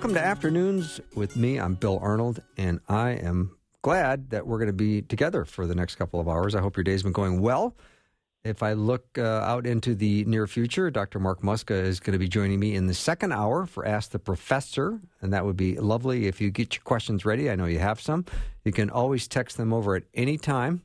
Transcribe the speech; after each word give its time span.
Welcome 0.00 0.14
to 0.14 0.26
Afternoons 0.26 0.98
with 1.14 1.36
me. 1.36 1.58
I'm 1.58 1.74
Bill 1.74 1.98
Arnold, 2.00 2.40
and 2.56 2.80
I 2.88 3.10
am 3.10 3.58
glad 3.82 4.30
that 4.30 4.46
we're 4.46 4.56
going 4.56 4.68
to 4.68 4.72
be 4.72 5.02
together 5.02 5.44
for 5.44 5.66
the 5.66 5.74
next 5.74 5.96
couple 5.96 6.18
of 6.18 6.26
hours. 6.26 6.54
I 6.54 6.62
hope 6.62 6.78
your 6.78 6.84
day's 6.84 7.02
been 7.02 7.12
going 7.12 7.42
well. 7.42 7.76
If 8.42 8.62
I 8.62 8.72
look 8.72 9.18
uh, 9.18 9.22
out 9.22 9.66
into 9.66 9.94
the 9.94 10.24
near 10.24 10.46
future, 10.46 10.90
Dr. 10.90 11.18
Mark 11.18 11.42
Muska 11.42 11.72
is 11.72 12.00
going 12.00 12.14
to 12.14 12.18
be 12.18 12.28
joining 12.28 12.58
me 12.58 12.76
in 12.76 12.86
the 12.86 12.94
second 12.94 13.32
hour 13.32 13.66
for 13.66 13.84
Ask 13.84 14.12
the 14.12 14.18
Professor, 14.18 15.02
and 15.20 15.34
that 15.34 15.44
would 15.44 15.58
be 15.58 15.76
lovely 15.76 16.28
if 16.28 16.40
you 16.40 16.50
get 16.50 16.76
your 16.76 16.82
questions 16.82 17.26
ready. 17.26 17.50
I 17.50 17.54
know 17.54 17.66
you 17.66 17.80
have 17.80 18.00
some. 18.00 18.24
You 18.64 18.72
can 18.72 18.88
always 18.88 19.28
text 19.28 19.58
them 19.58 19.70
over 19.70 19.96
at 19.96 20.04
any 20.14 20.38
time 20.38 20.80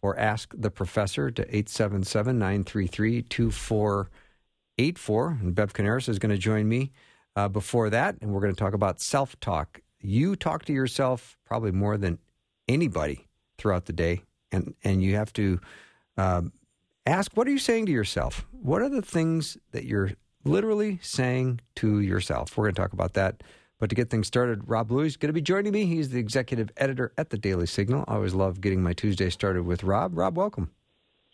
or 0.00 0.18
ask 0.18 0.52
the 0.52 0.72
professor 0.72 1.30
to 1.30 1.42
877 1.42 2.40
933 2.40 3.22
2484. 3.22 5.38
And 5.40 5.54
Bev 5.54 5.72
Coniaris 5.72 6.08
is 6.08 6.18
going 6.18 6.34
to 6.34 6.38
join 6.38 6.68
me 6.68 6.90
uh, 7.36 7.48
before 7.48 7.90
that, 7.90 8.16
and 8.20 8.32
we're 8.32 8.40
going 8.40 8.54
to 8.54 8.58
talk 8.58 8.74
about 8.74 9.00
self 9.00 9.38
talk. 9.40 9.80
You 10.00 10.36
talk 10.36 10.64
to 10.66 10.72
yourself 10.72 11.38
probably 11.46 11.72
more 11.72 11.96
than 11.96 12.18
anybody 12.68 13.26
throughout 13.58 13.86
the 13.86 13.92
day, 13.92 14.22
and, 14.50 14.74
and 14.84 15.02
you 15.02 15.16
have 15.16 15.32
to 15.34 15.60
um, 16.16 16.52
ask 17.06 17.32
what 17.34 17.46
are 17.46 17.50
you 17.50 17.58
saying 17.58 17.86
to 17.86 17.92
yourself? 17.92 18.46
What 18.50 18.82
are 18.82 18.88
the 18.88 19.02
things 19.02 19.56
that 19.72 19.84
you're 19.84 20.12
literally 20.44 20.98
saying 21.02 21.60
to 21.76 22.00
yourself? 22.00 22.56
We're 22.56 22.64
going 22.64 22.74
to 22.74 22.82
talk 22.82 22.92
about 22.92 23.14
that. 23.14 23.42
But 23.78 23.88
to 23.90 23.96
get 23.96 24.10
things 24.10 24.28
started, 24.28 24.68
Rob 24.68 24.88
Bluey 24.88 25.08
is 25.08 25.16
going 25.16 25.30
to 25.30 25.32
be 25.32 25.40
joining 25.40 25.72
me. 25.72 25.86
He's 25.86 26.10
the 26.10 26.20
executive 26.20 26.70
editor 26.76 27.12
at 27.18 27.30
the 27.30 27.38
Daily 27.38 27.66
Signal. 27.66 28.04
I 28.06 28.14
always 28.14 28.32
love 28.32 28.60
getting 28.60 28.80
my 28.80 28.92
Tuesday 28.92 29.28
started 29.28 29.64
with 29.64 29.82
Rob. 29.82 30.16
Rob, 30.16 30.36
welcome. 30.36 30.70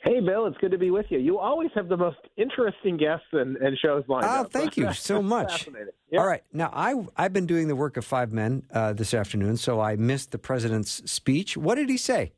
Hey, 0.08 0.20
Bill, 0.20 0.46
it's 0.46 0.56
good 0.56 0.70
to 0.70 0.78
be 0.78 0.90
with 0.90 1.04
you. 1.10 1.18
You 1.18 1.38
always 1.38 1.68
have 1.74 1.88
the 1.88 1.96
most 1.98 2.16
interesting 2.38 2.96
guests 2.96 3.26
and, 3.32 3.58
and 3.58 3.76
shows 3.76 4.04
lined 4.08 4.24
oh, 4.24 4.40
up. 4.40 4.50
thank 4.50 4.78
you 4.78 4.90
so 4.94 5.20
much. 5.36 5.68
Yeah. 6.10 6.20
All 6.20 6.26
right. 6.26 6.42
Now, 6.50 6.70
I, 6.72 6.94
I've 7.14 7.34
been 7.34 7.44
doing 7.44 7.68
the 7.68 7.76
work 7.76 7.98
of 7.98 8.06
five 8.06 8.32
men 8.32 8.62
uh, 8.72 8.94
this 8.94 9.12
afternoon, 9.12 9.58
so 9.58 9.82
I 9.82 9.96
missed 9.96 10.30
the 10.30 10.38
president's 10.38 11.02
speech. 11.12 11.58
What 11.58 11.74
did 11.74 11.90
he 11.90 11.98
say? 11.98 12.32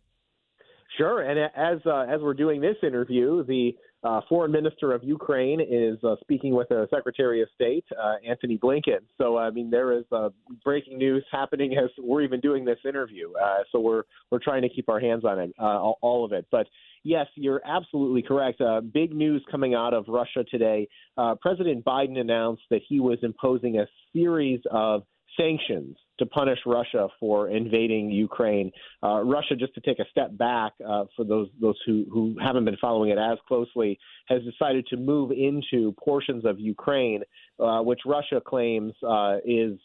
Sure. 0.99 1.23
And 1.23 1.39
as, 1.39 1.79
uh, 1.87 2.13
as 2.13 2.21
we're 2.21 2.35
doing 2.35 2.61
this 2.61 2.75
interview, 2.83 3.45
the 3.45 3.77
uh, 4.03 4.21
foreign 4.29 4.51
minister 4.51 4.93
of 4.93 5.05
Ukraine 5.05 5.61
is 5.61 6.03
uh, 6.03 6.17
speaking 6.23 6.55
with 6.55 6.71
the 6.71 6.89
Secretary 6.93 7.41
of 7.43 7.49
State, 7.55 7.85
uh, 8.03 8.15
Antony 8.29 8.59
Blinken. 8.59 9.01
So, 9.17 9.37
I 9.37 9.51
mean, 9.51 9.71
there 9.71 9.93
is 9.97 10.05
uh, 10.11 10.31
breaking 10.65 10.99
news 10.99 11.25
happening 11.31 11.77
as 11.77 11.91
we're 11.99 12.23
even 12.23 12.41
doing 12.41 12.65
this 12.65 12.79
interview. 12.85 13.33
Uh, 13.35 13.59
so, 13.71 13.79
we're 13.79 14.05
we're 14.31 14.41
trying 14.43 14.63
to 14.63 14.69
keep 14.69 14.89
our 14.89 15.01
hands 15.01 15.25
on 15.25 15.39
it, 15.39 15.55
uh, 15.59 15.65
all, 15.65 15.99
all 16.01 16.25
of 16.25 16.33
it. 16.33 16.47
But 16.51 16.67
yes, 17.03 17.27
you're 17.35 17.63
absolutely 17.65 18.23
correct. 18.23 18.61
Uh, 18.61 18.81
big 18.81 19.15
news 19.15 19.45
coming 19.51 19.75
out 19.75 19.95
of 19.95 20.05
Russia 20.09 20.45
today. 20.51 20.89
Uh, 21.17 21.35
President 21.41 21.85
Biden 21.85 22.19
announced 22.19 22.63
that 22.71 22.81
he 22.89 23.01
was 23.01 23.19
imposing 23.23 23.79
a 23.79 23.87
series 24.13 24.61
of 24.71 25.03
sanctions 25.37 25.97
to 26.19 26.27
punish 26.27 26.59
Russia 26.67 27.09
for 27.19 27.49
invading 27.49 28.11
Ukraine. 28.11 28.71
Uh, 29.03 29.23
Russia, 29.23 29.57
just 29.57 29.75
to 29.75 29.81
take 29.81 29.99
a 29.99 30.05
step 30.11 30.37
back 30.37 30.73
uh, 30.87 31.05
for 31.17 31.25
those 31.25 31.49
those 31.61 31.77
who, 31.87 32.05
who 32.13 32.37
haven't 32.43 32.65
been 32.65 32.77
following 32.81 33.11
it 33.11 33.19
as 33.19 33.39
closely, 33.49 33.99
has 34.29 34.43
decided 34.43 34.87
to 34.89 34.97
move 34.97 35.31
into 35.31 35.93
portions 35.93 36.45
of 36.45 36.61
Ukraine, 36.61 37.23
uh, 37.59 37.81
which 37.81 38.01
Russia 38.07 38.41
claims 38.45 38.93
uh, 39.07 39.37
is 39.45 39.79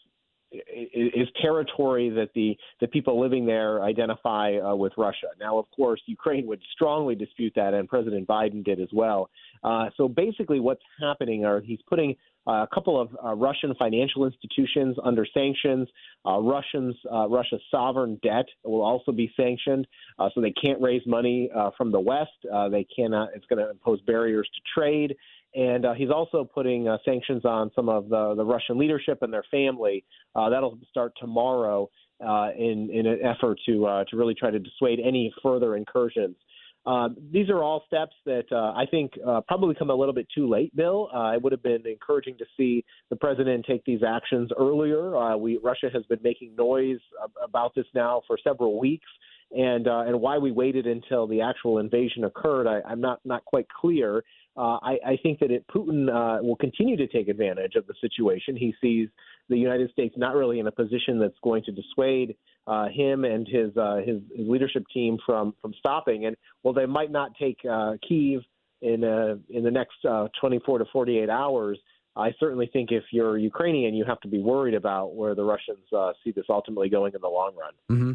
is 0.52 1.28
territory 1.40 2.10
that 2.10 2.30
the 2.34 2.56
the 2.80 2.86
people 2.88 3.20
living 3.20 3.46
there 3.46 3.82
identify 3.82 4.56
uh, 4.56 4.74
with 4.74 4.92
Russia. 4.96 5.28
Now, 5.40 5.58
of 5.58 5.66
course, 5.74 6.00
Ukraine 6.06 6.46
would 6.46 6.60
strongly 6.72 7.14
dispute 7.14 7.52
that, 7.56 7.74
and 7.74 7.88
President 7.88 8.26
Biden 8.26 8.64
did 8.64 8.80
as 8.80 8.88
well. 8.92 9.30
Uh, 9.64 9.86
so 9.96 10.08
basically, 10.08 10.60
what's 10.60 10.82
happening 11.00 11.44
are 11.44 11.60
he's 11.60 11.80
putting 11.88 12.14
uh, 12.46 12.62
a 12.62 12.68
couple 12.72 13.00
of 13.00 13.08
uh, 13.24 13.34
Russian 13.34 13.74
financial 13.74 14.24
institutions 14.24 14.96
under 15.02 15.26
sanctions. 15.34 15.88
Uh, 16.24 16.38
Russians, 16.38 16.94
uh, 17.12 17.28
Russia's 17.28 17.62
sovereign 17.70 18.20
debt 18.22 18.46
will 18.64 18.82
also 18.82 19.10
be 19.10 19.32
sanctioned, 19.36 19.86
so 20.32 20.40
they 20.40 20.52
can't 20.52 20.80
raise 20.80 21.02
money 21.06 21.50
from 21.76 21.90
the 21.90 22.00
West. 22.00 22.30
they 22.70 22.86
cannot. 22.94 23.30
It's 23.34 23.46
going 23.46 23.64
to 23.64 23.70
impose 23.70 24.00
barriers 24.02 24.48
to 24.54 24.80
trade. 24.80 25.16
And 25.56 25.86
he's 25.96 26.10
also 26.10 26.44
putting 26.44 26.94
sanctions 27.04 27.44
on 27.44 27.70
some 27.74 27.88
of 27.88 28.08
the, 28.08 28.34
the 28.36 28.44
Russian 28.44 28.78
leadership 28.78 29.18
and 29.22 29.32
their 29.32 29.44
family. 29.50 30.04
that'll 30.34 30.78
start 30.90 31.12
tomorrow 31.18 31.88
in 32.20 32.90
in 32.92 33.06
an 33.06 33.18
effort 33.24 33.58
to 33.66 34.04
to 34.08 34.16
really 34.16 34.34
try 34.34 34.50
to 34.50 34.58
dissuade 34.58 35.00
any 35.00 35.32
further 35.42 35.76
incursions 35.76 36.36
uh, 36.86 37.08
these 37.32 37.50
are 37.50 37.62
all 37.64 37.82
steps 37.86 38.14
that 38.24 38.44
uh, 38.52 38.72
I 38.76 38.86
think 38.88 39.12
uh, 39.26 39.40
probably 39.48 39.74
come 39.74 39.90
a 39.90 39.94
little 39.94 40.14
bit 40.14 40.28
too 40.32 40.48
late, 40.48 40.74
Bill. 40.76 41.08
Uh, 41.12 41.32
it 41.34 41.42
would 41.42 41.50
have 41.50 41.62
been 41.62 41.84
encouraging 41.84 42.38
to 42.38 42.44
see 42.56 42.84
the 43.10 43.16
president 43.16 43.66
take 43.68 43.84
these 43.84 44.02
actions 44.06 44.50
earlier. 44.56 45.16
Uh, 45.16 45.36
we, 45.36 45.58
Russia 45.58 45.90
has 45.92 46.04
been 46.04 46.20
making 46.22 46.54
noise 46.54 47.00
about 47.42 47.74
this 47.74 47.86
now 47.92 48.22
for 48.28 48.38
several 48.42 48.78
weeks, 48.78 49.08
and 49.50 49.88
uh, 49.88 50.04
and 50.06 50.20
why 50.20 50.38
we 50.38 50.52
waited 50.52 50.86
until 50.86 51.26
the 51.26 51.40
actual 51.40 51.78
invasion 51.78 52.22
occurred, 52.22 52.68
I, 52.68 52.80
I'm 52.88 53.00
not 53.00 53.18
not 53.24 53.44
quite 53.44 53.66
clear. 53.68 54.22
Uh, 54.56 54.78
I, 54.82 54.98
I 55.06 55.18
think 55.22 55.40
that 55.40 55.50
it, 55.50 55.64
Putin 55.68 56.08
uh, 56.08 56.42
will 56.42 56.56
continue 56.56 56.96
to 56.96 57.06
take 57.06 57.28
advantage 57.28 57.74
of 57.74 57.86
the 57.86 57.94
situation. 58.00 58.56
He 58.56 58.74
sees 58.80 59.08
the 59.48 59.56
United 59.56 59.90
States 59.90 60.14
not 60.16 60.34
really 60.34 60.60
in 60.60 60.66
a 60.66 60.72
position 60.72 61.18
that's 61.18 61.38
going 61.42 61.62
to 61.64 61.72
dissuade 61.72 62.36
uh, 62.66 62.86
him 62.88 63.24
and 63.24 63.46
his, 63.46 63.76
uh, 63.76 63.96
his, 63.96 64.20
his 64.34 64.48
leadership 64.48 64.84
team 64.92 65.18
from 65.24 65.54
from 65.60 65.74
stopping. 65.78 66.26
And 66.26 66.36
well, 66.62 66.74
they 66.74 66.86
might 66.86 67.10
not 67.10 67.32
take 67.38 67.58
uh, 67.70 67.92
Kiev 68.06 68.40
in 68.80 69.04
in 69.50 69.62
the 69.62 69.70
next 69.70 70.04
uh, 70.08 70.28
24 70.40 70.78
to 70.78 70.84
48 70.92 71.28
hours. 71.28 71.78
I 72.16 72.32
certainly 72.40 72.68
think 72.72 72.92
if 72.92 73.04
you're 73.10 73.36
Ukrainian, 73.36 73.94
you 73.94 74.04
have 74.06 74.20
to 74.20 74.28
be 74.28 74.38
worried 74.38 74.74
about 74.74 75.14
where 75.14 75.34
the 75.34 75.44
Russians 75.44 75.84
uh, 75.94 76.12
see 76.24 76.32
this 76.32 76.46
ultimately 76.48 76.88
going 76.88 77.12
in 77.14 77.20
the 77.20 77.28
long 77.28 77.52
run. 77.54 77.72
Mm-hmm. 77.90 78.12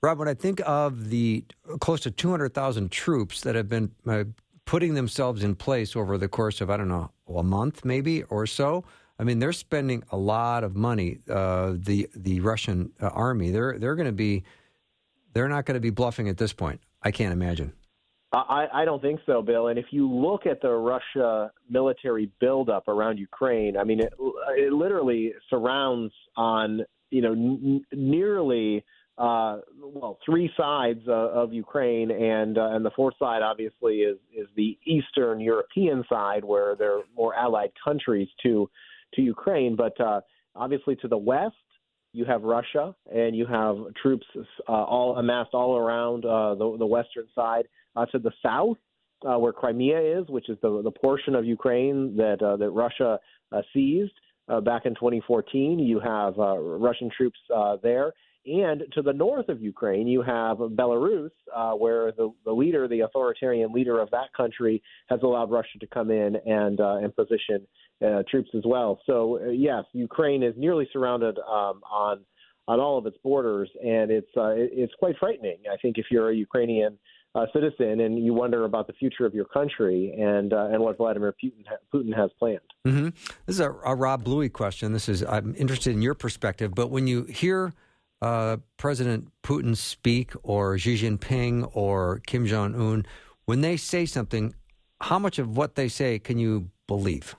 Rob, 0.00 0.18
when 0.18 0.28
I 0.28 0.34
think 0.34 0.62
of 0.64 1.10
the 1.10 1.44
close 1.80 2.00
to 2.00 2.10
200,000 2.10 2.90
troops 2.90 3.42
that 3.42 3.54
have 3.54 3.68
been 3.68 3.92
uh, 4.08 4.24
putting 4.72 4.94
themselves 4.94 5.44
in 5.44 5.54
place 5.54 5.94
over 5.94 6.16
the 6.16 6.28
course 6.28 6.62
of, 6.62 6.70
I 6.70 6.78
don't 6.78 6.88
know, 6.88 7.10
a 7.28 7.42
month 7.42 7.84
maybe 7.84 8.22
or 8.22 8.46
so, 8.46 8.84
I 9.18 9.22
mean, 9.22 9.38
they're 9.38 9.52
spending 9.52 10.02
a 10.10 10.16
lot 10.16 10.64
of 10.64 10.74
money. 10.74 11.18
Uh, 11.28 11.74
the 11.76 12.08
the 12.16 12.40
Russian 12.40 12.90
uh, 12.98 13.08
army, 13.08 13.50
they're 13.50 13.78
they're 13.78 13.94
going 13.96 14.06
to 14.06 14.12
be, 14.12 14.44
they're 15.34 15.50
not 15.50 15.66
going 15.66 15.74
to 15.74 15.80
be 15.80 15.90
bluffing 15.90 16.26
at 16.30 16.38
this 16.38 16.54
point. 16.54 16.80
I 17.02 17.10
can't 17.10 17.34
imagine. 17.34 17.74
I, 18.32 18.66
I 18.72 18.84
don't 18.86 19.02
think 19.02 19.20
so, 19.26 19.42
Bill. 19.42 19.68
And 19.68 19.78
if 19.78 19.88
you 19.90 20.10
look 20.10 20.46
at 20.46 20.62
the 20.62 20.70
Russia 20.70 21.52
military 21.68 22.30
buildup 22.40 22.88
around 22.88 23.18
Ukraine, 23.18 23.76
I 23.76 23.84
mean, 23.84 24.00
it, 24.00 24.14
it 24.56 24.72
literally 24.72 25.34
surrounds 25.50 26.14
on 26.34 26.80
you 27.10 27.20
know 27.20 27.32
n- 27.32 27.84
nearly 27.92 28.86
uh, 29.18 29.58
well 29.78 30.18
three 30.24 30.50
sides 30.56 31.00
uh, 31.06 31.12
of 31.12 31.52
Ukraine, 31.52 32.10
and 32.10 32.56
uh, 32.58 32.70
and 32.72 32.84
the 32.84 32.90
fourth 32.90 33.14
side 33.18 33.42
obviously 33.42 33.98
is 33.98 34.18
is 34.34 34.46
the 34.56 34.78
Eastern 34.86 35.40
European 35.40 36.04
side, 36.08 36.44
where 36.44 36.74
there 36.76 36.98
are 36.98 37.02
more 37.16 37.34
allied 37.34 37.72
countries 37.84 38.28
to 38.42 38.68
to 39.14 39.22
Ukraine. 39.22 39.76
But 39.76 40.00
uh, 40.00 40.20
obviously, 40.54 40.96
to 40.96 41.08
the 41.08 41.18
west, 41.18 41.56
you 42.12 42.24
have 42.24 42.42
Russia, 42.42 42.94
and 43.14 43.36
you 43.36 43.46
have 43.46 43.76
troops 44.00 44.26
uh, 44.36 44.72
all 44.72 45.16
amassed 45.18 45.54
all 45.54 45.76
around 45.76 46.24
uh, 46.24 46.54
the, 46.54 46.76
the 46.78 46.86
western 46.86 47.26
side. 47.34 47.66
Uh, 47.94 48.06
to 48.06 48.18
the 48.18 48.32
south, 48.42 48.78
uh, 49.26 49.38
where 49.38 49.52
Crimea 49.52 50.20
is, 50.20 50.28
which 50.28 50.48
is 50.48 50.56
the 50.62 50.80
the 50.82 50.90
portion 50.90 51.34
of 51.34 51.44
Ukraine 51.44 52.16
that 52.16 52.42
uh, 52.42 52.56
that 52.56 52.70
Russia 52.70 53.18
uh, 53.52 53.62
seized 53.74 54.12
uh, 54.48 54.60
back 54.60 54.86
in 54.86 54.94
2014, 54.94 55.78
you 55.78 56.00
have 56.00 56.38
uh, 56.38 56.56
Russian 56.58 57.10
troops 57.16 57.38
uh, 57.54 57.76
there. 57.82 58.12
And 58.44 58.82
to 58.94 59.02
the 59.02 59.12
north 59.12 59.48
of 59.48 59.60
Ukraine, 59.60 60.08
you 60.08 60.22
have 60.22 60.56
Belarus, 60.58 61.30
uh, 61.54 61.72
where 61.72 62.10
the, 62.10 62.32
the 62.44 62.50
leader, 62.52 62.88
the 62.88 63.00
authoritarian 63.00 63.72
leader 63.72 64.00
of 64.00 64.10
that 64.10 64.32
country, 64.36 64.82
has 65.08 65.20
allowed 65.22 65.50
Russia 65.50 65.78
to 65.78 65.86
come 65.86 66.10
in 66.10 66.36
and 66.44 66.80
uh, 66.80 66.96
and 66.96 67.14
position 67.14 67.66
uh, 68.04 68.22
troops 68.28 68.50
as 68.56 68.62
well. 68.66 69.00
So 69.06 69.38
uh, 69.40 69.50
yes, 69.50 69.84
Ukraine 69.92 70.42
is 70.42 70.54
nearly 70.56 70.88
surrounded 70.92 71.38
um, 71.38 71.82
on 71.90 72.20
on 72.66 72.80
all 72.80 72.98
of 72.98 73.06
its 73.06 73.16
borders, 73.22 73.70
and 73.80 74.10
it's 74.10 74.30
uh, 74.36 74.54
it's 74.56 74.92
quite 74.98 75.14
frightening. 75.20 75.58
I 75.72 75.76
think 75.76 75.98
if 75.98 76.06
you're 76.10 76.30
a 76.30 76.34
Ukrainian 76.34 76.98
uh, 77.36 77.46
citizen, 77.52 78.00
and 78.00 78.24
you 78.24 78.34
wonder 78.34 78.64
about 78.64 78.88
the 78.88 78.92
future 78.94 79.24
of 79.24 79.34
your 79.34 79.44
country 79.44 80.12
and 80.18 80.52
and 80.52 80.82
what 80.82 80.96
Vladimir 80.96 81.32
Putin 81.32 81.64
ha- 81.68 81.76
Putin 81.94 82.12
has 82.16 82.30
planned. 82.40 82.58
Mm-hmm. 82.88 83.10
This 83.46 83.56
is 83.56 83.60
a, 83.60 83.70
a, 83.84 83.94
Rob 83.94 84.24
Bluey 84.24 84.48
question. 84.48 84.92
This 84.92 85.08
is 85.08 85.22
I'm 85.22 85.54
interested 85.56 85.94
in 85.94 86.02
your 86.02 86.14
perspective, 86.14 86.74
but 86.74 86.90
when 86.90 87.06
you 87.06 87.22
hear 87.24 87.72
uh, 88.22 88.56
President 88.76 89.28
Putin 89.42 89.76
speak, 89.76 90.32
or 90.44 90.78
Xi 90.78 90.94
Jinping, 90.96 91.68
or 91.74 92.22
Kim 92.26 92.46
Jong 92.46 92.74
Un, 92.74 93.04
when 93.46 93.60
they 93.60 93.76
say 93.76 94.06
something, 94.06 94.54
how 95.00 95.18
much 95.18 95.40
of 95.40 95.56
what 95.56 95.74
they 95.74 95.88
say 95.88 96.20
can 96.20 96.38
you 96.38 96.70
believe? 96.86 97.34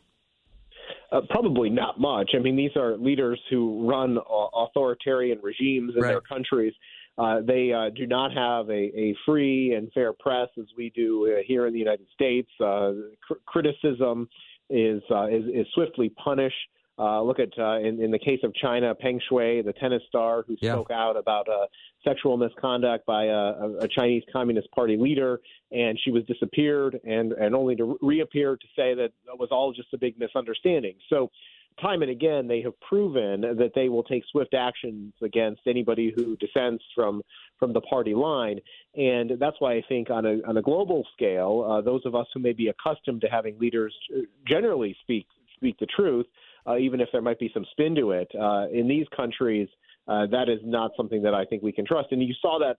Uh, 1.12 1.22
probably 1.30 1.70
not 1.70 2.00
much. 2.00 2.32
I 2.36 2.40
mean, 2.40 2.58
these 2.58 2.76
are 2.76 2.98
leaders 2.98 3.40
who 3.50 3.88
run 3.90 4.18
uh, 4.18 4.22
authoritarian 4.66 5.40
regimes 5.42 5.94
in 5.96 6.02
right. 6.02 6.10
their 6.10 6.22
countries. 6.22 6.74
Uh, 7.18 7.40
they 7.46 7.72
uh, 7.72 7.90
do 7.96 8.06
not 8.06 8.34
have 8.34 8.68
a, 8.70 8.74
a, 8.74 9.16
free 9.26 9.76
and 9.76 9.92
fair 9.94 10.12
press 10.12 10.50
as 10.58 10.66
we 10.76 10.92
do 10.96 11.32
uh, 11.32 11.44
here 11.46 11.68
in 11.68 11.74
the 11.74 11.80
United 11.80 12.08
States. 12.14 12.50
Uh, 12.60 12.92
cr- 13.26 13.36
criticism 13.46 14.28
is, 14.70 15.02
is, 15.32 15.44
is 15.54 15.68
swiftly 15.76 16.10
punished. 16.10 16.56
Uh, 17.00 17.24
look 17.24 17.40
at 17.40 17.50
uh, 17.58 17.80
in, 17.80 18.02
in 18.02 18.12
the 18.12 18.20
case 18.20 18.40
of 18.44 18.54
China, 18.54 18.94
Peng 18.94 19.20
Shuai, 19.30 19.66
the 19.66 19.74
tennis 19.74 20.04
star 20.08 20.44
who 20.48 20.56
yeah. 20.62 20.74
spoke 20.74 20.92
out 20.92 21.18
about 21.18 21.50
uh, 21.50 21.66
sexual 22.04 22.38
misconduct 22.38 23.04
by 23.08 23.26
a, 23.26 23.80
a, 23.82 23.88
Chinese 23.88 24.22
Communist 24.32 24.70
Party 24.72 24.96
leader, 24.96 25.42
and 25.72 26.00
she 26.04 26.12
was 26.12 26.24
disappeared, 26.26 27.00
and 27.04 27.32
and 27.34 27.56
only 27.56 27.76
to 27.78 27.98
reappear 28.04 28.56
to 28.56 28.68
say 28.76 28.94
that 28.94 29.06
it 29.06 29.40
was 29.40 29.50
all 29.52 29.74
just 29.74 29.92
a 29.96 29.98
big 29.98 30.20
misunderstanding. 30.20 30.94
So, 31.10 31.32
time 31.82 32.04
and 32.04 32.12
again, 32.12 32.48
they 32.48 32.62
have 32.62 32.80
proven 32.82 33.42
that 33.42 33.72
they 33.74 33.90
will 33.90 34.04
take 34.04 34.24
swift 34.32 34.54
actions 34.54 35.14
against 35.24 35.62
anybody 35.66 36.14
who 36.16 36.36
dissents 36.36 36.84
from 36.94 37.24
from 37.58 37.74
the 37.74 37.82
party 37.82 38.14
line, 38.14 38.60
and 38.96 39.32
that's 39.40 39.56
why 39.58 39.74
I 39.74 39.84
think 39.90 40.12
on 40.12 40.28
a 40.28 40.48
on 40.48 40.58
a 40.58 40.62
global 40.62 41.08
scale, 41.14 41.66
uh, 41.68 41.82
those 41.82 42.06
of 42.06 42.14
us 42.14 42.28
who 42.36 42.40
may 42.40 42.54
be 42.54 42.68
accustomed 42.68 43.22
to 43.22 43.28
having 43.30 43.58
leaders 43.58 43.96
uh, 44.16 44.20
generally 44.48 44.96
speak 45.02 45.26
speak 45.56 45.80
the 45.80 45.88
truth 45.88 46.28
uh, 46.68 46.78
even 46.78 47.02
if 47.02 47.10
there 47.12 47.22
might 47.22 47.40
be 47.40 47.52
some 47.54 47.66
spin 47.72 47.96
to 47.96 48.12
it. 48.12 48.32
Uh, 48.40 48.68
in 48.72 48.88
these 48.88 49.06
countries, 49.16 49.68
uh, 50.08 50.26
that 50.28 50.50
is 50.50 50.60
not 50.64 50.92
something 50.98 51.22
that 51.24 51.34
I 51.34 51.46
think 51.46 51.64
we 51.64 51.72
can 51.72 51.86
trust. 51.86 52.12
And 52.12 52.22
you 52.22 52.34
saw 52.42 52.60
that 52.60 52.78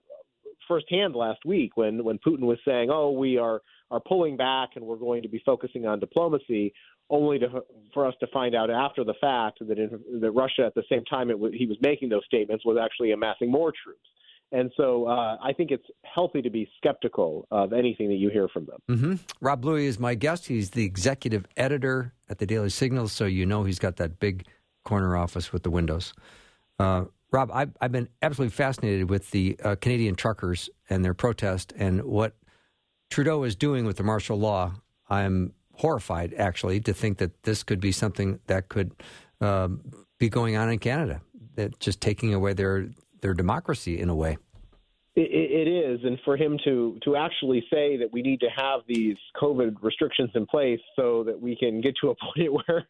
firsthand 0.67 1.15
last 1.15 1.39
week 1.45 1.77
when 1.77 2.03
when 2.03 2.19
Putin 2.19 2.41
was 2.41 2.57
saying, 2.65 2.89
"Oh, 2.91 3.11
we 3.11 3.37
are 3.37 3.61
are 3.91 3.99
pulling 3.99 4.35
back 4.35 4.71
and 4.75 4.85
we're 4.85 4.95
going 4.97 5.21
to 5.21 5.29
be 5.29 5.41
focusing 5.45 5.85
on 5.85 5.99
diplomacy," 5.99 6.73
only 7.09 7.39
to 7.39 7.63
for 7.93 8.05
us 8.05 8.13
to 8.19 8.27
find 8.27 8.55
out 8.55 8.69
after 8.69 9.03
the 9.03 9.13
fact 9.21 9.59
that 9.67 9.77
in, 9.77 9.99
that 10.21 10.31
Russia, 10.31 10.65
at 10.65 10.75
the 10.75 10.83
same 10.89 11.03
time 11.05 11.29
it 11.29 11.33
w- 11.33 11.57
he 11.57 11.65
was 11.65 11.77
making 11.81 12.09
those 12.09 12.25
statements, 12.25 12.65
was 12.65 12.77
actually 12.81 13.11
amassing 13.11 13.51
more 13.51 13.71
troops. 13.83 14.07
And 14.55 14.71
so 14.77 15.05
uh, 15.05 15.37
I 15.43 15.51
think 15.51 15.71
it's 15.71 15.85
healthy 16.05 16.41
to 16.41 16.49
be 16.49 16.69
skeptical 16.77 17.45
of 17.51 17.73
anything 17.73 18.07
that 18.07 18.15
you 18.15 18.29
hear 18.29 18.47
from 18.47 18.65
them. 18.65 18.79
Mm-hmm. 18.89 19.15
Rob 19.41 19.59
Bluey 19.59 19.85
is 19.85 19.99
my 19.99 20.15
guest. 20.15 20.47
He's 20.47 20.69
the 20.69 20.85
executive 20.85 21.45
editor 21.57 22.13
at 22.29 22.37
the 22.37 22.45
Daily 22.45 22.69
Signal, 22.69 23.09
so 23.09 23.25
you 23.25 23.45
know 23.45 23.65
he's 23.65 23.79
got 23.79 23.97
that 23.97 24.17
big 24.17 24.47
corner 24.85 25.17
office 25.17 25.51
with 25.51 25.63
the 25.63 25.69
windows. 25.69 26.13
Uh, 26.79 27.03
Rob, 27.31 27.51
I've, 27.53 27.71
I've, 27.81 27.91
been 27.91 28.07
absolutely 28.21 28.55
fascinated 28.55 29.09
with 29.09 29.29
the 29.31 29.59
uh, 29.61 29.75
Canadian 29.75 30.15
truckers 30.15 30.69
and 30.89 31.03
their 31.03 31.13
protest 31.13 31.73
and 31.75 32.03
what 32.03 32.37
Trudeau 33.09 33.43
is 33.43 33.57
doing 33.57 33.83
with 33.83 33.97
the 33.97 34.03
martial 34.03 34.39
law. 34.39 34.71
I'm 35.09 35.51
horrified, 35.73 36.33
actually, 36.33 36.79
to 36.81 36.93
think 36.93 37.17
that 37.17 37.43
this 37.43 37.63
could 37.63 37.81
be 37.81 37.91
something 37.91 38.39
that 38.47 38.69
could 38.69 38.93
um, 39.41 39.81
be 40.17 40.29
going 40.29 40.55
on 40.55 40.69
in 40.69 40.79
Canada. 40.79 41.21
That 41.55 41.77
just 41.79 41.99
taking 41.99 42.33
away 42.33 42.53
their 42.53 42.87
their 43.21 43.33
democracy 43.33 43.99
in 43.99 44.09
a 44.09 44.15
way. 44.15 44.37
It, 45.17 45.31
it 45.31 45.71
is, 45.71 46.01
and 46.03 46.19
for 46.25 46.35
him 46.35 46.59
to 46.65 46.99
to 47.05 47.15
actually 47.15 47.65
say 47.71 47.95
that 47.97 48.11
we 48.11 48.21
need 48.21 48.41
to 48.41 48.49
have 48.49 48.81
these 48.85 49.15
COVID 49.41 49.75
restrictions 49.81 50.29
in 50.35 50.45
place 50.45 50.81
so 50.97 51.23
that 51.23 51.39
we 51.39 51.55
can 51.55 51.79
get 51.79 51.95
to 52.01 52.09
a 52.09 52.15
point 52.35 52.51
where 52.51 52.85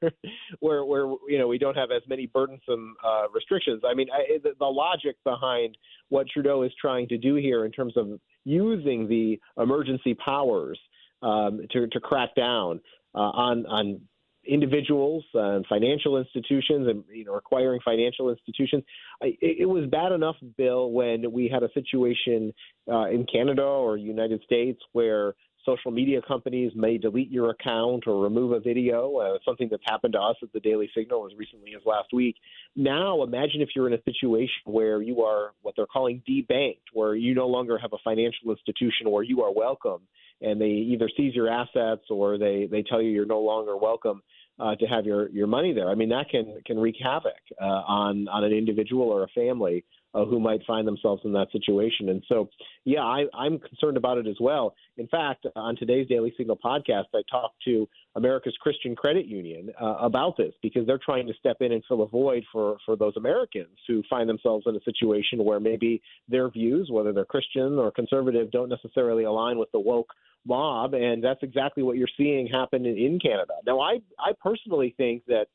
where 0.60 0.86
where 0.86 1.06
you 1.28 1.38
know 1.38 1.48
we 1.48 1.60
don't 1.60 1.78
have 1.78 1.92
as 1.92 2.02
many 2.08 2.26
burdensome 2.26 2.96
uh, 3.06 3.30
restrictions. 3.32 3.84
I 3.88 3.94
mean, 3.94 4.08
I, 4.12 4.40
the, 4.42 4.54
the 4.58 4.66
logic 4.66 5.18
behind 5.24 5.78
what 6.10 6.28
Trudeau 6.28 6.64
is 6.64 6.72
trying 6.82 7.08
to 7.10 7.18
do 7.18 7.36
here 7.36 7.64
in 7.64 7.72
terms 7.72 7.96
of 7.96 8.20
using 8.44 9.08
the 9.08 9.40
emergency 9.62 10.16
powers 10.16 10.80
um, 11.22 11.62
to 11.74 11.86
to 11.88 12.00
crack 12.00 12.34
down 12.34 12.82
uh, 13.14 13.20
on 13.20 13.68
on 13.68 14.02
individuals 14.48 15.24
and 15.34 15.66
financial 15.68 16.18
institutions 16.18 16.88
and 16.88 17.04
you 17.14 17.26
know 17.26 17.34
requiring 17.34 17.80
financial 17.84 18.30
institutions. 18.30 18.84
It 19.22 19.68
was 19.68 19.90
bad 19.90 20.12
enough, 20.12 20.36
Bill, 20.58 20.92
when 20.92 21.32
we 21.32 21.48
had 21.48 21.64
a 21.64 21.70
situation 21.74 22.54
uh, 22.92 23.10
in 23.10 23.26
Canada 23.32 23.64
or 23.64 23.98
United 23.98 24.42
States 24.44 24.80
where 24.94 25.36
social 25.66 25.92
media 25.92 26.22
companies 26.28 26.72
may 26.76 26.98
delete 26.98 27.32
your 27.32 27.50
account 27.50 28.04
or 28.08 28.22
remove 28.22 28.52
a 28.52 28.60
video, 28.60 29.18
uh, 29.18 29.38
something 29.44 29.68
that's 29.70 29.84
happened 29.86 30.14
to 30.14 30.20
us 30.20 30.36
at 30.44 30.54
the 30.54 30.60
Daily 30.60 30.90
Signal 30.96 31.26
as 31.26 31.36
recently 31.38 31.74
as 31.76 31.82
last 31.86 32.14
week. 32.14 32.36
Now, 32.76 33.24
imagine 33.24 33.62
if 33.62 33.70
you're 33.76 33.88
in 33.88 33.94
a 33.94 34.04
situation 34.04 34.50
where 34.66 35.02
you 35.02 35.24
are 35.24 35.54
what 35.64 35.74
they're 35.76 35.88
calling 35.88 36.22
debanked, 36.30 36.94
where 36.94 37.16
you 37.16 37.34
no 37.34 37.48
longer 37.48 37.78
have 37.78 37.94
a 37.94 37.98
financial 38.04 38.52
institution 38.52 39.10
where 39.10 39.24
you 39.24 39.42
are 39.42 39.52
welcome, 39.52 40.02
and 40.42 40.60
they 40.60 40.66
either 40.66 41.10
seize 41.16 41.34
your 41.34 41.50
assets 41.50 42.04
or 42.10 42.38
they, 42.38 42.68
they 42.70 42.84
tell 42.84 43.02
you 43.02 43.10
you're 43.10 43.26
no 43.26 43.40
longer 43.40 43.78
welcome 43.78 44.22
uh, 44.60 44.76
to 44.76 44.86
have 44.86 45.06
your, 45.06 45.30
your 45.30 45.48
money 45.48 45.74
there. 45.74 45.90
I 45.90 45.96
mean, 45.96 46.10
that 46.10 46.30
can 46.30 46.62
can 46.66 46.80
wreak 46.80 46.96
havoc 47.02 47.34
uh, 47.62 47.66
on 47.66 48.28
on 48.28 48.44
an 48.44 48.52
individual 48.52 49.10
or 49.10 49.24
a 49.24 49.28
family 49.30 49.84
uh, 50.16 50.24
who 50.26 50.40
might 50.40 50.62
find 50.66 50.88
themselves 50.88 51.22
in 51.26 51.34
that 51.34 51.52
situation. 51.52 52.10
And 52.10 52.24
so, 52.30 52.50
yeah, 52.86 53.02
I, 53.02 53.26
I'm 53.34 53.60
concerned 53.60 53.98
about 53.98 54.18
it 54.18 54.28
as 54.28 54.38
well. 54.40 54.74
In 54.98 55.08
fact, 55.08 55.46
on 55.56 55.76
today's 55.76 56.08
Daily 56.08 56.34
Signal 56.38 56.58
podcast, 56.64 57.06
I 57.14 57.22
talked 57.30 57.56
to 57.66 57.88
America's 58.16 58.56
Christian 58.62 58.96
Credit 58.96 59.26
Union 59.26 59.72
uh, 59.80 59.98
about 60.00 60.38
this 60.38 60.54
because 60.62 60.88
they're 60.88 61.00
trying 61.04 61.28
to 61.28 61.34
step 61.34 61.58
in 61.60 61.74
and 61.74 61.84
fill 61.88 62.02
a 62.02 62.08
void 62.08 62.46
for, 62.52 62.78
for 62.86 62.96
those 62.96 63.18
Americans 63.18 63.78
who 63.88 64.04
find 64.10 64.30
themselves 64.30 64.64
in 64.68 64.76
a 64.78 64.84
situation 64.84 65.44
where 65.44 65.60
maybe 65.60 66.02
their 66.30 66.50
views, 66.50 66.88
whether 66.90 67.12
they're 67.12 67.26
Christian 67.26 67.78
or 67.78 67.92
conservative, 67.92 68.52
don't 68.52 68.70
necessarily 68.70 69.26
align 69.26 69.58
with 69.58 69.72
the 69.74 69.80
woke 69.80 70.14
mob. 70.46 70.94
And 70.94 71.24
that's 71.24 71.42
exactly 71.44 71.84
what 71.84 71.98
you're 71.98 72.08
seeing 72.18 72.48
happen 72.48 72.86
in, 72.86 72.98
in 72.98 73.20
Canada. 73.20 73.54
Now, 73.66 73.80
I, 73.80 74.00
I 74.20 74.32
personally 74.42 74.94
think 74.98 75.24
that 75.28 75.48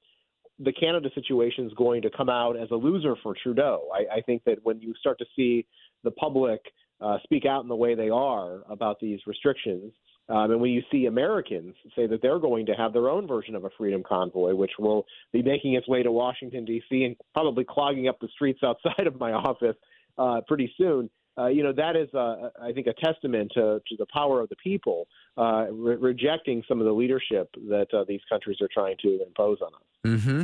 the 0.58 0.72
Canada 0.72 1.08
situation 1.14 1.66
is 1.66 1.72
going 1.74 2.02
to 2.02 2.10
come 2.10 2.28
out 2.28 2.56
as 2.56 2.70
a 2.70 2.74
loser 2.74 3.14
for 3.22 3.34
Trudeau. 3.42 3.88
I, 3.94 4.18
I 4.18 4.20
think 4.20 4.44
that 4.44 4.58
when 4.62 4.80
you 4.80 4.94
start 5.00 5.18
to 5.18 5.24
see 5.34 5.66
the 6.04 6.10
public 6.10 6.60
uh, 7.00 7.18
speak 7.24 7.46
out 7.46 7.62
in 7.62 7.68
the 7.68 7.76
way 7.76 7.94
they 7.94 8.10
are 8.10 8.60
about 8.68 9.00
these 9.00 9.20
restrictions, 9.26 9.92
um, 10.28 10.52
and 10.52 10.60
when 10.60 10.70
you 10.70 10.82
see 10.92 11.06
Americans 11.06 11.74
say 11.96 12.06
that 12.06 12.22
they're 12.22 12.38
going 12.38 12.66
to 12.66 12.72
have 12.72 12.92
their 12.92 13.08
own 13.08 13.26
version 13.26 13.56
of 13.56 13.64
a 13.64 13.70
freedom 13.76 14.02
convoy, 14.06 14.54
which 14.54 14.72
will 14.78 15.04
be 15.32 15.42
making 15.42 15.74
its 15.74 15.88
way 15.88 16.04
to 16.04 16.12
Washington, 16.12 16.64
D.C., 16.64 17.04
and 17.04 17.16
probably 17.32 17.64
clogging 17.68 18.06
up 18.06 18.18
the 18.20 18.28
streets 18.28 18.60
outside 18.64 19.06
of 19.06 19.18
my 19.18 19.32
office 19.32 19.76
uh, 20.18 20.40
pretty 20.46 20.72
soon, 20.78 21.10
uh, 21.38 21.46
you 21.46 21.62
know, 21.62 21.72
that 21.72 21.96
is, 21.96 22.12
uh, 22.14 22.50
I 22.60 22.72
think, 22.72 22.86
a 22.86 22.94
testament 22.94 23.52
to, 23.54 23.80
to 23.88 23.96
the 23.96 24.06
power 24.12 24.40
of 24.40 24.48
the 24.48 24.56
people 24.56 25.06
uh, 25.38 25.66
re- 25.70 25.96
rejecting 25.96 26.62
some 26.68 26.80
of 26.80 26.86
the 26.86 26.92
leadership 26.92 27.48
that 27.68 27.86
uh, 27.92 28.04
these 28.06 28.20
countries 28.28 28.58
are 28.60 28.68
trying 28.72 28.96
to 29.02 29.20
impose 29.26 29.58
on 29.60 29.72
us. 29.74 30.20
Mm-hmm. 30.20 30.42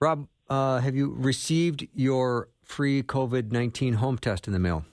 Rob, 0.00 0.28
uh, 0.48 0.80
have 0.80 0.94
you 0.94 1.14
received 1.16 1.88
your 1.94 2.48
free 2.62 3.02
COVID 3.02 3.52
19 3.52 3.94
home 3.94 4.18
test 4.18 4.46
in 4.46 4.52
the 4.52 4.58
mail? 4.58 4.84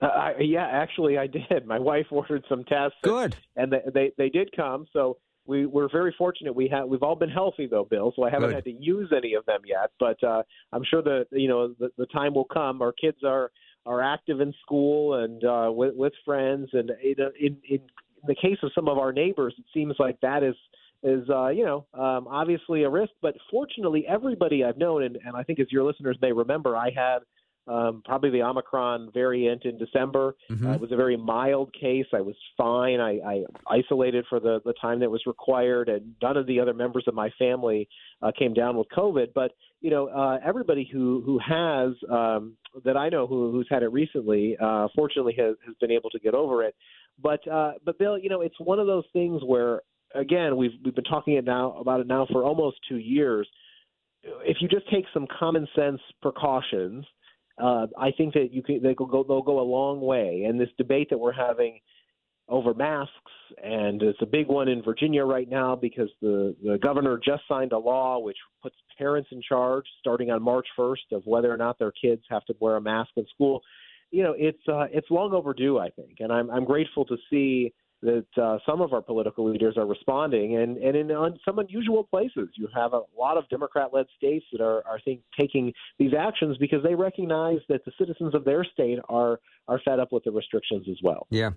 Uh, 0.00 0.06
I, 0.06 0.34
yeah, 0.40 0.66
actually, 0.66 1.18
I 1.18 1.26
did. 1.26 1.44
My 1.66 1.78
wife 1.78 2.06
ordered 2.10 2.44
some 2.48 2.64
tests. 2.64 2.96
Good. 3.02 3.36
And, 3.56 3.72
and 3.72 3.84
they, 3.84 3.90
they, 3.92 4.12
they 4.16 4.28
did 4.28 4.54
come. 4.56 4.86
So 4.92 5.18
we 5.46 5.66
we're 5.66 5.88
very 5.90 6.14
fortunate. 6.16 6.54
We 6.54 6.68
have 6.68 6.88
we've 6.88 7.02
all 7.02 7.16
been 7.16 7.30
healthy 7.30 7.66
though, 7.66 7.84
Bill. 7.84 8.12
So 8.14 8.22
I 8.22 8.30
haven't 8.30 8.50
Good. 8.50 8.54
had 8.54 8.64
to 8.64 8.72
use 8.72 9.12
any 9.14 9.34
of 9.34 9.44
them 9.46 9.60
yet. 9.66 9.90
But 9.98 10.22
uh, 10.22 10.42
I'm 10.72 10.84
sure 10.88 11.02
that 11.02 11.26
you 11.32 11.48
know 11.48 11.74
the, 11.78 11.90
the 11.98 12.06
time 12.06 12.34
will 12.34 12.44
come. 12.44 12.80
Our 12.80 12.92
kids 12.92 13.18
are 13.24 13.50
are 13.90 14.00
active 14.00 14.40
in 14.40 14.54
school 14.62 15.14
and 15.14 15.42
uh, 15.44 15.68
with, 15.72 15.96
with 15.96 16.12
friends, 16.24 16.68
and 16.72 16.92
in, 17.02 17.16
in 17.40 17.56
in 17.68 17.80
the 18.24 18.36
case 18.36 18.58
of 18.62 18.70
some 18.72 18.88
of 18.88 18.98
our 18.98 19.12
neighbors, 19.12 19.52
it 19.58 19.64
seems 19.74 19.96
like 19.98 20.20
that 20.20 20.44
is 20.44 20.54
is 21.02 21.28
uh, 21.28 21.48
you 21.48 21.64
know 21.64 21.86
um, 21.94 22.28
obviously 22.28 22.84
a 22.84 22.88
risk. 22.88 23.10
But 23.20 23.34
fortunately, 23.50 24.04
everybody 24.08 24.62
I've 24.62 24.78
known, 24.78 25.02
and, 25.02 25.18
and 25.24 25.34
I 25.34 25.42
think 25.42 25.58
as 25.58 25.66
your 25.72 25.82
listeners 25.82 26.16
may 26.22 26.30
remember, 26.30 26.76
I 26.76 26.90
had 26.94 27.18
um, 27.66 28.02
probably 28.04 28.30
the 28.30 28.42
Omicron 28.42 29.10
variant 29.12 29.64
in 29.64 29.78
December. 29.78 30.34
Mm-hmm. 30.50 30.66
Uh, 30.66 30.74
it 30.74 30.80
was 30.80 30.92
a 30.92 30.96
very 30.96 31.16
mild 31.16 31.72
case. 31.78 32.06
I 32.12 32.20
was 32.20 32.34
fine. 32.56 33.00
I, 33.00 33.18
I 33.24 33.44
isolated 33.68 34.24
for 34.28 34.40
the, 34.40 34.60
the 34.64 34.74
time 34.80 35.00
that 35.00 35.10
was 35.10 35.22
required, 35.26 35.88
and 35.88 36.14
none 36.22 36.36
of 36.36 36.46
the 36.46 36.60
other 36.60 36.74
members 36.74 37.04
of 37.06 37.14
my 37.14 37.30
family 37.38 37.88
uh, 38.22 38.32
came 38.36 38.54
down 38.54 38.76
with 38.76 38.88
COVID. 38.96 39.28
But 39.34 39.52
you 39.80 39.90
know, 39.90 40.08
uh, 40.08 40.38
everybody 40.44 40.88
who 40.90 41.22
who 41.24 41.38
has 41.38 41.92
um, 42.10 42.56
that 42.84 42.96
I 42.96 43.08
know 43.08 43.26
who 43.26 43.52
who's 43.52 43.68
had 43.70 43.82
it 43.82 43.92
recently, 43.92 44.56
uh, 44.60 44.88
fortunately 44.94 45.34
has 45.38 45.56
has 45.66 45.74
been 45.80 45.90
able 45.90 46.10
to 46.10 46.18
get 46.18 46.34
over 46.34 46.64
it. 46.64 46.74
But 47.22 47.46
uh, 47.46 47.72
but 47.84 47.98
Bill, 47.98 48.18
you 48.18 48.30
know, 48.30 48.40
it's 48.40 48.58
one 48.58 48.78
of 48.78 48.86
those 48.86 49.04
things 49.12 49.42
where 49.44 49.82
again 50.14 50.56
we've 50.56 50.72
we've 50.84 50.94
been 50.94 51.04
talking 51.04 51.34
it 51.34 51.44
now 51.44 51.76
about 51.78 52.00
it 52.00 52.06
now 52.06 52.26
for 52.32 52.42
almost 52.42 52.78
two 52.88 52.98
years. 52.98 53.48
If 54.22 54.58
you 54.60 54.68
just 54.68 54.90
take 54.90 55.06
some 55.14 55.26
common 55.38 55.66
sense 55.74 56.00
precautions 56.20 57.06
uh, 57.60 57.86
I 57.98 58.10
think 58.12 58.34
that 58.34 58.52
you 58.52 58.62
can, 58.62 58.82
they'll 58.82 58.94
go, 58.94 59.24
they'll 59.26 59.42
go 59.42 59.60
a 59.60 59.62
long 59.62 60.00
way. 60.00 60.44
And 60.48 60.60
this 60.60 60.68
debate 60.78 61.10
that 61.10 61.18
we're 61.18 61.32
having 61.32 61.80
over 62.48 62.74
masks, 62.74 63.12
and 63.62 64.02
it's 64.02 64.20
a 64.20 64.26
big 64.26 64.48
one 64.48 64.68
in 64.68 64.82
Virginia 64.82 65.24
right 65.24 65.48
now 65.48 65.76
because 65.76 66.08
the, 66.20 66.54
the 66.64 66.78
governor 66.78 67.18
just 67.24 67.42
signed 67.48 67.72
a 67.72 67.78
law 67.78 68.18
which 68.18 68.36
puts 68.62 68.74
parents 68.98 69.28
in 69.30 69.40
charge 69.40 69.84
starting 70.00 70.30
on 70.30 70.42
March 70.42 70.66
1st 70.78 71.12
of 71.12 71.22
whether 71.24 71.52
or 71.52 71.56
not 71.56 71.78
their 71.78 71.92
kids 71.92 72.22
have 72.28 72.44
to 72.46 72.54
wear 72.58 72.76
a 72.76 72.80
mask 72.80 73.10
in 73.16 73.24
school. 73.32 73.62
You 74.10 74.24
know, 74.24 74.34
it's 74.36 74.62
uh, 74.68 74.86
it's 74.90 75.08
long 75.10 75.32
overdue, 75.32 75.78
I 75.78 75.90
think, 75.90 76.16
and 76.18 76.32
I'm 76.32 76.50
I'm 76.50 76.64
grateful 76.64 77.04
to 77.04 77.16
see 77.30 77.72
that 78.02 78.26
uh, 78.40 78.58
some 78.64 78.80
of 78.80 78.92
our 78.92 79.02
political 79.02 79.50
leaders 79.50 79.76
are 79.76 79.86
responding, 79.86 80.56
and 80.56 80.78
and 80.78 80.96
in 80.96 81.10
un, 81.10 81.38
some 81.44 81.58
unusual 81.58 82.04
places, 82.04 82.48
you 82.54 82.68
have 82.74 82.92
a 82.92 83.02
lot 83.18 83.36
of 83.36 83.48
Democrat-led 83.48 84.06
states 84.16 84.44
that 84.52 84.60
are 84.60 84.82
are 84.86 85.00
think, 85.04 85.20
taking 85.38 85.72
these 85.98 86.12
actions 86.18 86.56
because 86.58 86.82
they 86.82 86.94
recognize 86.94 87.58
that 87.68 87.84
the 87.84 87.92
citizens 87.98 88.34
of 88.34 88.44
their 88.44 88.64
state 88.64 88.98
are 89.08 89.40
are 89.68 89.80
fed 89.84 90.00
up 90.00 90.12
with 90.12 90.24
the 90.24 90.30
restrictions 90.30 90.86
as 90.90 90.96
well. 91.02 91.26
Yeah, 91.30 91.50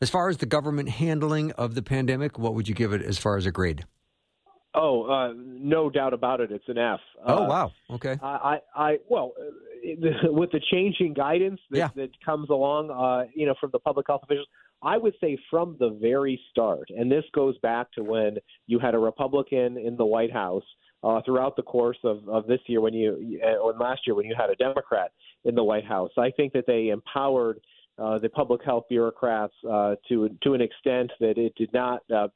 as 0.00 0.10
far 0.10 0.28
as 0.28 0.38
the 0.38 0.46
government 0.46 0.88
handling 0.88 1.52
of 1.52 1.74
the 1.74 1.82
pandemic, 1.82 2.38
what 2.38 2.54
would 2.54 2.68
you 2.68 2.74
give 2.74 2.92
it 2.92 3.02
as 3.02 3.18
far 3.18 3.36
as 3.36 3.46
a 3.46 3.50
grade? 3.50 3.84
Oh, 4.74 5.04
uh, 5.04 5.32
no 5.34 5.90
doubt 5.90 6.12
about 6.12 6.40
it. 6.40 6.52
It's 6.52 6.68
an 6.68 6.78
F. 6.78 7.00
Oh, 7.26 7.44
uh, 7.44 7.48
wow. 7.48 7.72
Okay. 7.90 8.16
I, 8.22 8.58
I, 8.76 8.98
well, 9.08 9.32
with 10.24 10.50
the 10.52 10.60
changing 10.70 11.14
guidance 11.14 11.58
that, 11.70 11.78
yeah. 11.78 11.88
that 11.96 12.10
comes 12.24 12.50
along, 12.50 12.90
uh, 12.90 13.28
you 13.34 13.46
know, 13.46 13.54
from 13.60 13.70
the 13.72 13.78
public 13.78 14.06
health 14.06 14.22
officials, 14.24 14.46
I 14.82 14.96
would 14.96 15.14
say 15.20 15.36
from 15.50 15.76
the 15.80 15.98
very 16.00 16.40
start, 16.50 16.88
and 16.96 17.10
this 17.10 17.24
goes 17.34 17.58
back 17.58 17.90
to 17.92 18.02
when 18.02 18.38
you 18.66 18.78
had 18.78 18.94
a 18.94 18.98
Republican 18.98 19.76
in 19.76 19.96
the 19.96 20.06
White 20.06 20.32
House 20.32 20.64
uh, 21.02 21.20
throughout 21.24 21.56
the 21.56 21.62
course 21.62 21.98
of, 22.04 22.28
of 22.28 22.46
this 22.46 22.60
year 22.66 22.80
when 22.80 22.94
you, 22.94 23.40
uh, 23.44 23.56
or 23.56 23.72
last 23.74 24.02
year 24.06 24.14
when 24.14 24.26
you 24.26 24.34
had 24.38 24.50
a 24.50 24.56
Democrat 24.56 25.12
in 25.44 25.54
the 25.54 25.64
White 25.64 25.84
House. 25.84 26.10
I 26.16 26.30
think 26.30 26.52
that 26.52 26.66
they 26.66 26.88
empowered 26.88 27.60
uh, 27.98 28.18
the 28.18 28.28
public 28.28 28.62
health 28.64 28.84
bureaucrats 28.88 29.54
uh, 29.68 29.96
to 30.08 30.28
to 30.42 30.54
an 30.54 30.60
extent 30.60 31.10
that 31.20 31.36
it 31.36 31.52
did 31.56 31.72
not 31.72 32.02
uh, 32.14 32.28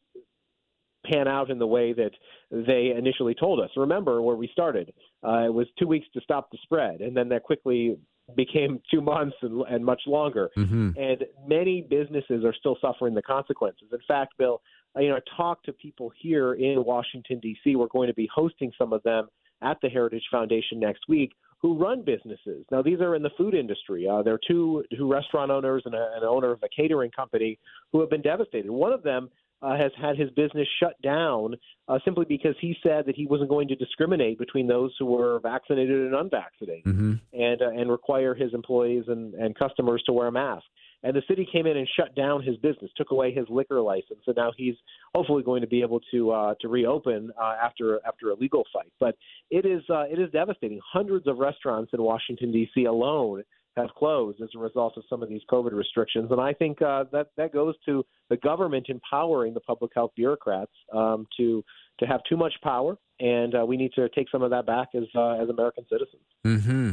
pan 1.07 1.29
out 1.29 1.51
in 1.51 1.59
the 1.59 1.67
way 1.67 1.93
that 1.93 2.11
they 2.51 2.93
initially 2.97 3.35
told 3.35 3.61
us. 3.61 3.71
Remember 3.77 4.23
where 4.23 4.37
we 4.37 4.49
started? 4.53 4.93
Uh, 5.27 5.45
it 5.47 5.55
was 5.55 5.67
two 5.79 5.87
weeks 5.87 6.07
to 6.15 6.21
stop 6.21 6.51
the 6.51 6.59
spread, 6.63 7.01
and 7.01 7.17
then 7.17 7.29
that 7.29 7.43
quickly 7.43 7.97
became 8.37 8.81
two 8.91 9.01
months 9.01 9.37
and, 9.43 9.63
and 9.69 9.85
much 9.85 10.03
longer. 10.07 10.51
Mm-hmm. 10.57 10.91
And 10.97 11.25
many 11.47 11.83
businesses 11.83 12.45
are 12.45 12.55
still 12.55 12.77
suffering 12.81 13.15
the 13.15 13.23
consequences. 13.23 13.89
In 13.93 13.99
fact, 14.07 14.35
Bill, 14.39 14.61
you 14.97 15.09
know, 15.09 15.17
I 15.17 15.37
talked 15.37 15.65
to 15.67 15.73
people 15.73 16.13
here 16.21 16.55
in 16.55 16.85
Washington 16.85 17.41
D.C. 17.41 17.77
We're 17.77 17.87
going 17.89 18.09
to 18.09 18.15
be 18.15 18.29
hosting 18.35 18.73
some 18.77 18.93
of 18.93 19.03
them 19.03 19.29
at 19.63 19.79
the 19.81 19.89
Heritage 19.89 20.25
Foundation 20.31 20.81
next 20.81 21.09
week 21.09 21.33
who 21.63 21.79
run 21.79 22.03
businesses. 22.03 22.67
Now, 22.73 22.83
these 22.83 23.01
are 23.01 23.15
in 23.15 23.23
the 23.23 23.31
food 23.39 23.55
industry. 23.55 24.09
Uh, 24.09 24.23
there 24.23 24.35
are 24.35 24.41
two, 24.47 24.85
two 24.97 25.11
restaurant 25.11 25.51
owners 25.53 25.85
and 25.87 25.95
a, 25.95 26.11
an 26.17 26.25
owner 26.25 26.51
of 26.51 26.63
a 26.65 26.69
catering 26.69 27.13
company 27.13 27.59
who 27.93 28.01
have 28.01 28.11
been 28.11 28.21
devastated. 28.21 28.71
One 28.71 28.93
of 28.93 29.05
them 29.05 29.31
uh, 29.63 29.77
has 29.77 29.93
had 30.01 30.17
his 30.17 30.31
business 30.31 30.67
shut 30.81 31.01
down 31.03 31.55
uh, 31.89 31.99
simply 32.05 32.25
because 32.29 32.55
he 32.61 32.77
said 32.83 33.07
that 33.07 33.15
he 33.17 33.27
wasn't 33.27 33.49
going 33.49 33.69
to 33.69 33.77
discriminate 33.77 34.39
between 34.39 34.67
those 34.67 34.95
who 34.99 35.07
were 35.07 35.41
vaccinated 35.41 36.01
and 36.01 36.15
unvaccinated, 36.15 36.85
mm-hmm. 36.85 37.15
and 37.33 37.63
uh, 37.63 37.71
and 37.71 37.91
require 37.91 38.35
his 38.35 38.53
employees 38.55 39.05
and, 39.09 39.35
and 39.35 39.57
customers 39.57 40.03
to 40.07 40.13
wear 40.13 40.29
a 40.29 40.33
mask. 40.33 40.65
And 41.05 41.17
the 41.17 41.23
city 41.29 41.47
came 41.51 41.67
in 41.67 41.77
and 41.77 41.89
shut 41.97 42.15
down 42.15 42.43
his 42.43 42.57
business, 42.59 42.91
took 42.97 43.11
away 43.11 43.33
his 43.33 43.47
liquor 43.49 43.81
license, 43.81 44.21
and 44.27 44.37
now 44.37 44.53
he's 44.57 44.75
hopefully 45.15 45.43
going 45.43 45.61
to 45.61 45.67
be 45.67 45.83
able 45.83 46.01
to 46.13 46.31
uh, 46.31 46.55
to 46.61 46.69
reopen 46.69 47.31
uh, 47.41 47.55
after 47.63 48.01
after 48.07 48.31
a 48.31 48.35
legal 48.35 48.65
fight. 48.73 48.93
But 49.01 49.17
it 49.51 49.67
is 49.67 49.83
uh, 49.91 50.05
it 50.11 50.19
is 50.19 50.31
devastating. 50.31 50.81
Hundreds 50.93 51.27
of 51.27 51.39
restaurants 51.39 51.93
in 51.93 52.03
Washington 52.03 52.53
D.C. 52.53 52.85
alone 52.85 53.43
have 53.77 53.91
closed 53.97 54.41
as 54.43 54.49
a 54.55 54.59
result 54.59 54.95
of 54.97 55.05
some 55.09 55.23
of 55.23 55.29
these 55.29 55.43
COVID 55.51 55.73
restrictions. 55.73 56.31
And 56.31 56.41
I 56.41 56.53
think 56.53 56.83
uh, 56.83 57.05
that 57.13 57.29
that 57.37 57.53
goes 57.53 57.75
to 57.87 58.05
the 58.29 58.37
government 58.39 58.87
empowering 58.89 59.55
the 59.55 59.61
public 59.61 59.93
health 59.95 60.13
bureaucrats 60.17 60.73
um, 60.93 61.27
to 61.37 61.65
to 62.01 62.07
have 62.07 62.21
too 62.29 62.37
much 62.37 62.53
power, 62.63 62.97
and 63.21 63.55
uh, 63.55 63.65
we 63.65 63.77
need 63.77 63.93
to 63.95 64.09
take 64.11 64.29
some 64.31 64.43
of 64.43 64.51
that 64.51 64.67
back 64.67 64.89
as 64.95 65.05
uh, 65.15 65.43
as 65.43 65.49
American 65.49 65.85
citizens. 65.91 66.23
Mm-hmm. 66.45 66.93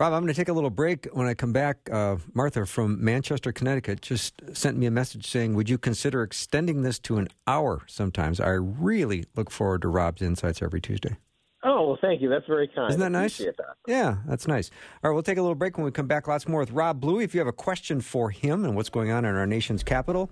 Rob, 0.00 0.12
I'm 0.12 0.22
going 0.22 0.32
to 0.32 0.34
take 0.34 0.48
a 0.48 0.52
little 0.52 0.70
break. 0.70 1.06
When 1.12 1.28
I 1.28 1.34
come 1.34 1.52
back, 1.52 1.88
uh, 1.90 2.16
Martha 2.34 2.66
from 2.66 3.02
Manchester, 3.02 3.52
Connecticut, 3.52 4.02
just 4.02 4.42
sent 4.52 4.76
me 4.76 4.86
a 4.86 4.90
message 4.90 5.26
saying, 5.26 5.54
"Would 5.54 5.68
you 5.68 5.78
consider 5.78 6.22
extending 6.22 6.82
this 6.82 6.98
to 7.00 7.18
an 7.18 7.28
hour?" 7.46 7.82
Sometimes 7.86 8.40
I 8.40 8.50
really 8.50 9.24
look 9.36 9.50
forward 9.50 9.82
to 9.82 9.88
Rob's 9.88 10.22
insights 10.22 10.62
every 10.62 10.80
Tuesday. 10.80 11.16
Oh, 11.64 11.88
well, 11.88 11.98
thank 12.00 12.20
you. 12.20 12.28
That's 12.28 12.46
very 12.46 12.68
kind. 12.68 12.90
Isn't 12.90 13.00
that 13.00 13.10
nice? 13.10 13.38
That. 13.38 13.54
Yeah, 13.86 14.16
that's 14.26 14.46
nice. 14.46 14.70
All 15.02 15.10
right, 15.10 15.14
we'll 15.14 15.22
take 15.22 15.38
a 15.38 15.42
little 15.42 15.54
break 15.54 15.78
when 15.78 15.84
we 15.86 15.90
come 15.90 16.06
back. 16.06 16.28
Lots 16.28 16.46
more 16.46 16.60
with 16.60 16.70
Rob 16.72 17.00
Bluey. 17.00 17.24
If 17.24 17.34
you 17.34 17.40
have 17.40 17.48
a 17.48 17.52
question 17.52 18.02
for 18.02 18.30
him 18.30 18.64
and 18.64 18.76
what's 18.76 18.90
going 18.90 19.10
on 19.10 19.24
in 19.24 19.34
our 19.34 19.46
nation's 19.46 19.82
capital, 19.82 20.30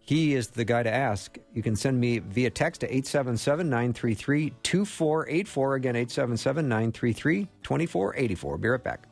he 0.00 0.34
is 0.34 0.48
the 0.48 0.64
guy 0.64 0.82
to 0.82 0.92
ask. 0.92 1.38
You 1.54 1.62
can 1.62 1.76
send 1.76 2.00
me 2.00 2.18
via 2.18 2.50
text 2.50 2.80
to 2.80 2.86
877 2.88 3.70
933 3.70 4.52
2484. 4.64 5.74
Again, 5.76 5.96
877 5.96 6.68
933 6.68 7.48
2484. 7.62 8.58
Be 8.58 8.68
right 8.68 8.82
back. 8.82 9.08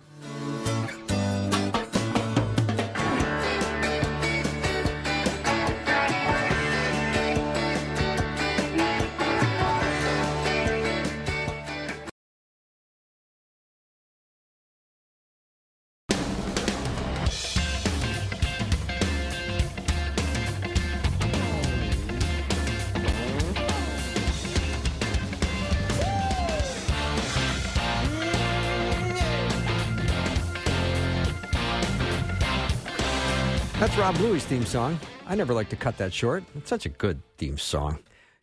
Rob 34.11 34.19
Bluey's 34.19 34.45
theme 34.45 34.67
song. 34.67 34.99
I 35.29 35.37
never 35.37 35.55
like 35.55 35.69
to 35.69 35.77
cut 35.77 35.97
that 35.99 36.13
short. 36.13 36.43
It's 36.57 36.69
such 36.69 36.85
a 36.85 36.89
good 36.89 37.23
theme 37.39 37.57
song. 37.57 38.01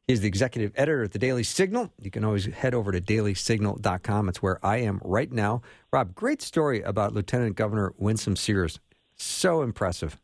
He's 0.07 0.21
the 0.21 0.27
executive 0.29 0.71
editor 0.77 1.03
at 1.03 1.12
the 1.12 1.19
Daily 1.19 1.43
Signal. 1.43 1.91
You 2.00 2.09
can 2.09 2.24
always 2.24 2.45
head 2.45 2.74
over 2.74 2.93
to 2.93 3.01
dailysignal.com. 3.01 4.29
It's 4.29 4.41
where 4.41 4.65
I 4.65 4.77
am 4.77 5.01
right 5.03 5.29
now. 5.29 5.62
Rob, 5.91 6.15
great 6.15 6.41
story 6.41 6.81
about 6.83 7.13
Lieutenant 7.13 7.57
Governor 7.57 7.93
Winsome 7.97 8.38
Sears. 8.38 8.79
So 9.17 9.62
impressive. 9.62 10.17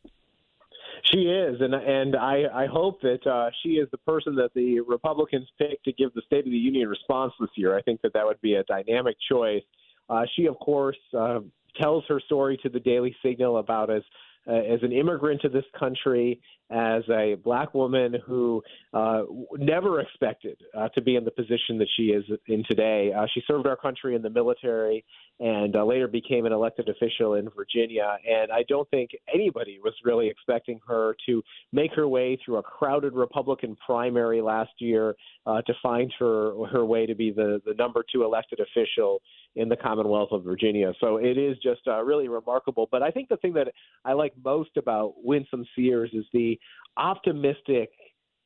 She 1.11 1.23
is, 1.23 1.59
and 1.59 1.73
and 1.75 2.15
I, 2.15 2.43
I 2.53 2.65
hope 2.67 3.01
that 3.01 3.27
uh, 3.27 3.49
she 3.63 3.71
is 3.71 3.89
the 3.91 3.97
person 3.97 4.35
that 4.35 4.51
the 4.55 4.79
Republicans 4.79 5.49
pick 5.57 5.83
to 5.83 5.91
give 5.91 6.13
the 6.13 6.21
State 6.25 6.45
of 6.45 6.51
the 6.51 6.57
Union 6.57 6.87
response 6.87 7.33
this 7.37 7.49
year. 7.57 7.77
I 7.77 7.81
think 7.81 8.01
that 8.03 8.13
that 8.13 8.25
would 8.25 8.39
be 8.39 8.53
a 8.53 8.63
dynamic 8.63 9.17
choice. 9.29 9.63
Uh, 10.09 10.23
she, 10.37 10.45
of 10.45 10.57
course, 10.59 10.95
uh, 11.13 11.41
tells 11.81 12.05
her 12.07 12.21
story 12.21 12.57
to 12.63 12.69
the 12.69 12.79
Daily 12.79 13.13
Signal 13.21 13.57
about 13.57 13.89
as 13.89 14.03
uh, 14.47 14.51
as 14.53 14.81
an 14.83 14.91
immigrant 14.91 15.41
to 15.41 15.49
this 15.49 15.65
country, 15.77 16.39
as 16.69 17.03
a 17.09 17.35
black 17.43 17.73
woman 17.73 18.15
who 18.25 18.61
uh, 18.93 19.23
never 19.57 20.01
expected 20.01 20.57
uh, 20.75 20.89
to 20.89 21.01
be 21.01 21.15
in 21.15 21.23
the 21.23 21.31
position 21.31 21.77
that 21.77 21.87
she 21.95 22.03
is 22.03 22.23
in 22.47 22.63
today. 22.67 23.11
Uh, 23.15 23.25
she 23.33 23.41
served 23.47 23.67
our 23.67 23.75
country 23.75 24.15
in 24.15 24.21
the 24.21 24.29
military 24.29 25.05
and 25.39 25.75
uh, 25.75 25.83
later 25.83 26.07
became 26.07 26.45
an 26.45 26.53
elected 26.53 26.89
official 26.89 27.35
in 27.35 27.49
Virginia. 27.55 28.17
And 28.27 28.51
I 28.51 28.63
don't 28.67 28.89
think 28.89 29.11
anybody 29.33 29.79
was 29.83 29.93
really 30.03 30.27
expecting 30.27 30.79
her 30.87 31.15
to 31.27 31.43
make 31.71 31.93
her 31.93 32.07
way 32.07 32.39
through 32.43 32.57
a 32.57 32.63
crowded 32.63 33.13
Republican 33.13 33.75
primary 33.85 34.41
last 34.41 34.71
year 34.79 35.15
uh, 35.45 35.61
to 35.63 35.73
find 35.81 36.11
her 36.19 36.53
her 36.67 36.85
way 36.85 37.05
to 37.05 37.15
be 37.15 37.31
the 37.31 37.61
the 37.65 37.73
number 37.73 38.03
two 38.11 38.23
elected 38.23 38.59
official 38.59 39.21
in 39.55 39.69
the 39.69 39.75
Commonwealth 39.75 40.29
of 40.31 40.43
Virginia. 40.43 40.93
So 40.99 41.17
it 41.17 41.37
is 41.37 41.57
just 41.61 41.81
uh, 41.87 42.03
really 42.03 42.27
remarkable. 42.27 42.87
But 42.91 43.03
I 43.03 43.11
think 43.11 43.29
the 43.29 43.37
thing 43.37 43.53
that 43.53 43.67
I 44.03 44.13
like 44.13 44.33
most 44.43 44.77
about 44.77 45.13
Winsome 45.17 45.65
Sears 45.75 46.09
is 46.13 46.25
the 46.33 46.59
optimistic 46.97 47.91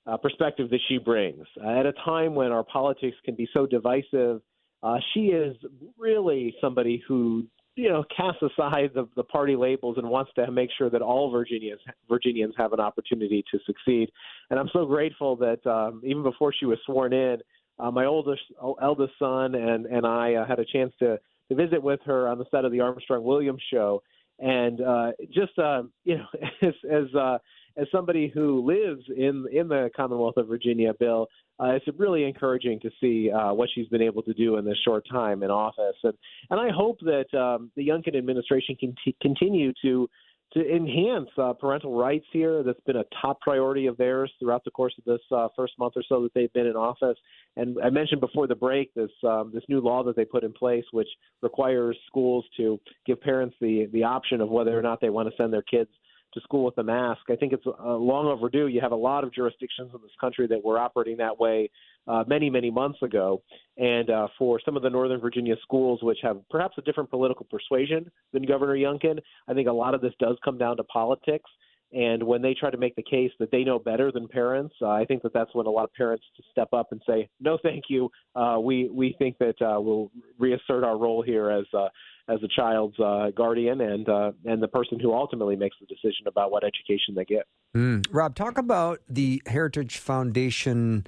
uh, 0.06 0.18
perspective 0.18 0.70
that 0.70 0.80
she 0.88 0.98
brings. 0.98 1.46
Uh, 1.64 1.80
at 1.80 1.86
a 1.86 1.94
time 2.06 2.36
when 2.36 2.52
our 2.52 2.64
politics 2.64 3.18
can 3.26 3.36
be 3.36 3.48
so 3.54 3.66
divisive, 3.66 4.42
uh, 4.84 4.98
she 5.14 5.28
is 5.28 5.56
really 5.98 6.56
somebody 6.62 7.02
who 7.08 7.46
you 7.76 7.90
know 7.90 8.04
casts 8.16 8.42
aside 8.42 8.92
the, 8.94 9.08
the 9.16 9.24
party 9.24 9.56
labels 9.56 9.98
and 9.98 10.08
wants 10.08 10.32
to 10.36 10.50
make 10.52 10.70
sure 10.78 10.90
that 10.90 11.02
all 11.02 11.32
Virginians 11.32 11.82
Virginians 12.10 12.54
have 12.58 12.74
an 12.74 12.80
opportunity 12.80 13.44
to 13.52 13.60
succeed. 13.66 14.10
And 14.50 14.60
I'm 14.60 14.70
so 14.74 14.86
grateful 14.86 15.36
that 15.38 15.66
um, 15.66 16.02
even 16.06 16.24
before 16.24 16.54
she 16.58 16.66
was 16.66 16.78
sworn 16.86 17.14
in, 17.14 17.38
uh, 17.80 17.92
my 17.92 18.06
oldest 18.06 18.42
eldest 18.82 19.14
son 19.20 19.56
and 19.56 19.86
and 19.86 20.06
I 20.06 20.36
uh, 20.36 20.48
had 20.48 20.60
a 20.60 20.66
chance 20.66 20.94
to 21.00 21.20
to 21.50 21.56
visit 21.56 21.82
with 21.82 22.00
her 22.06 22.28
on 22.28 22.38
the 22.38 22.46
set 22.52 22.66
of 22.66 22.72
the 22.72 22.82
Armstrong 22.82 23.24
Williams 23.24 23.62
show, 23.72 24.02
and 24.40 24.82
uh, 24.82 25.12
just 25.34 25.58
uh, 25.58 25.84
you 26.04 26.18
know 26.18 26.26
as 26.62 26.74
as 26.90 27.16
uh, 27.16 27.38
as 27.78 27.88
somebody 27.92 28.28
who 28.34 28.66
lives 28.66 29.04
in 29.16 29.46
in 29.52 29.68
the 29.68 29.90
Commonwealth 29.96 30.38
of 30.38 30.48
Virginia, 30.48 30.94
Bill, 31.00 31.28
uh, 31.60 31.68
it's 31.68 31.86
really 31.98 32.24
encouraging 32.24 32.80
to 32.82 32.90
see 33.00 33.32
uh, 33.32 33.54
what 33.54 33.70
she's 33.74 33.88
been 33.88 34.02
able 34.02 34.24
to 34.24 34.34
do 34.34 34.58
in 34.58 34.66
this 34.66 34.78
short 34.84 35.06
time 35.10 35.44
in 35.44 35.52
office, 35.52 35.96
and 36.04 36.14
and 36.50 36.60
I 36.60 36.70
hope 36.76 37.00
that 37.02 37.34
um, 37.38 37.72
the 37.76 37.88
Youngkin 37.88 38.18
administration 38.18 38.76
can 38.76 38.96
t- 39.04 39.16
continue 39.22 39.72
to 39.84 40.10
to 40.54 40.76
enhance 40.76 41.30
uh, 41.38 41.54
parental 41.54 41.98
rights 41.98 42.26
here. 42.32 42.64
That's 42.64 42.80
been 42.82 42.98
a 42.98 43.04
top 43.22 43.42
priority 43.42 43.88
of 43.88 43.98
theirs 43.98 44.32
throughout 44.40 44.64
the 44.64 44.72
course 44.72 44.94
of 44.98 45.04
this 45.04 45.22
uh, 45.32 45.50
first 45.56 45.74
month 45.78 45.94
or 45.96 46.04
so 46.08 46.22
that 46.24 46.34
they've 46.34 46.52
been 46.54 46.68
in 46.68 46.76
office. 46.76 47.18
And 47.56 47.78
I 47.84 47.90
mentioned 47.90 48.22
before 48.22 48.48
the 48.48 48.56
break 48.56 48.94
this 48.94 49.12
um, 49.24 49.52
this 49.54 49.64
new 49.68 49.82
law 49.82 50.04
that 50.04 50.16
they 50.16 50.26
put 50.26 50.44
in 50.44 50.54
place, 50.54 50.86
which 50.92 51.10
requires 51.42 51.98
schools 52.08 52.46
to 52.58 52.80
give 53.06 53.20
parents 53.22 53.56
the 53.60 53.90
the 53.92 54.04
option 54.04 54.42
of 54.42 54.50
whether 54.50 54.78
or 54.78 54.82
not 54.82 55.02
they 55.02 55.10
want 55.10 55.30
to 55.30 55.36
send 55.36 55.52
their 55.52 55.64
kids 55.64 55.90
to 56.34 56.42
school 56.42 56.66
with 56.66 56.78
a 56.78 56.84
mask. 56.84 57.22
I 57.30 57.36
think 57.36 57.54
it's 57.54 57.66
uh, 57.66 57.96
long 57.96 58.28
overdue. 58.28 58.68
You 58.68 58.82
have 58.82 58.92
a 58.92 58.98
lot 58.98 59.24
of 59.24 59.34
jurisdictions 59.34 59.92
in 59.94 60.02
this 60.02 60.12
country 60.20 60.48
that 60.48 60.64
were 60.64 60.78
operating 60.80 61.18
that 61.18 61.40
way 61.40 61.70
uh, 62.08 62.24
many, 62.28 62.50
many 62.50 62.72
months 62.72 63.02
ago. 63.02 63.42
And 63.78 64.10
uh, 64.10 64.28
for 64.38 64.60
some 64.64 64.78
of 64.78 64.84
the 64.84 64.90
Northern 64.90 65.20
Virginia 65.20 65.56
schools, 65.62 66.00
which 66.02 66.20
have 66.24 66.38
perhaps 66.50 66.76
a 66.78 66.82
different 66.82 67.10
political 67.10 67.46
persuasion 67.50 68.10
than 68.34 68.44
Governor 68.44 68.76
Youngkin, 68.76 69.20
I 69.48 69.54
think 69.54 69.68
a 69.68 69.74
lot 69.74 69.94
of 69.94 70.02
this 70.02 70.14
does 70.20 70.38
come 70.44 70.58
down 70.58 70.78
to 70.78 70.84
politics. 70.84 71.50
And 71.94 72.22
when 72.24 72.42
they 72.42 72.54
try 72.54 72.70
to 72.70 72.78
make 72.78 72.96
the 72.96 73.04
case 73.04 73.32
that 73.40 73.50
they 73.50 73.64
know 73.64 73.80
better 73.80 74.12
than 74.12 74.28
parents, 74.28 74.76
uh, 74.82 74.90
I 74.90 75.06
think 75.06 75.24
that 75.24 75.34
that's 75.34 75.56
when 75.56 75.68
a 75.68 75.70
lot 75.70 75.86
of 75.86 75.94
parents 75.94 76.26
step 76.52 76.68
up 76.74 76.92
and 76.92 77.02
say, 77.08 77.30
"No, 77.40 77.58
thank 77.64 77.86
you. 77.88 78.12
Uh, 78.36 78.58
we 78.62 78.90
we 78.90 79.16
think 79.18 79.38
that 79.38 79.62
uh, 79.62 79.80
we'll 79.80 80.12
reassert 80.38 80.84
our 80.84 80.98
role 80.98 81.22
here 81.22 81.50
as 81.50 81.64
uh, 81.74 81.88
as 82.28 82.42
a 82.44 82.48
child's 82.48 83.00
uh, 83.00 83.32
guardian 83.36 83.82
and 83.82 84.08
uh, 84.10 84.32
and 84.46 84.62
the 84.62 84.68
person 84.68 85.00
who 85.00 85.14
ultimately 85.14 85.56
makes 85.56 85.78
the 85.80 85.86
decision 85.86 86.28
about 86.28 86.52
what 86.52 86.64
education 86.64 87.16
they 87.16 87.26
get." 87.26 87.48
Mm. 87.76 88.06
Rob, 88.12 88.36
talk 88.36 88.58
about 88.58 89.00
the 89.10 89.42
Heritage 89.46 89.98
Foundation 89.98 91.06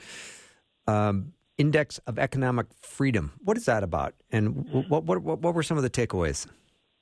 um, 0.88 1.34
Index 1.58 1.98
of 2.00 2.18
Economic 2.20 2.68
Freedom. 2.82 3.34
What 3.44 3.58
is 3.58 3.66
that 3.66 3.84
about, 3.84 4.16
and 4.32 4.66
what 4.90 5.04
what 5.04 5.22
what, 5.22 5.40
what 5.40 5.54
were 5.54 5.64
some 5.64 5.78
of 5.78 5.84
the 5.84 5.90
takeaways? 5.90 6.48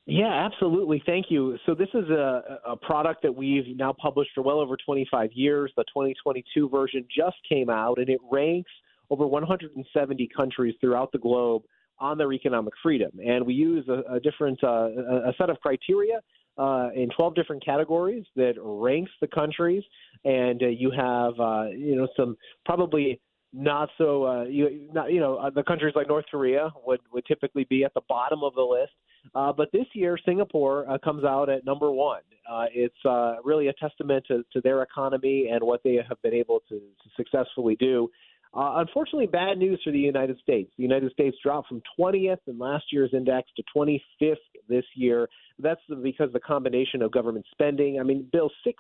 Yeah, 0.09 0.47
absolutely. 0.49 1.03
Thank 1.05 1.25
you. 1.29 1.57
So 1.65 1.75
this 1.75 1.89
is 1.93 2.09
a, 2.09 2.59
a 2.65 2.77
product 2.77 3.23
that 3.23 3.35
we've 3.35 3.75
now 3.75 3.93
published 4.01 4.31
for 4.33 4.41
well 4.41 4.61
over 4.61 4.77
25 4.77 5.31
years. 5.33 5.69
The 5.75 5.83
2022 5.83 6.69
version 6.69 7.05
just 7.13 7.35
came 7.47 7.69
out, 7.69 7.97
and 7.99 8.07
it 8.07 8.21
ranks 8.31 8.71
over 9.09 9.27
170 9.27 10.29
countries 10.35 10.75
throughout 10.79 11.11
the 11.11 11.17
globe 11.17 11.63
on 11.99 12.17
their 12.17 12.31
economic 12.33 12.73
freedom. 12.81 13.11
And 13.25 13.45
we 13.45 13.53
use 13.53 13.87
a, 13.87 14.15
a 14.15 14.19
different 14.19 14.63
uh, 14.63 14.89
a 15.27 15.33
set 15.37 15.49
of 15.49 15.59
criteria 15.59 16.21
uh, 16.57 16.89
in 16.95 17.09
12 17.15 17.35
different 17.35 17.63
categories 17.63 18.25
that 18.35 18.53
ranks 18.57 19.11
the 19.21 19.27
countries. 19.27 19.83
And 20.25 20.61
uh, 20.61 20.67
you 20.67 20.91
have 20.91 21.39
uh, 21.39 21.69
you 21.69 21.95
know 21.95 22.07
some 22.15 22.37
probably 22.65 23.19
not 23.53 23.89
so 23.97 24.25
uh, 24.25 24.43
you 24.43 24.89
not 24.93 25.11
you 25.11 25.19
know 25.19 25.37
uh, 25.37 25.49
the 25.49 25.63
countries 25.63 25.93
like 25.95 26.07
North 26.07 26.25
Korea 26.29 26.71
would 26.85 27.01
would 27.13 27.25
typically 27.25 27.65
be 27.65 27.83
at 27.83 27.93
the 27.93 28.01
bottom 28.07 28.43
of 28.43 28.53
the 28.55 28.61
list. 28.61 28.93
Uh, 29.35 29.51
but 29.51 29.69
this 29.73 29.85
year, 29.93 30.17
Singapore 30.25 30.85
comes 31.03 31.25
out 31.25 31.49
at 31.49 31.65
number 31.65 31.91
one. 31.91 32.21
Uh, 32.49 32.65
it's 32.73 33.05
uh, 33.05 33.35
really 33.43 33.67
a 33.67 33.73
testament 33.73 34.23
to, 34.27 34.43
to 34.53 34.61
their 34.61 34.81
economy 34.81 35.49
and 35.51 35.61
what 35.61 35.81
they 35.83 35.99
have 36.07 36.21
been 36.21 36.33
able 36.33 36.61
to, 36.69 36.75
to 36.75 37.09
successfully 37.17 37.75
do. 37.75 38.09
Uh, 38.57 38.77
unfortunately, 38.77 39.27
bad 39.27 39.59
news 39.59 39.79
for 39.83 39.91
the 39.91 39.99
United 39.99 40.39
States. 40.39 40.71
The 40.77 40.83
United 40.83 41.11
States 41.11 41.37
dropped 41.43 41.67
from 41.67 41.81
20th 41.99 42.39
in 42.47 42.57
last 42.57 42.85
year's 42.91 43.11
index 43.13 43.47
to 43.55 43.63
25th 43.75 44.35
this 44.67 44.85
year. 44.95 45.29
That's 45.59 45.81
because 46.01 46.33
the 46.33 46.39
combination 46.39 47.03
of 47.03 47.11
government 47.11 47.45
spending. 47.51 47.99
I 47.99 48.03
mean, 48.03 48.27
Bill, 48.31 48.49
$6 48.65 48.73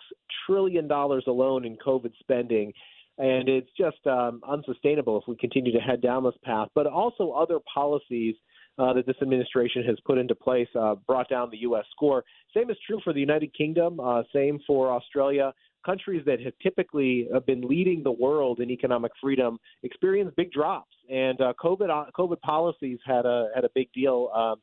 trillion 0.47 0.89
alone 0.89 1.65
in 1.65 1.77
COVID 1.77 2.11
spending 2.19 2.73
and 3.19 3.49
it's 3.49 3.69
just 3.77 4.05
um, 4.05 4.41
unsustainable 4.47 5.19
if 5.19 5.27
we 5.27 5.35
continue 5.37 5.71
to 5.71 5.79
head 5.79 6.01
down 6.01 6.23
this 6.23 6.35
path. 6.43 6.69
But 6.75 6.85
also 6.85 7.31
other 7.31 7.59
policies 7.73 8.35
uh, 8.77 8.93
that 8.93 9.07
this 9.07 9.15
administration 9.21 9.83
has 9.85 9.97
put 10.05 10.19
into 10.19 10.35
place 10.35 10.67
uh, 10.79 10.95
brought 11.07 11.27
down 11.29 11.49
the 11.49 11.57
U.S. 11.59 11.85
score. 11.91 12.23
Same 12.55 12.69
is 12.69 12.77
true 12.85 12.99
for 13.03 13.13
the 13.13 13.19
United 13.19 13.55
Kingdom. 13.55 13.99
Uh, 13.99 14.21
same 14.33 14.59
for 14.67 14.91
Australia. 14.91 15.51
Countries 15.87 16.21
that 16.25 16.41
have 16.41 16.53
typically 16.61 17.29
uh, 17.33 17.39
been 17.39 17.61
leading 17.61 18.03
the 18.03 18.11
world 18.11 18.59
in 18.59 18.69
economic 18.69 19.13
freedom 19.21 19.57
experience 19.83 20.31
big 20.35 20.51
drops, 20.51 20.95
and 21.09 21.39
uh, 21.39 21.53
COVID 21.63 21.89
uh, 21.89 22.11
COVID 22.11 22.41
policies 22.41 22.99
had 23.05 23.25
a 23.25 23.47
had 23.55 23.63
a 23.63 23.69
big 23.73 23.91
deal. 23.93 24.29
Um, 24.35 24.57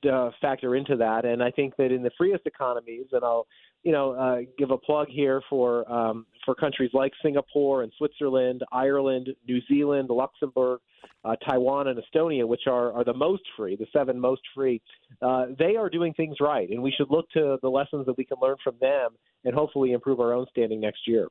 to 0.00 0.30
factor 0.40 0.76
into 0.76 0.94
that, 0.94 1.24
and 1.24 1.42
I 1.42 1.50
think 1.50 1.74
that 1.76 1.90
in 1.90 2.04
the 2.04 2.12
freest 2.16 2.42
economies, 2.46 3.06
and 3.10 3.24
I'll 3.24 3.48
you 3.82 3.92
know, 3.92 4.12
uh, 4.12 4.38
give 4.58 4.70
a 4.70 4.76
plug 4.78 5.08
here 5.08 5.40
for 5.48 5.90
um, 5.90 6.26
for 6.44 6.54
countries 6.54 6.90
like 6.92 7.12
Singapore 7.22 7.82
and 7.82 7.92
Switzerland, 7.98 8.62
Ireland, 8.72 9.28
New 9.46 9.60
Zealand, 9.68 10.08
Luxembourg, 10.10 10.80
uh, 11.24 11.36
Taiwan, 11.48 11.88
and 11.88 11.98
Estonia, 11.98 12.46
which 12.46 12.62
are, 12.66 12.92
are 12.92 13.04
the 13.04 13.14
most 13.14 13.42
free, 13.56 13.76
the 13.76 13.86
seven 13.92 14.18
most 14.18 14.42
free. 14.54 14.80
Uh, 15.22 15.46
they 15.58 15.76
are 15.76 15.88
doing 15.88 16.12
things 16.14 16.36
right, 16.40 16.68
and 16.70 16.82
we 16.82 16.92
should 16.96 17.10
look 17.10 17.30
to 17.30 17.58
the 17.62 17.68
lessons 17.68 18.06
that 18.06 18.16
we 18.16 18.24
can 18.24 18.38
learn 18.40 18.56
from 18.62 18.74
them 18.80 19.10
and 19.44 19.54
hopefully 19.54 19.92
improve 19.92 20.20
our 20.20 20.32
own 20.32 20.46
standing 20.50 20.80
next 20.80 21.06
year. 21.06 21.28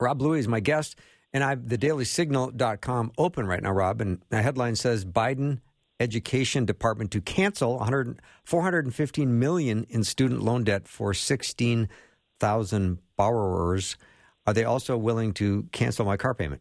Rob 0.00 0.18
Bluey 0.18 0.40
is 0.40 0.48
my 0.48 0.60
guest, 0.60 0.96
and 1.32 1.44
I 1.44 1.50
have 1.50 1.68
the 1.68 1.78
dailysignal.com 1.78 3.12
open 3.16 3.46
right 3.46 3.62
now, 3.62 3.72
Rob, 3.72 4.00
and 4.00 4.20
the 4.30 4.42
headline 4.42 4.76
says 4.76 5.04
Biden 5.04 5.60
Education 6.02 6.64
Department 6.64 7.12
to 7.12 7.20
cancel 7.20 7.78
100, 7.78 8.20
415 8.44 9.38
million 9.38 9.86
in 9.88 10.02
student 10.02 10.42
loan 10.42 10.64
debt 10.64 10.88
for 10.88 11.14
16,000 11.14 12.98
borrowers. 13.16 13.96
Are 14.46 14.52
they 14.52 14.64
also 14.64 14.96
willing 14.96 15.32
to 15.34 15.68
cancel 15.70 16.04
my 16.04 16.16
car 16.16 16.34
payment? 16.34 16.60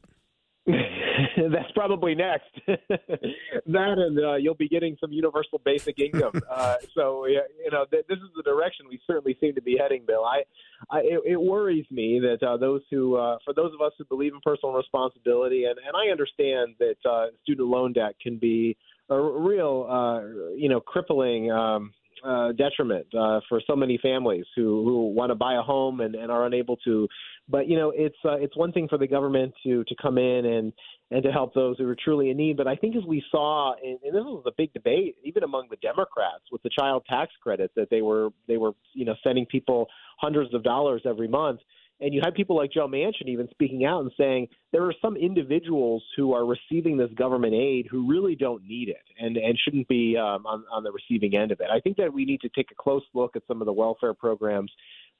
That's 1.37 1.71
probably 1.73 2.15
next. 2.15 2.49
that 2.67 3.95
and 3.97 4.19
uh, 4.19 4.35
you'll 4.35 4.55
be 4.55 4.67
getting 4.67 4.95
some 4.99 5.11
universal 5.11 5.59
basic 5.63 5.99
income. 5.99 6.31
Uh, 6.51 6.75
so 6.93 7.25
you 7.25 7.41
know 7.71 7.85
th- 7.89 8.05
this 8.09 8.17
is 8.17 8.29
the 8.35 8.43
direction 8.43 8.85
we 8.89 8.99
certainly 9.07 9.37
seem 9.39 9.55
to 9.55 9.61
be 9.61 9.77
heading, 9.79 10.03
Bill. 10.05 10.25
I, 10.25 10.43
I 10.89 10.99
it, 10.99 11.21
it 11.25 11.41
worries 11.41 11.85
me 11.89 12.19
that 12.19 12.45
uh, 12.45 12.57
those 12.57 12.81
who, 12.91 13.15
uh, 13.15 13.37
for 13.45 13.53
those 13.53 13.71
of 13.73 13.81
us 13.81 13.93
who 13.97 14.03
believe 14.05 14.33
in 14.33 14.41
personal 14.43 14.75
responsibility, 14.75 15.63
and, 15.63 15.77
and 15.77 15.95
I 15.95 16.11
understand 16.11 16.75
that 16.79 17.09
uh, 17.09 17.27
student 17.43 17.69
loan 17.69 17.93
debt 17.93 18.15
can 18.21 18.37
be 18.37 18.75
a 19.11 19.39
real, 19.39 19.87
uh, 19.89 20.55
you 20.55 20.69
know, 20.69 20.79
crippling 20.79 21.51
um, 21.51 21.93
uh, 22.23 22.51
detriment 22.53 23.07
uh, 23.17 23.39
for 23.49 23.61
so 23.65 23.75
many 23.75 23.97
families 24.01 24.45
who 24.55 24.83
who 24.83 25.07
want 25.07 25.31
to 25.31 25.35
buy 25.35 25.55
a 25.55 25.61
home 25.61 26.01
and, 26.01 26.15
and 26.15 26.31
are 26.31 26.45
unable 26.45 26.77
to. 26.77 27.07
But 27.49 27.67
you 27.67 27.77
know, 27.77 27.91
it's 27.95 28.15
uh, 28.23 28.35
it's 28.35 28.55
one 28.55 28.71
thing 28.71 28.87
for 28.87 28.97
the 28.97 29.07
government 29.07 29.53
to 29.63 29.83
to 29.83 29.95
come 30.01 30.17
in 30.17 30.45
and 30.45 30.73
and 31.09 31.23
to 31.23 31.31
help 31.31 31.53
those 31.53 31.77
who 31.77 31.87
are 31.87 31.95
truly 31.95 32.29
in 32.29 32.37
need. 32.37 32.57
But 32.57 32.67
I 32.67 32.75
think 32.75 32.95
as 32.95 33.03
we 33.05 33.23
saw, 33.31 33.73
and, 33.83 33.97
and 34.03 34.15
this 34.15 34.23
was 34.23 34.43
a 34.45 34.51
big 34.57 34.71
debate 34.73 35.15
even 35.23 35.43
among 35.43 35.67
the 35.69 35.77
Democrats 35.77 36.43
with 36.51 36.63
the 36.63 36.69
child 36.69 37.03
tax 37.09 37.31
credit 37.41 37.71
that 37.75 37.89
they 37.89 38.01
were 38.01 38.29
they 38.47 38.57
were 38.57 38.71
you 38.93 39.05
know 39.05 39.15
sending 39.23 39.45
people 39.45 39.87
hundreds 40.17 40.53
of 40.53 40.63
dollars 40.63 41.01
every 41.05 41.27
month. 41.27 41.59
And 42.01 42.13
you 42.13 42.21
had 42.23 42.33
people 42.33 42.57
like 42.57 42.71
Joe 42.71 42.87
Manchin 42.87 43.27
even 43.27 43.47
speaking 43.51 43.85
out 43.85 44.01
and 44.01 44.11
saying 44.17 44.47
there 44.71 44.83
are 44.83 44.93
some 45.01 45.15
individuals 45.15 46.03
who 46.17 46.33
are 46.33 46.45
receiving 46.45 46.97
this 46.97 47.11
government 47.15 47.53
aid 47.53 47.87
who 47.89 48.09
really 48.09 48.35
don't 48.35 48.63
need 48.63 48.89
it 48.89 49.03
and, 49.19 49.37
and 49.37 49.57
shouldn't 49.63 49.87
be 49.87 50.17
um, 50.17 50.45
on, 50.47 50.63
on 50.71 50.83
the 50.83 50.91
receiving 50.91 51.35
end 51.35 51.51
of 51.51 51.59
it. 51.59 51.67
I 51.71 51.79
think 51.79 51.97
that 51.97 52.11
we 52.11 52.25
need 52.25 52.41
to 52.41 52.49
take 52.49 52.71
a 52.71 52.75
close 52.75 53.03
look 53.13 53.35
at 53.35 53.43
some 53.47 53.61
of 53.61 53.67
the 53.67 53.73
welfare 53.73 54.15
programs 54.15 54.71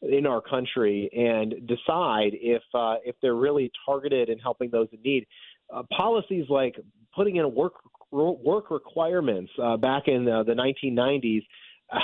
in 0.02 0.26
our 0.26 0.42
country 0.42 1.10
and 1.16 1.68
decide 1.68 2.32
if 2.34 2.64
uh, 2.74 2.96
if 3.06 3.16
they're 3.22 3.36
really 3.36 3.72
targeted 3.86 4.30
in 4.30 4.40
helping 4.40 4.72
those 4.72 4.88
in 4.92 5.00
need. 5.04 5.28
Uh, 5.72 5.84
policies 5.96 6.46
like 6.50 6.76
putting 7.16 7.36
in 7.36 7.54
work 7.54 7.74
work 8.12 8.72
requirements 8.72 9.52
uh, 9.62 9.78
back 9.78 10.08
in 10.08 10.26
the 10.26 10.44
1990s 10.54 11.44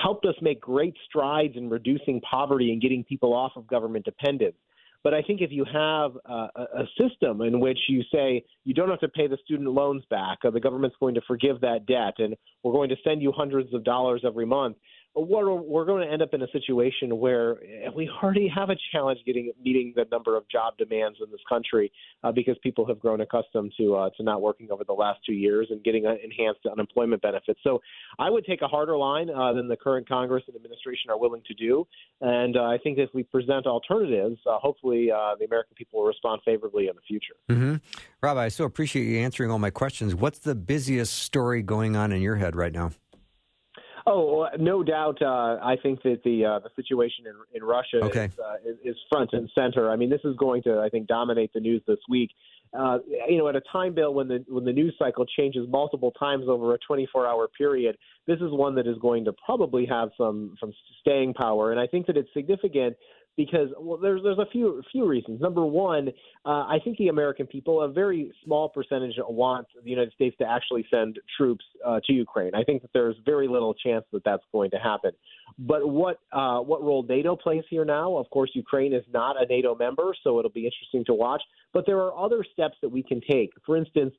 helped 0.02 0.26
us 0.26 0.36
make 0.42 0.62
great 0.62 0.94
strides 1.08 1.56
in 1.56 1.70
reducing 1.70 2.22
poverty 2.22 2.72
and 2.72 2.82
getting 2.82 3.04
people 3.04 3.34
off 3.34 3.54
of 3.56 3.68
government 3.68 4.06
dependence. 4.06 4.56
But 5.04 5.14
I 5.14 5.22
think 5.22 5.42
if 5.42 5.52
you 5.52 5.64
have 5.66 6.12
a, 6.26 6.48
a 6.56 6.84
system 7.00 7.42
in 7.42 7.60
which 7.60 7.80
you 7.88 8.04
say 8.12 8.44
you 8.66 8.74
don't 8.74 8.90
have 8.90 9.00
to 9.00 9.08
pay 9.08 9.28
the 9.28 9.38
student 9.44 9.70
loans 9.70 10.04
back, 10.10 10.40
or 10.44 10.52
the 10.52 10.60
government's 10.60 10.98
going 11.00 11.16
to 11.16 11.22
forgive 11.28 11.62
that 11.62 11.86
debt, 11.86 12.16
and 12.18 12.36
we're 12.64 12.74
going 12.74 12.90
to 12.90 12.98
send 13.04 13.22
you 13.22 13.32
hundreds 13.32 13.74
of 13.74 13.84
dollars 13.84 14.24
every 14.26 14.46
month, 14.46 14.78
we're, 15.18 15.54
we're 15.54 15.86
going 15.86 16.06
to 16.06 16.12
end 16.12 16.22
up 16.22 16.34
in 16.34 16.42
a 16.42 16.48
situation 16.52 17.18
where 17.18 17.58
we 17.96 18.10
already 18.22 18.48
have 18.48 18.70
a 18.70 18.76
challenge 18.92 19.20
getting 19.26 19.52
meeting 19.64 19.94
the 19.96 20.06
number 20.12 20.38
of 20.38 20.48
job 20.50 20.78
demands 20.78 21.18
in 21.24 21.32
this 21.32 21.42
country 21.50 21.92
uh, 22.24 22.32
because 22.32 22.56
people 22.62 22.86
have 22.86 23.00
grown 23.00 23.22
accustomed 23.22 23.74
to 23.78 23.96
uh, 23.96 24.10
to 24.18 24.24
not 24.24 24.42
working 24.42 24.70
over 24.72 24.84
the 24.84 24.94
last 24.94 25.20
two 25.26 25.34
years 25.34 25.68
and 25.70 25.84
getting 25.84 26.06
uh, 26.06 26.14
enhanced 26.24 26.66
unemployment 26.72 27.22
benefits. 27.22 27.60
So 27.64 27.82
I 28.20 28.30
would 28.30 28.46
take 28.46 28.62
a 28.62 28.68
harder 28.68 28.98
line 28.98 29.30
uh, 29.30 29.54
than 29.54 29.68
the 29.68 29.78
current 29.78 30.08
Congress 30.08 30.44
and 30.48 30.56
administration 30.56 31.10
are 31.10 31.20
willing 31.20 31.42
to 31.48 31.54
do, 31.54 31.88
and 32.22 32.56
uh, 32.56 32.64
I 32.64 32.78
think 32.78 32.98
if 32.98 33.10
we 33.14 33.24
present 33.24 33.66
alternatives, 33.66 34.38
uh, 34.46 34.58
hopefully 34.60 35.08
the 35.08 35.46
American 35.46 35.76
people 35.76 36.00
will 36.00 36.08
respond 36.08 36.42
favorably 36.46 36.88
in 36.88 36.96
the 36.96 37.02
future. 37.08 37.34
Mm-hmm. 37.50 37.76
Rob, 38.22 38.38
I 38.38 38.50
so 38.50 38.66
appreciate 38.66 39.06
you 39.06 39.20
answering 39.20 39.52
all 39.52 39.60
my 39.60 39.70
questions. 39.70 40.16
What's 40.16 40.40
the 40.40 40.56
busiest 40.56 41.14
story 41.14 41.62
going 41.62 41.96
on 41.96 42.12
in 42.12 42.22
your 42.22 42.36
head 42.36 42.56
right 42.56 42.74
now? 42.74 42.92
Oh, 44.10 44.48
no 44.58 44.84
doubt. 44.84 45.22
Uh, 45.22 45.60
I 45.62 45.76
think 45.84 46.02
that 46.04 46.22
the 46.24 46.46
uh, 46.46 46.60
the 46.60 46.70
situation 46.78 47.26
in, 47.28 47.36
in 47.58 47.64
Russia 47.64 48.00
okay. 48.04 48.26
is, 48.26 48.32
uh, 48.40 48.70
is, 48.70 48.78
is 48.86 48.96
front 49.10 49.32
and 49.34 49.50
center. 49.54 49.92
I 49.92 49.98
mean, 49.98 50.10
this 50.10 50.22
is 50.24 50.34
going 50.38 50.64
to, 50.64 50.80
I 50.80 50.88
think, 50.88 51.08
dominate 51.08 51.52
the 51.54 51.60
news 51.60 51.82
this 51.86 51.98
week. 52.08 52.32
Uh, 52.78 53.00
you 53.28 53.38
know, 53.38 53.50
at 53.50 53.58
a 53.58 53.62
time, 53.70 53.94
Bill, 53.94 54.14
when 54.14 54.30
the 54.30 54.46
when 54.48 54.64
the 54.64 54.72
news 54.72 54.96
cycle 54.98 55.26
changes 55.26 55.68
multiple 55.70 56.12
times 56.12 56.46
over 56.48 56.74
a 56.74 56.78
24-hour 56.90 57.50
period, 57.58 57.98
this 58.28 58.38
is 58.38 58.50
one 58.52 58.76
that 58.76 58.88
is 58.88 58.98
going 59.02 59.26
to 59.26 59.34
probably 59.46 59.86
have 59.86 60.10
some 60.18 60.56
some 60.58 60.72
staying 61.02 61.34
power. 61.34 61.72
And 61.72 61.80
I 61.80 61.88
think 61.88 62.08
that 62.08 62.16
it's 62.16 62.30
significant 62.34 62.96
because 63.38 63.70
well, 63.80 63.98
there's 63.98 64.22
there's 64.24 64.40
a 64.40 64.48
few 64.52 64.82
few 64.92 65.06
reasons. 65.06 65.40
Number 65.40 65.66
one, 65.66 66.10
uh, 66.46 66.50
I 66.50 66.80
think 66.84 66.98
the 66.98 67.08
American 67.08 67.46
people, 67.46 67.84
a 67.84 67.88
very 67.88 68.34
small 68.44 68.68
percentage, 68.68 69.14
want 69.20 69.68
the 69.82 69.90
United 69.90 70.12
States 70.14 70.36
to 70.40 70.50
actually 70.50 70.86
send 70.92 71.20
troops 71.38 71.64
uh, 71.86 72.00
to 72.06 72.14
Ukraine. 72.14 72.52
I 72.56 72.64
think 72.64 72.82
that 72.82 72.92
there's 72.94 73.16
very 73.26 73.48
little 73.48 73.74
chance 73.76 74.04
that 74.12 74.24
that's 74.26 74.44
going 74.52 74.72
to 74.72 74.78
happen. 74.78 75.12
But 75.60 75.88
what 75.88 76.20
uh, 76.34 76.60
what 76.60 76.84
role 76.84 77.06
NATO 77.08 77.36
plays 77.36 77.64
here 77.70 77.86
now? 77.86 78.18
Of 78.18 78.30
course, 78.32 78.50
Ukraine 78.54 78.94
is 78.94 79.04
not 79.14 79.42
a 79.42 79.46
NATO 79.46 79.76
member, 79.76 80.16
so 80.24 80.40
it'll 80.40 80.52
be 80.52 80.66
interesting 80.66 81.06
to 81.06 81.14
watch. 81.14 81.44
But 81.74 81.86
there 81.86 81.98
are 81.98 82.18
other 82.18 82.44
steps 82.52 82.76
that 82.82 82.90
we 82.90 83.04
can 83.04 83.22
take. 83.22 83.52
For 83.66 83.78
instance, 83.78 84.14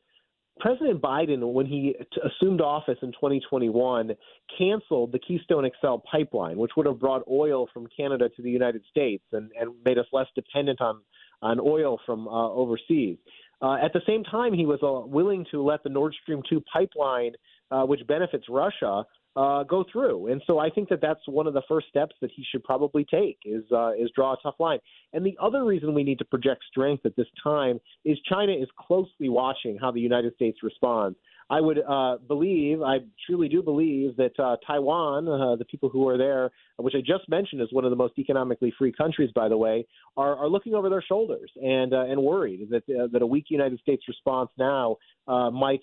President 0.61 1.01
Biden, 1.01 1.53
when 1.53 1.67
he 1.67 1.95
t- 2.13 2.21
assumed 2.25 2.61
office 2.61 2.99
in 3.03 3.13
2021, 3.13 4.13
canceled 4.57 5.13
the 5.13 5.19
Keystone 5.19 5.69
XL 5.81 5.97
pipeline, 6.11 6.57
which 6.59 6.73
would 6.77 6.87
have 6.87 6.99
brought 6.99 7.23
oil 7.31 7.69
from 7.73 7.87
Canada 7.97 8.29
to 8.31 8.43
the 8.43 8.51
United 8.51 8.83
States 8.91 9.25
and, 9.33 9.51
and 9.61 9.73
made 9.85 9.99
us 9.99 10.07
less 10.13 10.27
dependent 10.35 10.81
on, 10.81 11.01
on 11.43 11.61
oil 11.61 11.99
from 12.05 12.29
uh, 12.29 12.49
overseas. 12.51 13.17
Uh, 13.61 13.75
at 13.75 13.93
the 13.93 14.01
same 14.07 14.23
time, 14.25 14.53
he 14.53 14.67
was 14.67 14.79
uh, 14.83 15.07
willing 15.07 15.45
to 15.51 15.63
let 15.63 15.83
the 15.83 15.89
Nord 15.89 16.15
Stream 16.23 16.43
2 16.49 16.63
pipeline, 16.73 17.33
uh, 17.71 17.83
which 17.83 18.07
benefits 18.07 18.45
Russia, 18.49 19.05
uh, 19.37 19.63
go 19.63 19.85
through. 19.91 20.29
And 20.29 20.43
so 20.47 20.59
I 20.59 20.71
think 20.71 20.89
that 20.89 21.01
that's 21.01 21.21
one 21.27 21.47
of 21.47 21.55
the 21.55 21.63
first 21.69 21.89
steps 21.89 22.15
that 22.21 22.31
he 22.35 22.45
should 22.51 22.65
probably 22.65 23.05
take 23.05 23.39
is 23.45 23.65
uh, 23.73 23.93
is 23.93 24.11
draw 24.15 24.33
a 24.33 24.37
tough 24.43 24.57
line. 24.59 24.79
And 25.13 25.25
the 25.25 25.37
other 25.41 25.65
reason 25.65 25.95
we 25.95 26.05
need 26.05 26.19
to 26.19 26.25
project 26.25 26.65
strength 26.71 27.07
at 27.07 27.17
this 27.17 27.29
time 27.43 27.79
is 28.05 28.19
China 28.29 28.53
is 28.53 28.69
closely 28.79 29.29
watching 29.29 29.79
how 29.81 29.91
the 29.91 30.01
United 30.01 30.35
States 30.35 30.59
responds. 30.63 31.17
I 31.51 31.61
would 31.61 31.79
uh, 31.79 32.19
believe, 32.27 32.83
I 32.83 32.99
truly 33.27 33.49
do 33.49 33.63
believe 33.63 34.17
that 34.17 34.39
uh, 34.39 34.57
Taiwan, 34.67 35.27
uh, 35.29 35.57
the 35.57 35.65
people 35.65 35.89
who 35.89 36.07
are 36.07 36.19
there, 36.19 36.51
which 36.77 36.95
I 36.95 37.01
just 37.01 37.27
mentioned 37.29 37.63
is 37.63 37.69
one 37.73 37.85
of 37.85 37.91
the 37.91 37.97
most 37.97 38.19
economically 38.19 38.73
free 38.79 38.93
countries, 38.93 39.31
by 39.35 39.49
the 39.49 39.57
way, 39.57 39.87
are, 40.19 40.37
are 40.37 40.49
looking 40.49 40.75
over 40.75 40.91
their 40.91 41.01
shoulders 41.01 41.51
and 41.57 41.95
uh, 41.95 42.05
and 42.05 42.23
worried 42.23 42.69
that 42.71 42.83
uh, 42.91 43.07
that 43.13 43.23
a 43.23 43.27
weak 43.27 43.47
United 43.49 43.81
States 43.81 44.03
response 44.09 44.51
now 44.59 44.97
uh, 45.27 45.51
might 45.51 45.81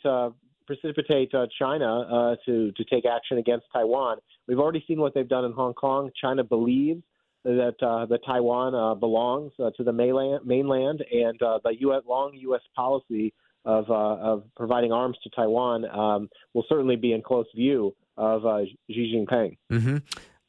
precipitate 0.66 1.34
uh, 1.34 1.46
China 1.60 2.02
uh, 2.02 2.36
to 2.46 2.72
to 2.72 2.84
take 2.86 3.06
action 3.06 3.38
against 3.38 3.66
Taiwan. 3.74 4.18
We've 4.48 4.60
already 4.60 4.84
seen 4.88 5.00
what 5.00 5.14
they've 5.14 5.28
done 5.28 5.46
in 5.46 5.52
Hong 5.54 5.74
Kong. 5.74 6.12
China 6.22 6.44
believes 6.44 7.02
that 7.44 7.76
uh, 7.82 8.06
that 8.08 8.20
Taiwan 8.26 8.74
uh, 8.74 8.96
belongs 8.96 9.52
uh, 9.60 9.70
to 9.78 9.84
the 9.84 9.94
mainland, 9.94 10.46
mainland 10.46 11.04
and 11.12 11.42
uh, 11.42 11.60
the 11.64 11.76
US, 11.82 12.04
long 12.08 12.32
U.S. 12.34 12.62
policy 12.76 13.34
of 13.66 13.90
of 13.90 14.44
providing 14.56 14.92
arms 14.92 15.18
to 15.24 15.30
Taiwan 15.30 15.86
um, 15.86 16.30
will 16.54 16.66
certainly 16.68 16.96
be 16.96 17.14
in 17.14 17.22
close 17.22 17.46
view 17.56 17.96
of 18.18 18.42
Xi 18.90 19.14
Jinping. 19.16 19.58
Mm-hmm. 19.72 19.98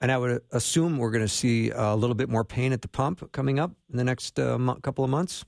And 0.00 0.12
I 0.12 0.18
would 0.18 0.42
assume 0.52 0.98
we're 0.98 1.10
going 1.10 1.24
to 1.24 1.28
see 1.28 1.70
a 1.70 1.96
little 1.96 2.14
bit 2.14 2.28
more 2.28 2.44
pain 2.44 2.72
at 2.72 2.82
the 2.82 2.88
pump 2.88 3.32
coming 3.32 3.58
up 3.58 3.72
in 3.90 3.96
the 3.96 4.04
next 4.04 4.36
couple 4.36 5.04
of 5.04 5.10
months. 5.10 5.44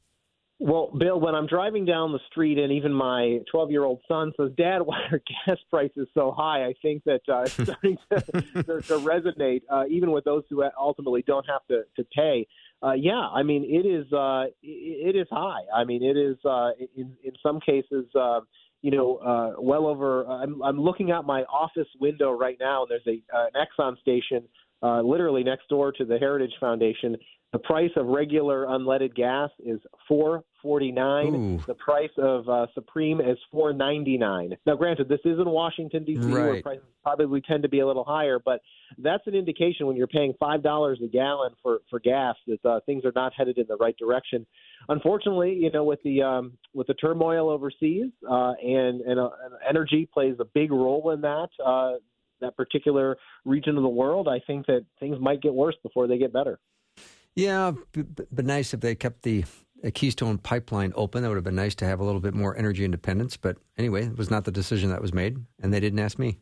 Well, 0.60 0.90
Bill, 0.98 1.20
when 1.20 1.36
I'm 1.36 1.46
driving 1.46 1.84
down 1.84 2.12
the 2.12 2.18
street 2.30 2.58
and 2.58 2.72
even 2.72 2.92
my 2.92 3.38
12 3.50 3.70
year 3.70 3.84
old 3.84 4.00
son 4.08 4.32
says, 4.36 4.50
Dad, 4.56 4.82
why 4.84 5.00
are 5.12 5.20
gas 5.46 5.58
prices 5.70 6.08
so 6.14 6.32
high? 6.36 6.66
I 6.66 6.74
think 6.82 7.04
that 7.04 7.20
uh, 7.28 7.42
it's 7.42 7.52
starting 7.52 7.98
to, 8.10 8.20
to, 8.22 8.80
to 8.82 8.98
resonate, 8.98 9.62
uh, 9.70 9.84
even 9.88 10.10
with 10.10 10.24
those 10.24 10.42
who 10.50 10.64
ultimately 10.78 11.22
don't 11.26 11.46
have 11.48 11.64
to, 11.68 11.82
to 11.96 12.04
pay. 12.14 12.46
Uh, 12.82 12.92
yeah, 12.92 13.20
I 13.20 13.42
mean, 13.42 13.64
it 13.64 13.86
is 13.86 14.12
uh, 14.12 14.44
it, 14.62 15.16
it 15.16 15.18
is 15.18 15.26
high. 15.30 15.62
I 15.74 15.84
mean, 15.84 16.02
it 16.02 16.16
is 16.16 16.36
uh, 16.44 16.70
in, 16.96 17.16
in 17.24 17.32
some 17.42 17.60
cases. 17.60 18.06
Uh, 18.14 18.40
you 18.82 18.92
know, 18.92 19.16
uh, 19.16 19.60
well 19.60 19.86
over. 19.86 20.26
Uh, 20.26 20.42
I'm, 20.42 20.62
I'm 20.62 20.80
looking 20.80 21.10
out 21.10 21.26
my 21.26 21.42
office 21.42 21.88
window 22.00 22.30
right 22.30 22.56
now, 22.60 22.84
and 22.84 22.90
there's 22.90 23.06
a 23.08 23.36
uh, 23.36 23.46
an 23.52 23.66
Exxon 23.66 23.98
station 24.00 24.44
uh, 24.82 25.00
literally 25.00 25.42
next 25.42 25.68
door 25.68 25.92
to 25.92 26.04
the 26.04 26.18
Heritage 26.18 26.52
Foundation. 26.60 27.16
The 27.52 27.58
price 27.58 27.90
of 27.96 28.06
regular 28.06 28.66
unleaded 28.66 29.14
gas 29.14 29.50
is 29.64 29.80
four 30.06 30.44
forty 30.62 30.92
nine. 30.92 31.62
The 31.66 31.74
price 31.74 32.10
of 32.18 32.48
uh, 32.48 32.66
Supreme 32.74 33.20
is 33.20 33.38
four 33.50 33.72
ninety 33.72 34.16
nine. 34.16 34.56
Now, 34.66 34.76
granted, 34.76 35.08
this 35.08 35.20
is 35.24 35.38
in 35.38 35.48
Washington 35.48 36.04
D.C., 36.04 36.20
right. 36.20 36.32
where 36.32 36.62
prices 36.62 36.84
probably 37.02 37.40
tend 37.40 37.62
to 37.62 37.68
be 37.68 37.80
a 37.80 37.86
little 37.86 38.04
higher, 38.04 38.38
but 38.44 38.60
that's 38.98 39.26
an 39.26 39.34
indication 39.34 39.86
when 39.86 39.96
you're 39.96 40.06
paying 40.06 40.34
five 40.38 40.62
dollars 40.62 41.00
a 41.04 41.08
gallon 41.08 41.52
for 41.62 41.80
for 41.90 42.00
gas 42.00 42.36
that 42.46 42.64
uh, 42.64 42.80
things 42.86 43.04
are 43.04 43.12
not 43.14 43.32
headed 43.34 43.58
in 43.58 43.66
the 43.68 43.76
right 43.76 43.96
direction. 43.96 44.46
Unfortunately, 44.88 45.54
you 45.54 45.70
know, 45.70 45.84
with 45.84 46.02
the 46.02 46.22
um, 46.22 46.52
with 46.74 46.86
the 46.86 46.94
turmoil 46.94 47.48
overseas, 47.48 48.10
uh, 48.28 48.52
and 48.62 49.00
and, 49.02 49.18
uh, 49.18 49.30
and 49.44 49.54
energy 49.68 50.08
plays 50.12 50.36
a 50.40 50.44
big 50.44 50.70
role 50.70 51.10
in 51.10 51.20
that. 51.22 51.48
Uh, 51.64 51.94
that 52.40 52.56
particular 52.56 53.16
region 53.44 53.76
of 53.76 53.82
the 53.82 53.88
world, 53.88 54.28
I 54.28 54.38
think 54.46 54.66
that 54.66 54.84
things 55.00 55.16
might 55.20 55.42
get 55.42 55.52
worse 55.52 55.74
before 55.82 56.06
they 56.06 56.18
get 56.18 56.32
better. 56.32 56.60
Yeah, 57.34 57.72
but, 57.92 58.34
but 58.34 58.44
nice 58.44 58.74
if 58.74 58.80
they 58.80 58.94
kept 58.94 59.22
the 59.22 59.44
Keystone 59.94 60.38
pipeline 60.38 60.92
open. 60.96 61.22
That 61.22 61.28
would 61.28 61.36
have 61.36 61.44
been 61.44 61.54
nice 61.54 61.74
to 61.76 61.84
have 61.84 62.00
a 62.00 62.04
little 62.04 62.20
bit 62.20 62.34
more 62.34 62.56
energy 62.56 62.84
independence. 62.84 63.36
But 63.36 63.56
anyway, 63.76 64.06
it 64.06 64.18
was 64.18 64.30
not 64.30 64.44
the 64.44 64.50
decision 64.50 64.90
that 64.90 65.02
was 65.02 65.12
made, 65.12 65.38
and 65.60 65.72
they 65.72 65.80
didn't 65.80 66.00
ask 66.00 66.18
me. 66.18 66.38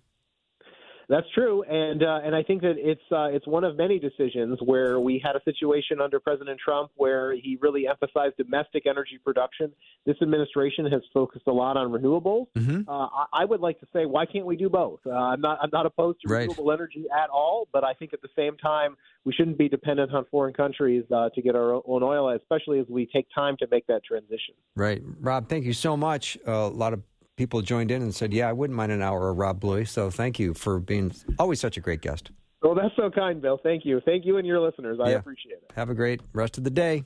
That's 1.08 1.26
true, 1.34 1.62
and 1.62 2.02
uh, 2.02 2.20
and 2.24 2.34
I 2.34 2.42
think 2.42 2.62
that 2.62 2.74
it's 2.78 3.00
uh, 3.12 3.26
it's 3.26 3.46
one 3.46 3.62
of 3.62 3.76
many 3.76 4.00
decisions 4.00 4.58
where 4.64 4.98
we 4.98 5.22
had 5.24 5.36
a 5.36 5.42
situation 5.44 6.00
under 6.00 6.18
President 6.18 6.58
Trump 6.58 6.90
where 6.96 7.32
he 7.32 7.56
really 7.60 7.86
emphasized 7.86 8.36
domestic 8.36 8.86
energy 8.86 9.20
production. 9.24 9.72
This 10.04 10.16
administration 10.20 10.84
has 10.86 11.02
focused 11.14 11.46
a 11.46 11.52
lot 11.52 11.76
on 11.76 11.92
renewables. 11.92 12.48
Mm-hmm. 12.56 12.88
Uh, 12.88 13.06
I, 13.06 13.26
I 13.32 13.44
would 13.44 13.60
like 13.60 13.78
to 13.80 13.86
say, 13.92 14.04
why 14.04 14.26
can't 14.26 14.46
we 14.46 14.56
do 14.56 14.68
both? 14.68 14.98
Uh, 15.06 15.10
I'm 15.12 15.40
not 15.40 15.58
I'm 15.62 15.70
not 15.72 15.86
opposed 15.86 16.18
to 16.26 16.32
right. 16.32 16.40
renewable 16.40 16.72
energy 16.72 17.04
at 17.16 17.30
all, 17.30 17.68
but 17.72 17.84
I 17.84 17.94
think 17.94 18.12
at 18.12 18.20
the 18.20 18.30
same 18.34 18.56
time 18.56 18.96
we 19.24 19.32
shouldn't 19.32 19.58
be 19.58 19.68
dependent 19.68 20.12
on 20.12 20.24
foreign 20.28 20.54
countries 20.54 21.04
uh, 21.14 21.28
to 21.36 21.42
get 21.42 21.54
our 21.54 21.74
own 21.86 22.02
oil, 22.02 22.30
especially 22.30 22.80
as 22.80 22.86
we 22.88 23.06
take 23.06 23.28
time 23.32 23.56
to 23.58 23.68
make 23.70 23.86
that 23.86 24.02
transition. 24.04 24.54
Right, 24.74 25.02
Rob. 25.20 25.48
Thank 25.48 25.66
you 25.66 25.72
so 25.72 25.96
much. 25.96 26.36
a 26.46 26.66
lot 26.66 26.92
of 26.92 27.02
people 27.36 27.62
joined 27.62 27.90
in 27.90 28.02
and 28.02 28.14
said, 28.14 28.32
"Yeah, 28.32 28.48
I 28.48 28.52
wouldn't 28.52 28.76
mind 28.76 28.92
an 28.92 29.02
hour 29.02 29.30
of 29.30 29.36
Rob 29.36 29.60
Bluey." 29.60 29.84
So 29.84 30.10
thank 30.10 30.38
you 30.38 30.54
for 30.54 30.80
being 30.80 31.12
always 31.38 31.60
such 31.60 31.76
a 31.76 31.80
great 31.80 32.00
guest. 32.00 32.30
Well, 32.62 32.74
that's 32.74 32.96
so 32.96 33.10
kind, 33.10 33.40
Bill. 33.40 33.60
Thank 33.62 33.84
you. 33.84 34.00
Thank 34.04 34.24
you 34.24 34.38
and 34.38 34.46
your 34.46 34.60
listeners. 34.60 34.98
I 35.02 35.10
yeah. 35.10 35.16
appreciate 35.16 35.52
it. 35.52 35.72
Have 35.76 35.90
a 35.90 35.94
great 35.94 36.20
rest 36.32 36.58
of 36.58 36.64
the 36.64 36.70
day. 36.70 37.04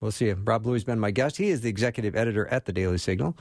We'll 0.00 0.10
see 0.10 0.26
you. 0.26 0.34
Rob 0.34 0.62
Bluey's 0.62 0.84
been 0.84 0.98
my 0.98 1.10
guest. 1.10 1.36
He 1.36 1.50
is 1.50 1.60
the 1.60 1.68
executive 1.68 2.16
editor 2.16 2.46
at 2.48 2.64
the 2.64 2.72
Daily 2.72 2.98
Signal. 2.98 3.36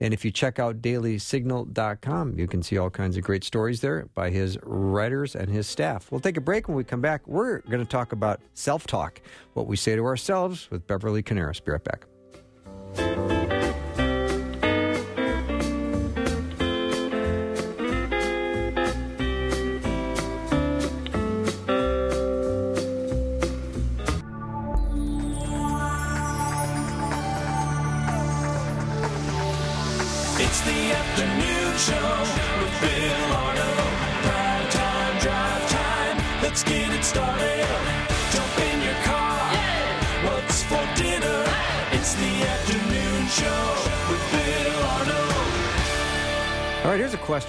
And 0.00 0.14
if 0.14 0.24
you 0.24 0.30
check 0.30 0.58
out 0.58 0.80
dailysignal.com, 0.80 2.38
you 2.38 2.48
can 2.48 2.62
see 2.62 2.78
all 2.78 2.88
kinds 2.88 3.18
of 3.18 3.22
great 3.22 3.44
stories 3.44 3.82
there 3.82 4.08
by 4.14 4.30
his 4.30 4.58
writers 4.62 5.36
and 5.36 5.50
his 5.50 5.66
staff. 5.66 6.10
We'll 6.10 6.20
take 6.20 6.38
a 6.38 6.40
break. 6.40 6.68
When 6.68 6.76
we 6.76 6.84
come 6.84 7.02
back, 7.02 7.26
we're 7.28 7.58
going 7.60 7.84
to 7.84 7.90
talk 7.90 8.12
about 8.12 8.40
self 8.54 8.86
talk, 8.86 9.20
what 9.52 9.66
we 9.66 9.76
say 9.76 9.96
to 9.96 10.04
ourselves 10.04 10.70
with 10.70 10.86
Beverly 10.86 11.22
Coniaris. 11.22 11.62
Be 11.62 11.72
right 11.72 11.84
back. 11.84 13.39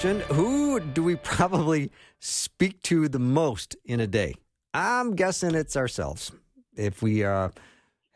Question 0.02 0.36
Who 0.36 0.80
do 0.80 1.04
we 1.04 1.16
probably 1.24 1.92
speak 2.18 2.82
to 2.84 3.08
the 3.08 3.20
most 3.20 3.76
in 3.86 4.00
a 4.00 4.08
day? 4.08 4.34
I'm 4.74 5.16
guessing 5.16 5.54
it's 5.54 5.78
ourselves. 5.78 6.32
If 6.76 7.04
we 7.04 7.24
uh, 7.24 7.50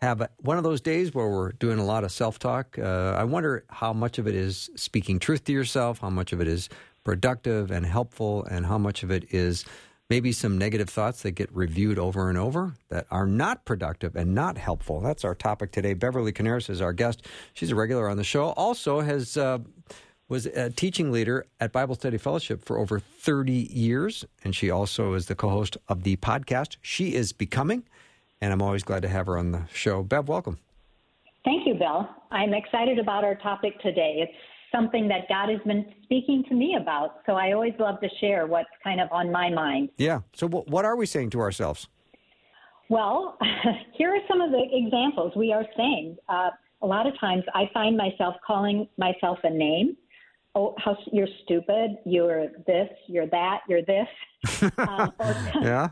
have 0.01 0.27
one 0.39 0.57
of 0.57 0.63
those 0.63 0.81
days 0.81 1.13
where 1.13 1.29
we're 1.29 1.51
doing 1.51 1.77
a 1.77 1.85
lot 1.85 2.03
of 2.03 2.11
self 2.11 2.39
talk, 2.39 2.79
uh, 2.79 3.13
I 3.15 3.23
wonder 3.25 3.65
how 3.69 3.93
much 3.93 4.17
of 4.17 4.27
it 4.27 4.33
is 4.33 4.71
speaking 4.75 5.19
truth 5.19 5.43
to 5.43 5.51
yourself, 5.51 5.99
how 5.99 6.09
much 6.09 6.33
of 6.33 6.41
it 6.41 6.47
is 6.47 6.69
productive 7.03 7.69
and 7.69 7.85
helpful, 7.85 8.45
and 8.45 8.65
how 8.65 8.79
much 8.79 9.03
of 9.03 9.11
it 9.11 9.31
is 9.31 9.63
maybe 10.09 10.31
some 10.31 10.57
negative 10.57 10.89
thoughts 10.89 11.21
that 11.21 11.33
get 11.33 11.55
reviewed 11.55 11.99
over 11.99 12.29
and 12.29 12.37
over 12.39 12.73
that 12.89 13.05
are 13.11 13.27
not 13.27 13.63
productive 13.63 14.15
and 14.15 14.33
not 14.33 14.57
helpful. 14.57 15.01
That's 15.01 15.23
our 15.23 15.35
topic 15.35 15.71
today. 15.71 15.93
Beverly 15.93 16.33
Coniaris 16.33 16.67
is 16.67 16.81
our 16.81 16.93
guest. 16.93 17.27
She's 17.53 17.69
a 17.69 17.75
regular 17.75 18.09
on 18.09 18.17
the 18.17 18.23
show. 18.23 18.45
Also 18.53 19.01
has. 19.01 19.37
Uh, 19.37 19.59
was 20.27 20.45
a 20.45 20.69
teaching 20.71 21.11
leader 21.11 21.45
at 21.59 21.71
Bible 21.71 21.95
Study 21.95 22.17
Fellowship 22.17 22.65
for 22.65 22.79
over 22.79 22.99
30 22.99 23.51
years, 23.51 24.25
and 24.43 24.55
she 24.55 24.69
also 24.69 25.13
is 25.13 25.27
the 25.27 25.35
co 25.35 25.49
host 25.49 25.77
of 25.87 26.03
the 26.03 26.15
podcast 26.17 26.77
She 26.81 27.13
is 27.13 27.31
Becoming. 27.31 27.83
And 28.41 28.51
I'm 28.51 28.61
always 28.61 28.83
glad 28.83 29.01
to 29.03 29.07
have 29.07 29.27
her 29.27 29.37
on 29.37 29.51
the 29.51 29.63
show. 29.71 30.03
Bev, 30.03 30.27
welcome. 30.27 30.57
Thank 31.43 31.67
you, 31.67 31.75
Bill. 31.75 32.09
I'm 32.31 32.53
excited 32.53 32.99
about 32.99 33.23
our 33.23 33.35
topic 33.35 33.79
today. 33.79 34.17
It's 34.27 34.33
something 34.71 35.07
that 35.07 35.29
God 35.29 35.49
has 35.49 35.61
been 35.65 35.85
speaking 36.03 36.43
to 36.49 36.55
me 36.55 36.75
about, 36.79 37.21
so 37.25 37.33
I 37.33 37.53
always 37.53 37.73
love 37.79 38.01
to 38.01 38.09
share 38.19 38.47
what's 38.47 38.69
kind 38.83 38.99
of 38.99 39.07
on 39.11 39.31
my 39.31 39.49
mind. 39.49 39.89
Yeah. 39.97 40.21
So, 40.33 40.47
what 40.47 40.85
are 40.85 40.95
we 40.95 41.05
saying 41.05 41.29
to 41.31 41.39
ourselves? 41.39 41.87
Well, 42.89 43.37
here 43.97 44.13
are 44.13 44.21
some 44.27 44.41
of 44.41 44.51
the 44.51 44.63
examples 44.71 45.33
we 45.35 45.53
are 45.53 45.65
saying. 45.77 46.17
Uh, 46.27 46.49
a 46.81 46.87
lot 46.87 47.07
of 47.07 47.17
times 47.19 47.43
I 47.53 47.69
find 47.73 47.95
myself 47.95 48.35
calling 48.45 48.87
myself 48.97 49.37
a 49.43 49.49
name. 49.49 49.95
Oh, 50.55 50.73
how 50.77 50.97
you're 51.11 51.27
stupid. 51.43 51.97
You're 52.05 52.47
this. 52.65 52.89
You're 53.07 53.27
that. 53.27 53.59
You're 53.67 53.83
this. 53.83 54.07
um, 54.77 55.11
or, 55.19 55.35
Yeah. 55.61 55.89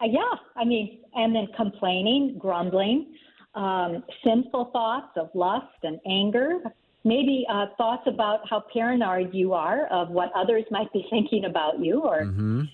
Uh, 0.00 0.06
yeah, 0.06 0.20
I 0.56 0.64
mean, 0.64 1.00
and 1.14 1.34
then 1.34 1.48
complaining, 1.56 2.36
grumbling, 2.38 3.14
um, 3.54 4.04
sinful 4.22 4.70
thoughts 4.72 5.10
of 5.16 5.28
lust 5.34 5.66
and 5.82 5.98
anger, 6.06 6.58
maybe 7.04 7.44
uh, 7.50 7.66
thoughts 7.76 8.04
about 8.06 8.48
how 8.48 8.62
paranoid 8.72 9.34
you 9.34 9.54
are 9.54 9.86
of 9.88 10.10
what 10.10 10.30
others 10.36 10.62
might 10.70 10.92
be 10.92 11.04
thinking 11.10 11.46
about 11.46 11.80
you, 11.80 12.02
or 12.02 12.24
hmm 12.26 12.64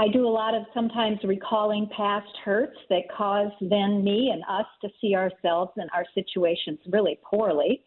I 0.00 0.08
do 0.08 0.26
a 0.26 0.30
lot 0.30 0.54
of 0.54 0.62
sometimes 0.72 1.18
recalling 1.24 1.86
past 1.94 2.30
hurts 2.42 2.78
that 2.88 3.02
cause 3.14 3.50
then 3.60 4.02
me 4.02 4.30
and 4.32 4.42
us 4.48 4.64
to 4.80 4.88
see 4.98 5.14
ourselves 5.14 5.72
and 5.76 5.90
our 5.92 6.06
situations 6.14 6.78
really 6.90 7.18
poorly. 7.22 7.84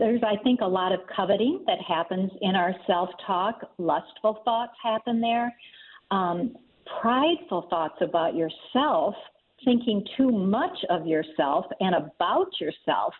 There's, 0.00 0.22
I 0.24 0.42
think, 0.42 0.62
a 0.62 0.66
lot 0.66 0.92
of 0.92 1.00
coveting 1.14 1.62
that 1.66 1.78
happens 1.86 2.32
in 2.40 2.56
our 2.56 2.74
self 2.86 3.10
talk. 3.26 3.60
Lustful 3.78 4.40
thoughts 4.44 4.72
happen 4.82 5.20
there. 5.20 5.54
Um, 6.10 6.56
prideful 7.00 7.66
thoughts 7.70 7.96
about 8.00 8.34
yourself, 8.34 9.14
thinking 9.64 10.04
too 10.16 10.30
much 10.30 10.76
of 10.88 11.06
yourself 11.06 11.66
and 11.80 11.94
about 11.94 12.48
yourself 12.60 13.14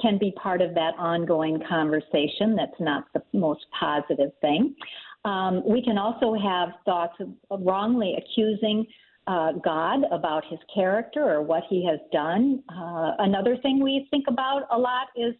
can 0.00 0.18
be 0.18 0.30
part 0.32 0.60
of 0.60 0.74
that 0.74 0.94
ongoing 0.98 1.60
conversation. 1.68 2.54
That's 2.54 2.78
not 2.78 3.06
the 3.14 3.22
most 3.32 3.64
positive 3.78 4.30
thing. 4.40 4.76
Um, 5.24 5.62
we 5.66 5.82
can 5.82 5.98
also 5.98 6.34
have 6.34 6.68
thoughts 6.84 7.14
of, 7.20 7.60
wrongly 7.64 8.16
accusing 8.16 8.86
uh, 9.26 9.52
God 9.64 10.04
about 10.10 10.44
his 10.48 10.58
character 10.74 11.22
or 11.22 11.42
what 11.42 11.64
he 11.68 11.84
has 11.86 11.98
done. 12.12 12.62
Uh, 12.68 13.12
another 13.18 13.56
thing 13.58 13.82
we 13.82 14.06
think 14.10 14.26
about 14.28 14.62
a 14.70 14.78
lot 14.78 15.08
is, 15.16 15.34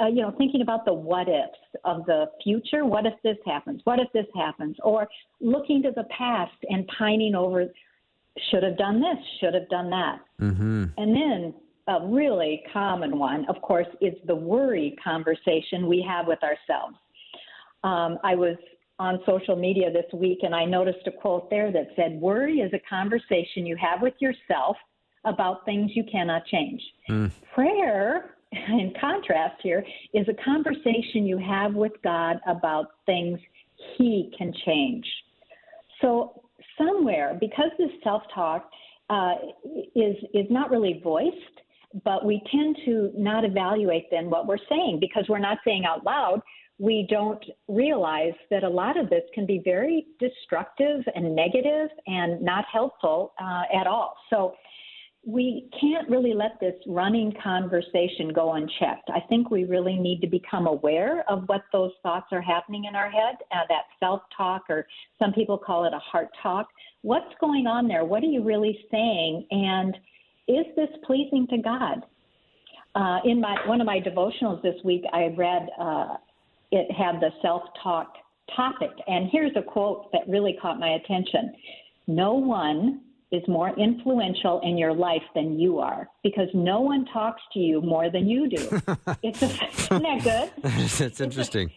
uh, 0.00 0.06
you 0.06 0.22
know, 0.22 0.34
thinking 0.36 0.62
about 0.62 0.84
the 0.84 0.92
what 0.92 1.28
ifs 1.28 1.82
of 1.84 2.04
the 2.06 2.26
future. 2.42 2.84
What 2.84 3.06
if 3.06 3.14
this 3.22 3.36
happens? 3.46 3.80
What 3.84 3.98
if 3.98 4.08
this 4.12 4.26
happens? 4.34 4.76
Or 4.82 5.08
looking 5.40 5.82
to 5.82 5.90
the 5.90 6.04
past 6.16 6.56
and 6.68 6.86
pining 6.98 7.34
over, 7.34 7.66
should 8.50 8.62
have 8.62 8.78
done 8.78 9.00
this, 9.00 9.18
should 9.40 9.54
have 9.54 9.68
done 9.68 9.90
that. 9.90 10.20
Mm-hmm. 10.40 10.84
And 10.96 11.14
then 11.14 11.54
a 11.88 12.06
really 12.06 12.62
common 12.72 13.18
one, 13.18 13.46
of 13.48 13.60
course, 13.62 13.88
is 14.00 14.14
the 14.26 14.34
worry 14.34 14.96
conversation 15.02 15.88
we 15.88 16.04
have 16.08 16.26
with 16.26 16.38
ourselves. 16.42 16.96
Um, 17.82 18.18
I 18.22 18.34
was 18.34 18.56
on 18.98 19.18
social 19.26 19.56
media 19.56 19.90
this 19.90 20.04
week 20.12 20.40
and 20.42 20.54
I 20.54 20.66
noticed 20.66 21.06
a 21.06 21.10
quote 21.10 21.48
there 21.48 21.72
that 21.72 21.88
said, 21.96 22.20
Worry 22.20 22.58
is 22.58 22.72
a 22.74 22.80
conversation 22.88 23.66
you 23.66 23.76
have 23.76 24.02
with 24.02 24.14
yourself 24.20 24.76
about 25.24 25.64
things 25.64 25.90
you 25.94 26.04
cannot 26.10 26.44
change. 26.46 26.80
Prayer, 27.54 28.36
in 28.52 28.92
contrast 29.00 29.56
here, 29.62 29.84
is 30.12 30.26
a 30.28 30.44
conversation 30.44 31.26
you 31.26 31.38
have 31.38 31.74
with 31.74 31.92
God 32.02 32.40
about 32.46 32.86
things 33.06 33.38
He 33.96 34.32
can 34.36 34.52
change. 34.64 35.06
So 36.00 36.42
somewhere, 36.78 37.36
because 37.40 37.70
this 37.78 37.90
self-talk 38.02 38.68
uh, 39.08 39.34
is 39.94 40.16
is 40.34 40.46
not 40.50 40.70
really 40.70 41.00
voiced, 41.02 41.36
but 42.04 42.24
we 42.24 42.42
tend 42.50 42.76
to 42.84 43.10
not 43.16 43.44
evaluate 43.44 44.06
then 44.10 44.30
what 44.30 44.46
we're 44.46 44.64
saying 44.68 44.98
because 45.00 45.24
we're 45.28 45.38
not 45.38 45.58
saying 45.64 45.84
out 45.84 46.04
loud. 46.04 46.40
We 46.78 47.06
don't 47.10 47.44
realize 47.68 48.32
that 48.50 48.62
a 48.62 48.68
lot 48.68 48.98
of 48.98 49.10
this 49.10 49.22
can 49.34 49.44
be 49.44 49.60
very 49.62 50.06
destructive 50.18 51.02
and 51.14 51.36
negative 51.36 51.90
and 52.06 52.40
not 52.40 52.64
helpful 52.72 53.34
uh, 53.38 53.64
at 53.78 53.86
all. 53.86 54.16
So 54.30 54.54
we 55.26 55.68
can't 55.78 56.08
really 56.08 56.32
let 56.32 56.58
this 56.60 56.74
running 56.86 57.32
conversation 57.42 58.32
go 58.34 58.54
unchecked. 58.54 59.10
I 59.10 59.20
think 59.28 59.50
we 59.50 59.64
really 59.64 59.96
need 59.96 60.20
to 60.22 60.26
become 60.26 60.66
aware 60.66 61.24
of 61.28 61.44
what 61.46 61.62
those 61.72 61.92
thoughts 62.02 62.28
are 62.32 62.40
happening 62.40 62.86
in 62.86 62.94
our 62.94 63.10
head, 63.10 63.36
uh, 63.52 63.66
that 63.68 63.82
self 63.98 64.22
talk, 64.34 64.62
or 64.70 64.86
some 65.18 65.32
people 65.32 65.58
call 65.58 65.84
it 65.84 65.92
a 65.92 65.98
heart 65.98 66.28
talk. 66.42 66.68
What's 67.02 67.34
going 67.38 67.66
on 67.66 67.86
there? 67.86 68.04
What 68.04 68.22
are 68.22 68.28
you 68.28 68.42
really 68.42 68.78
saying? 68.90 69.46
And 69.50 69.94
is 70.48 70.64
this 70.74 70.88
pleasing 71.04 71.46
to 71.50 71.58
God? 71.58 72.06
Uh, 72.94 73.18
in 73.24 73.40
my 73.40 73.56
one 73.66 73.80
of 73.80 73.86
my 73.86 74.00
devotionals 74.00 74.62
this 74.62 74.76
week, 74.84 75.04
I 75.12 75.26
read 75.36 75.68
uh, 75.78 76.16
it 76.72 76.90
had 76.90 77.20
the 77.20 77.30
self 77.42 77.62
talk 77.82 78.14
topic, 78.56 78.90
and 79.06 79.28
here's 79.30 79.52
a 79.54 79.62
quote 79.62 80.10
that 80.12 80.22
really 80.28 80.56
caught 80.60 80.80
my 80.80 80.94
attention: 80.94 81.52
"No 82.06 82.32
one 82.34 83.02
is 83.32 83.46
more 83.46 83.70
influential 83.78 84.60
in 84.62 84.76
your 84.76 84.92
life 84.92 85.22
than 85.34 85.58
you 85.58 85.78
are 85.78 86.08
because 86.22 86.48
no 86.52 86.80
one 86.80 87.04
talks 87.06 87.40
to 87.52 87.60
you 87.60 87.80
more 87.80 88.10
than 88.10 88.28
you 88.28 88.48
do. 88.48 88.56
it's 89.22 89.42
a, 89.42 89.46
isn't 89.46 90.02
that 90.02 90.24
good? 90.24 90.62
That's 90.62 91.20
interesting. 91.20 91.70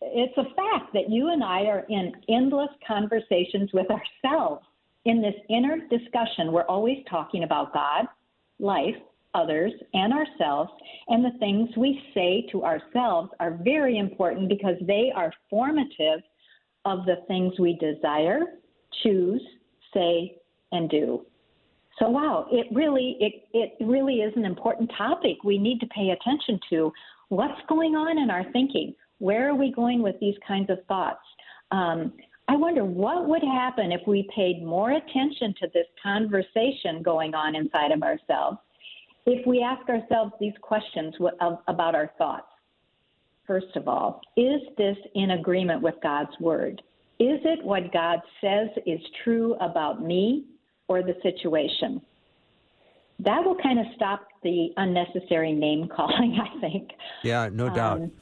It's 0.00 0.36
a 0.38 0.44
fact 0.44 0.92
that 0.94 1.10
you 1.10 1.28
and 1.30 1.42
I 1.44 1.62
are 1.64 1.84
in 1.88 2.12
endless 2.28 2.70
conversations 2.86 3.70
with 3.72 3.86
ourselves. 3.90 4.64
In 5.04 5.20
this 5.20 5.34
inner 5.48 5.78
discussion, 5.88 6.52
we're 6.52 6.66
always 6.66 6.98
talking 7.08 7.44
about 7.44 7.72
God, 7.72 8.06
life, 8.58 8.96
others, 9.34 9.72
and 9.92 10.12
ourselves. 10.12 10.70
And 11.08 11.24
the 11.24 11.38
things 11.38 11.68
we 11.76 12.00
say 12.14 12.46
to 12.52 12.64
ourselves 12.64 13.30
are 13.38 13.58
very 13.62 13.98
important 13.98 14.48
because 14.48 14.76
they 14.80 15.12
are 15.14 15.32
formative 15.50 16.20
of 16.84 17.04
the 17.04 17.16
things 17.28 17.52
we 17.58 17.78
desire, 17.78 18.40
choose, 19.02 19.42
say, 19.92 20.36
and 20.72 20.90
do. 20.90 21.24
So 21.98 22.08
wow, 22.08 22.46
it 22.50 22.66
really 22.72 23.16
it 23.20 23.48
it 23.52 23.84
really 23.84 24.16
is 24.16 24.32
an 24.36 24.44
important 24.44 24.90
topic 24.96 25.42
we 25.44 25.58
need 25.58 25.80
to 25.80 25.86
pay 25.86 26.10
attention 26.10 26.60
to. 26.70 26.92
What's 27.28 27.60
going 27.68 27.94
on 27.94 28.18
in 28.18 28.30
our 28.30 28.44
thinking? 28.52 28.94
Where 29.18 29.48
are 29.48 29.54
we 29.54 29.72
going 29.72 30.02
with 30.02 30.16
these 30.20 30.34
kinds 30.46 30.68
of 30.70 30.78
thoughts? 30.86 31.24
Um, 31.70 32.12
I 32.48 32.54
wonder 32.54 32.84
what 32.84 33.26
would 33.26 33.42
happen 33.42 33.90
if 33.90 34.02
we 34.06 34.28
paid 34.34 34.62
more 34.62 34.92
attention 34.92 35.54
to 35.60 35.68
this 35.74 35.86
conversation 36.00 37.02
going 37.02 37.34
on 37.34 37.56
inside 37.56 37.90
of 37.90 38.02
ourselves. 38.02 38.58
If 39.24 39.44
we 39.46 39.62
ask 39.62 39.88
ourselves 39.88 40.32
these 40.38 40.52
questions 40.60 41.14
about 41.66 41.94
our 41.96 42.12
thoughts. 42.18 42.46
First 43.46 43.74
of 43.74 43.88
all, 43.88 44.20
is 44.36 44.60
this 44.76 44.96
in 45.14 45.32
agreement 45.32 45.82
with 45.82 45.94
God's 46.02 46.38
word? 46.40 46.82
Is 47.18 47.40
it 47.44 47.64
what 47.64 47.92
God 47.92 48.20
says 48.40 48.68
is 48.84 49.00
true 49.24 49.54
about 49.60 50.02
me 50.02 50.44
or 50.88 51.02
the 51.02 51.14
situation? 51.22 52.00
That 53.20 53.44
will 53.44 53.56
kind 53.56 53.78
of 53.78 53.86
stop 53.94 54.26
the 54.42 54.68
unnecessary 54.76 55.52
name 55.52 55.88
calling, 55.88 56.38
I 56.56 56.60
think. 56.60 56.90
Yeah, 57.22 57.48
no 57.52 57.68
doubt. 57.70 58.02
Um, 58.02 58.12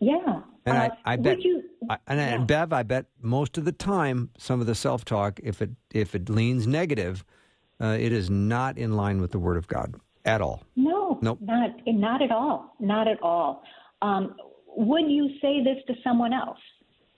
yeah. 0.00 0.40
And 0.66 0.76
Uh, 0.78 0.88
I, 1.04 1.12
I 1.12 1.16
bet, 1.16 1.42
you- 1.42 1.62
I, 1.88 1.96
and, 2.06 2.18
yeah. 2.18 2.34
and 2.34 2.46
Bev, 2.46 2.72
I 2.72 2.82
bet 2.82 3.06
most 3.22 3.56
of 3.56 3.64
the 3.64 3.72
time, 3.72 4.30
some 4.36 4.60
of 4.60 4.66
the 4.66 4.74
self 4.74 5.04
talk, 5.04 5.38
if 5.42 5.62
it 5.62 5.70
if 5.94 6.14
it 6.14 6.28
leans 6.28 6.66
negative, 6.66 7.24
uh, 7.80 7.96
it 7.98 8.12
is 8.12 8.28
not 8.28 8.76
in 8.76 8.94
line 8.96 9.20
with 9.20 9.30
the 9.30 9.38
Word 9.38 9.56
of 9.56 9.68
God 9.68 9.94
at 10.24 10.40
all. 10.40 10.64
No, 10.74 11.18
Nope. 11.22 11.38
not 11.40 11.70
not 11.86 12.20
at 12.20 12.30
all, 12.32 12.74
not 12.80 13.06
at 13.08 13.22
all. 13.22 13.62
Um, 14.02 14.34
would 14.76 15.08
you 15.10 15.30
say 15.40 15.62
this 15.62 15.78
to 15.86 15.94
someone 16.02 16.32
else? 16.34 16.58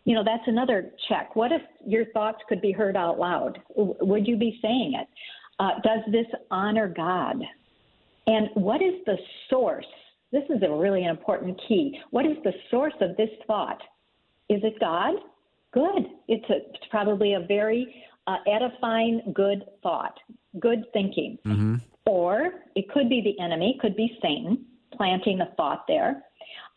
You 0.09 0.15
know, 0.15 0.25
that's 0.25 0.45
another 0.47 0.91
check. 1.07 1.37
What 1.37 1.53
if 1.53 1.61
your 1.87 2.07
thoughts 2.07 2.39
could 2.49 2.63
be 2.63 2.73
heard 2.73 2.97
out 2.97 3.19
loud? 3.19 3.59
Would 3.77 4.27
you 4.27 4.39
be 4.39 4.59
saying 4.63 4.95
it? 4.99 5.07
Uh, 5.61 5.73
does 5.85 6.01
this 6.11 6.25
honor 6.51 6.89
God? 6.89 7.37
And 8.27 8.49
what 8.55 8.81
is 8.81 8.95
the 9.05 9.19
source? 9.51 9.85
This 10.33 10.45
is 10.49 10.63
a 10.63 10.73
really 10.75 11.05
important 11.05 11.61
key. 11.69 12.01
What 12.11 12.25
is 12.25 12.39
the 12.43 12.55
source 12.71 12.95
of 13.03 13.19
this 13.19 13.29
thought? 13.47 13.83
Is 14.49 14.61
it 14.63 14.81
God? 14.81 15.17
Good. 15.75 16.07
It's, 16.27 16.49
a, 16.49 16.57
it's 16.73 16.87
probably 16.91 17.35
a 17.35 17.41
very 17.41 17.95
uh, 18.27 18.37
edifying, 18.51 19.21
good 19.35 19.63
thought, 19.83 20.19
good 20.59 20.85
thinking. 20.95 21.37
Mm-hmm. 21.45 21.75
Or 22.07 22.63
it 22.77 22.89
could 22.89 23.11
be 23.11 23.21
the 23.21 23.39
enemy, 23.45 23.77
could 23.79 23.95
be 23.95 24.17
Satan 24.23 24.65
planting 24.95 25.43
a 25.43 25.55
thought 25.59 25.85
there. 25.87 26.25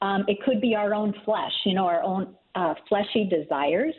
Um, 0.02 0.26
it 0.28 0.40
could 0.44 0.60
be 0.60 0.76
our 0.76 0.94
own 0.94 1.14
flesh, 1.24 1.54
you 1.64 1.76
know, 1.76 1.86
our 1.86 2.04
own 2.04 2.36
uh, 2.56 2.74
fleshy 2.88 3.30
desires, 3.30 3.94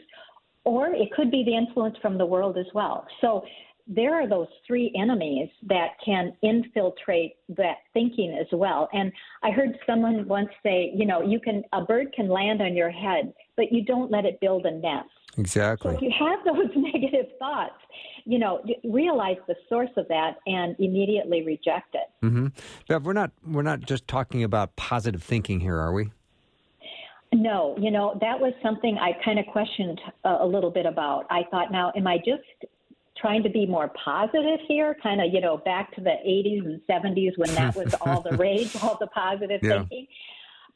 or 0.64 0.88
it 0.88 1.10
could 1.12 1.30
be 1.30 1.44
the 1.44 1.56
influence 1.56 1.96
from 2.00 2.18
the 2.18 2.26
world 2.26 2.56
as 2.56 2.66
well. 2.74 3.06
So 3.20 3.44
there 3.86 4.14
are 4.14 4.28
those 4.28 4.46
three 4.66 4.92
enemies 4.96 5.48
that 5.68 5.90
can 6.04 6.32
infiltrate 6.42 7.34
that 7.50 7.78
thinking 7.92 8.36
as 8.40 8.46
well. 8.52 8.88
And 8.92 9.12
I 9.42 9.50
heard 9.50 9.76
someone 9.86 10.26
once 10.28 10.50
say, 10.62 10.92
you 10.94 11.04
know, 11.04 11.22
you 11.22 11.40
can 11.40 11.62
a 11.72 11.82
bird 11.82 12.12
can 12.14 12.28
land 12.28 12.62
on 12.62 12.76
your 12.76 12.90
head, 12.90 13.32
but 13.56 13.72
you 13.72 13.84
don't 13.84 14.10
let 14.10 14.24
it 14.24 14.40
build 14.40 14.66
a 14.66 14.70
nest. 14.70 15.08
Exactly. 15.38 15.92
So 15.92 15.96
if 15.96 16.02
you 16.02 16.12
have 16.18 16.38
those 16.44 16.70
negative 16.76 17.26
thoughts, 17.38 17.74
you 18.24 18.38
know, 18.38 18.62
realize 18.84 19.38
the 19.48 19.56
source 19.68 19.90
of 19.96 20.06
that 20.08 20.36
and 20.46 20.76
immediately 20.78 21.42
reject 21.44 21.94
it. 21.94 22.24
Mm-hmm. 22.24 22.48
Bev, 22.88 23.04
we're 23.04 23.12
not 23.12 23.32
we're 23.46 23.62
not 23.62 23.80
just 23.80 24.06
talking 24.06 24.44
about 24.44 24.76
positive 24.76 25.22
thinking 25.22 25.60
here, 25.60 25.78
are 25.78 25.92
we? 25.92 26.12
No, 27.32 27.74
you 27.78 27.90
know, 27.90 28.18
that 28.20 28.38
was 28.38 28.52
something 28.62 28.98
I 28.98 29.12
kind 29.24 29.38
of 29.38 29.46
questioned 29.46 30.00
a, 30.24 30.38
a 30.40 30.46
little 30.46 30.70
bit 30.70 30.86
about. 30.86 31.26
I 31.30 31.42
thought, 31.50 31.72
now, 31.72 31.92
am 31.96 32.06
I 32.06 32.18
just 32.18 32.42
trying 33.16 33.42
to 33.42 33.48
be 33.48 33.66
more 33.66 33.90
positive 34.04 34.60
here? 34.68 34.96
Kind 35.02 35.20
of, 35.20 35.32
you 35.32 35.40
know, 35.40 35.56
back 35.56 35.94
to 35.94 36.02
the 36.02 36.16
80s 36.26 36.64
and 36.64 36.80
70s 36.88 37.38
when 37.38 37.54
that 37.54 37.74
was 37.74 37.94
all 38.02 38.20
the 38.20 38.36
rage, 38.36 38.76
all 38.82 38.98
the 39.00 39.06
positive 39.08 39.60
Yeah. 39.62 39.78
thinking. 39.78 40.06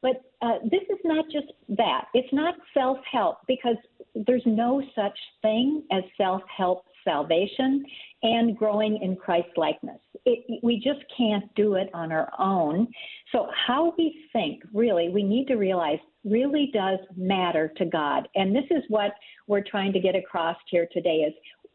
But 0.03 0.23
uh, 0.41 0.59
this 0.65 0.83
is 0.91 0.99
not 1.05 1.25
just 1.33 1.49
that. 1.71 2.07
It's 2.15 2.33
not 2.33 2.55
self 2.75 2.99
help 3.11 3.39
because 3.49 3.77
there's 4.15 4.43
no 4.47 4.83
such 4.95 5.19
thing 5.43 5.83
as 5.91 6.05
self 6.17 6.43
help 6.55 6.85
salvation 7.05 7.85
and 8.23 8.57
growing 8.57 8.99
in 9.03 9.17
Christ 9.17 9.49
likeness. 9.57 10.01
It, 10.25 10.61
we 10.63 10.77
just 10.77 11.05
can't 11.17 11.53
do 11.55 11.75
it 11.75 11.89
on 11.95 12.13
our 12.13 12.31
own. 12.39 12.89
So, 13.33 13.49
how 13.67 13.95
we 13.97 14.25
think, 14.33 14.63
really, 14.75 15.09
we 15.09 15.23
need 15.23 15.47
to 15.47 15.55
realize 15.55 15.99
really 16.27 16.71
does 16.75 16.99
matter 17.17 17.73
to 17.77 17.85
God. 17.87 18.29
And 18.35 18.55
this 18.55 18.65
is 18.71 18.83
what 18.89 19.13
we're 19.47 19.63
trying 19.63 19.93
to 19.93 20.01
get 20.01 20.15
across 20.15 20.57
here 20.71 20.89
today 20.93 21.19
is 21.19 21.35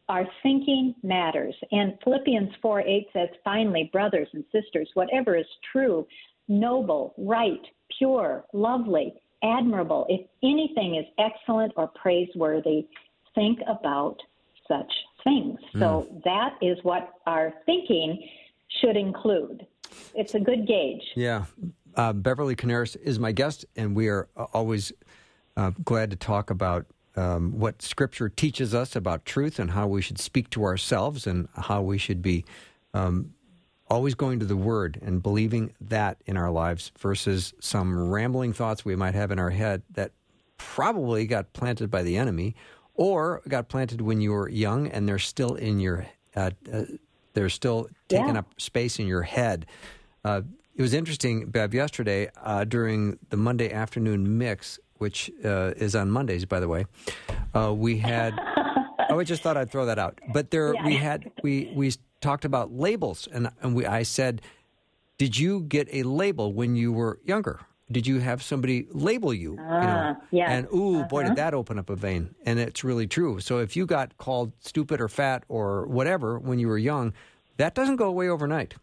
our 0.09 0.27
thinking 0.43 0.93
matters. 1.03 1.55
And 1.71 1.93
Philippians 2.03 2.51
4 2.61 2.81
8 2.81 3.07
says, 3.13 3.29
finally, 3.43 3.89
brothers 3.93 4.27
and 4.33 4.43
sisters, 4.51 4.89
whatever 4.93 5.35
is 5.37 5.45
true, 5.71 6.05
noble, 6.47 7.13
right, 7.17 7.61
pure, 7.97 8.43
lovely, 8.53 9.13
admirable, 9.43 10.05
if 10.09 10.21
anything 10.43 10.95
is 10.95 11.05
excellent 11.17 11.71
or 11.77 11.87
praiseworthy, 11.87 12.87
think 13.33 13.59
about 13.67 14.17
such 14.67 14.91
things. 15.23 15.59
So 15.73 16.07
mm. 16.11 16.23
that 16.23 16.55
is 16.61 16.77
what 16.83 17.13
our 17.25 17.53
thinking 17.65 18.27
should 18.81 18.97
include. 18.97 19.65
It's 20.13 20.35
a 20.35 20.39
good 20.39 20.67
gauge. 20.67 21.03
Yeah. 21.15 21.45
Uh, 21.95 22.13
Beverly 22.13 22.55
Coniaris 22.55 22.95
is 23.01 23.19
my 23.19 23.31
guest, 23.31 23.65
and 23.75 23.95
we 23.95 24.07
are 24.07 24.27
uh, 24.37 24.45
always 24.53 24.91
uh, 25.57 25.71
glad 25.83 26.09
to 26.11 26.15
talk 26.15 26.49
about 26.49 26.85
um, 27.15 27.59
what 27.59 27.81
Scripture 27.81 28.29
teaches 28.29 28.73
us 28.73 28.95
about 28.95 29.25
truth 29.25 29.59
and 29.59 29.71
how 29.71 29.87
we 29.87 30.01
should 30.01 30.19
speak 30.19 30.49
to 30.51 30.63
ourselves 30.63 31.27
and 31.27 31.47
how 31.55 31.81
we 31.81 31.97
should 31.97 32.21
be 32.21 32.45
um, 32.93 33.33
always 33.89 34.15
going 34.15 34.39
to 34.39 34.45
the 34.45 34.55
Word 34.55 34.97
and 35.01 35.21
believing 35.21 35.73
that 35.81 36.17
in 36.25 36.37
our 36.37 36.49
lives 36.49 36.91
versus 36.97 37.53
some 37.59 38.09
rambling 38.09 38.53
thoughts 38.53 38.85
we 38.85 38.95
might 38.95 39.13
have 39.13 39.31
in 39.31 39.39
our 39.39 39.49
head 39.49 39.81
that 39.93 40.11
probably 40.57 41.25
got 41.25 41.51
planted 41.51 41.91
by 41.91 42.01
the 42.01 42.15
enemy 42.17 42.55
or 42.93 43.41
got 43.49 43.67
planted 43.67 43.99
when 43.99 44.21
you 44.21 44.31
were 44.31 44.47
young 44.47 44.87
and 44.87 45.07
they're 45.09 45.19
still 45.19 45.55
in 45.55 45.79
your 45.79 46.05
uh, 46.35 46.51
uh, 46.71 46.83
they're 47.33 47.49
still 47.49 47.89
taking 48.07 48.27
Yeah. 48.35 48.39
up 48.39 48.53
space 48.57 48.99
in 48.99 49.07
your 49.07 49.23
head. 49.23 49.65
Uh, 50.23 50.41
it 50.75 50.81
was 50.81 50.93
interesting, 50.93 51.47
Bev, 51.47 51.73
yesterday 51.73 52.29
uh, 52.41 52.63
during 52.63 53.19
the 53.29 53.37
Monday 53.37 53.71
afternoon 53.71 54.37
mix, 54.37 54.79
which 54.97 55.31
uh, 55.43 55.73
is 55.75 55.95
on 55.95 56.09
Mondays, 56.11 56.45
by 56.45 56.59
the 56.59 56.67
way. 56.67 56.85
Uh, 57.53 57.73
we 57.73 57.97
had. 57.97 58.33
oh, 59.09 59.19
I 59.19 59.23
just 59.23 59.41
thought 59.41 59.57
I'd 59.57 59.71
throw 59.71 59.85
that 59.85 59.99
out. 59.99 60.19
But 60.33 60.51
there, 60.51 60.73
we 60.85 60.95
had 60.95 61.31
we 61.43 61.71
we 61.75 61.93
talked 62.21 62.45
about 62.45 62.71
labels, 62.71 63.27
and 63.31 63.49
and 63.61 63.75
we 63.75 63.85
I 63.85 64.03
said, 64.03 64.41
did 65.17 65.37
you 65.37 65.61
get 65.61 65.87
a 65.91 66.03
label 66.03 66.53
when 66.53 66.75
you 66.75 66.91
were 66.91 67.19
younger? 67.25 67.59
Did 67.91 68.07
you 68.07 68.19
have 68.19 68.41
somebody 68.41 68.87
label 68.91 69.33
you? 69.33 69.51
you 69.51 69.57
know? 69.57 70.15
Ah, 70.15 70.15
yes. 70.31 70.49
And 70.49 70.67
ooh, 70.73 71.03
boy, 71.03 71.25
did 71.25 71.35
that 71.35 71.53
open 71.53 71.77
up 71.77 71.89
a 71.89 71.95
vein. 71.95 72.33
And 72.45 72.57
it's 72.57 72.83
really 72.83 73.05
true. 73.05 73.39
So 73.41 73.59
if 73.59 73.75
you 73.75 73.85
got 73.85 74.17
called 74.17 74.53
stupid 74.61 75.01
or 75.01 75.09
fat 75.09 75.43
or 75.49 75.85
whatever 75.87 76.39
when 76.39 76.57
you 76.57 76.69
were 76.69 76.77
young, 76.77 77.13
that 77.57 77.75
doesn't 77.75 77.97
go 77.97 78.05
away 78.05 78.29
overnight. 78.29 78.75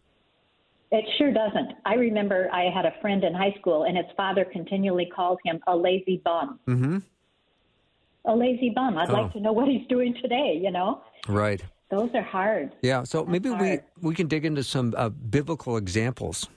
It 0.91 1.05
sure 1.17 1.31
doesn't. 1.31 1.73
I 1.85 1.93
remember 1.95 2.49
I 2.51 2.63
had 2.73 2.85
a 2.85 2.93
friend 3.01 3.23
in 3.23 3.33
high 3.33 3.55
school, 3.59 3.83
and 3.83 3.95
his 3.95 4.07
father 4.17 4.43
continually 4.43 5.05
called 5.05 5.39
him 5.45 5.59
a 5.67 5.75
lazy 5.75 6.21
bum. 6.25 6.59
Mm-hmm. 6.67 6.97
A 8.25 8.35
lazy 8.35 8.71
bum. 8.71 8.97
I'd 8.97 9.09
Oh. 9.09 9.13
like 9.13 9.33
to 9.33 9.39
know 9.39 9.51
what 9.53 9.67
he's 9.67 9.85
doing 9.87 10.15
today, 10.21 10.59
you 10.61 10.71
know? 10.71 11.01
Right. 11.27 11.61
Those 11.91 12.09
are 12.15 12.21
hard. 12.23 12.71
Yeah. 12.81 13.03
So 13.03 13.23
maybe 13.25 13.49
we, 13.49 13.55
hard. 13.55 13.83
we 14.01 14.15
can 14.15 14.27
dig 14.27 14.45
into 14.45 14.63
some 14.63 14.93
uh, 14.97 15.09
biblical 15.09 15.77
examples. 15.77 16.47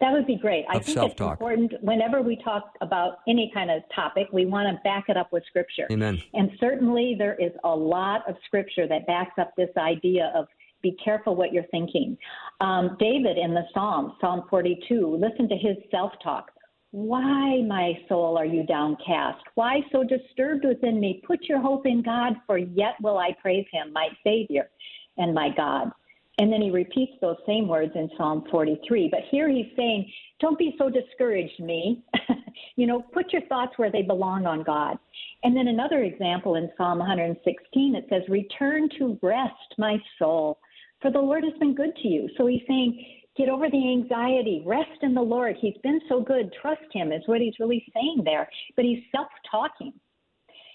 That 0.00 0.12
would 0.12 0.26
be 0.26 0.34
great. 0.36 0.64
I 0.68 0.74
think 0.80 0.86
self-talk. 0.86 1.34
it's 1.34 1.40
important 1.40 1.72
whenever 1.80 2.22
we 2.22 2.34
talk 2.42 2.74
about 2.80 3.18
any 3.28 3.52
kind 3.54 3.70
of 3.70 3.82
topic, 3.94 4.26
we 4.32 4.46
want 4.46 4.66
to 4.68 4.80
back 4.82 5.04
it 5.08 5.16
up 5.16 5.32
with 5.32 5.44
scripture. 5.46 5.86
Amen. 5.92 6.20
And 6.34 6.50
certainly 6.58 7.14
there 7.16 7.34
is 7.36 7.52
a 7.62 7.68
lot 7.74 8.28
of 8.28 8.34
scripture 8.44 8.88
that 8.88 9.06
backs 9.06 9.38
up 9.38 9.54
this 9.56 9.70
idea 9.76 10.32
of 10.34 10.46
be 10.82 10.96
careful 11.02 11.36
what 11.36 11.52
you're 11.52 11.66
thinking. 11.70 12.16
Um, 12.60 12.96
David 12.98 13.38
in 13.38 13.54
the 13.54 13.64
Psalm, 13.72 14.14
Psalm 14.20 14.44
42, 14.50 15.18
listen 15.20 15.48
to 15.48 15.56
his 15.56 15.76
self 15.90 16.12
talk. 16.22 16.50
Why, 16.90 17.62
my 17.66 17.94
soul, 18.08 18.36
are 18.36 18.44
you 18.44 18.64
downcast? 18.66 19.42
Why 19.54 19.80
so 19.90 20.04
disturbed 20.04 20.66
within 20.66 21.00
me? 21.00 21.22
Put 21.26 21.44
your 21.44 21.60
hope 21.60 21.86
in 21.86 22.02
God, 22.02 22.34
for 22.46 22.58
yet 22.58 22.94
will 23.00 23.16
I 23.16 23.34
praise 23.40 23.66
him, 23.72 23.92
my 23.94 24.08
Savior 24.22 24.68
and 25.16 25.34
my 25.34 25.48
God. 25.56 25.90
And 26.38 26.52
then 26.52 26.60
he 26.62 26.70
repeats 26.70 27.12
those 27.20 27.36
same 27.46 27.68
words 27.68 27.92
in 27.94 28.10
Psalm 28.16 28.44
43. 28.50 29.08
But 29.10 29.20
here 29.30 29.48
he's 29.48 29.72
saying, 29.76 30.10
Don't 30.40 30.58
be 30.58 30.74
so 30.78 30.88
discouraged, 30.90 31.60
me. 31.60 32.02
you 32.76 32.86
know, 32.86 33.00
put 33.00 33.32
your 33.32 33.42
thoughts 33.42 33.72
where 33.76 33.90
they 33.90 34.02
belong 34.02 34.46
on 34.46 34.62
God. 34.62 34.98
And 35.44 35.56
then 35.56 35.68
another 35.68 36.02
example 36.02 36.54
in 36.56 36.70
Psalm 36.76 36.98
116, 36.98 37.94
it 37.94 38.06
says, 38.08 38.22
Return 38.28 38.88
to 38.98 39.18
rest, 39.22 39.74
my 39.78 39.98
soul, 40.18 40.58
for 41.02 41.10
the 41.10 41.18
Lord 41.18 41.44
has 41.44 41.58
been 41.58 41.74
good 41.74 41.94
to 41.96 42.08
you. 42.08 42.28
So 42.38 42.46
he's 42.46 42.62
saying, 42.66 43.04
Get 43.34 43.48
over 43.48 43.70
the 43.70 43.90
anxiety, 43.90 44.62
rest 44.66 45.02
in 45.02 45.14
the 45.14 45.22
Lord. 45.22 45.56
He's 45.58 45.76
been 45.82 46.00
so 46.06 46.20
good. 46.20 46.52
Trust 46.60 46.82
him, 46.92 47.12
is 47.12 47.22
what 47.24 47.40
he's 47.40 47.58
really 47.58 47.82
saying 47.94 48.22
there. 48.24 48.46
But 48.76 48.84
he's 48.84 49.02
self 49.10 49.28
talking. 49.50 49.94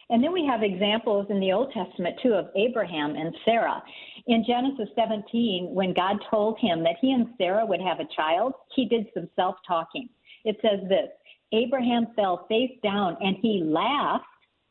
And 0.10 0.24
then 0.24 0.32
we 0.32 0.46
have 0.46 0.64
examples 0.64 1.28
in 1.30 1.40
the 1.40 1.52
Old 1.52 1.72
Testament 1.72 2.16
too 2.24 2.34
of 2.34 2.48
Abraham 2.56 3.16
and 3.16 3.36
Sarah. 3.44 3.84
In 4.28 4.44
Genesis 4.48 4.88
17, 4.96 5.70
when 5.74 5.94
God 5.94 6.18
told 6.32 6.58
him 6.60 6.82
that 6.84 6.96
he 7.02 7.12
and 7.12 7.28
Sarah 7.38 7.66
would 7.66 7.82
have 7.82 8.00
a 8.00 8.08
child, 8.16 8.54
he 8.74 8.86
did 8.86 9.08
some 9.14 9.30
self 9.36 9.56
talking. 9.68 10.10
It 10.46 10.58
says 10.62 10.80
this 10.88 11.10
Abraham 11.52 12.08
fell 12.16 12.46
face 12.48 12.78
down 12.82 13.18
and 13.20 13.36
he 13.42 13.62
laughed 13.64 14.26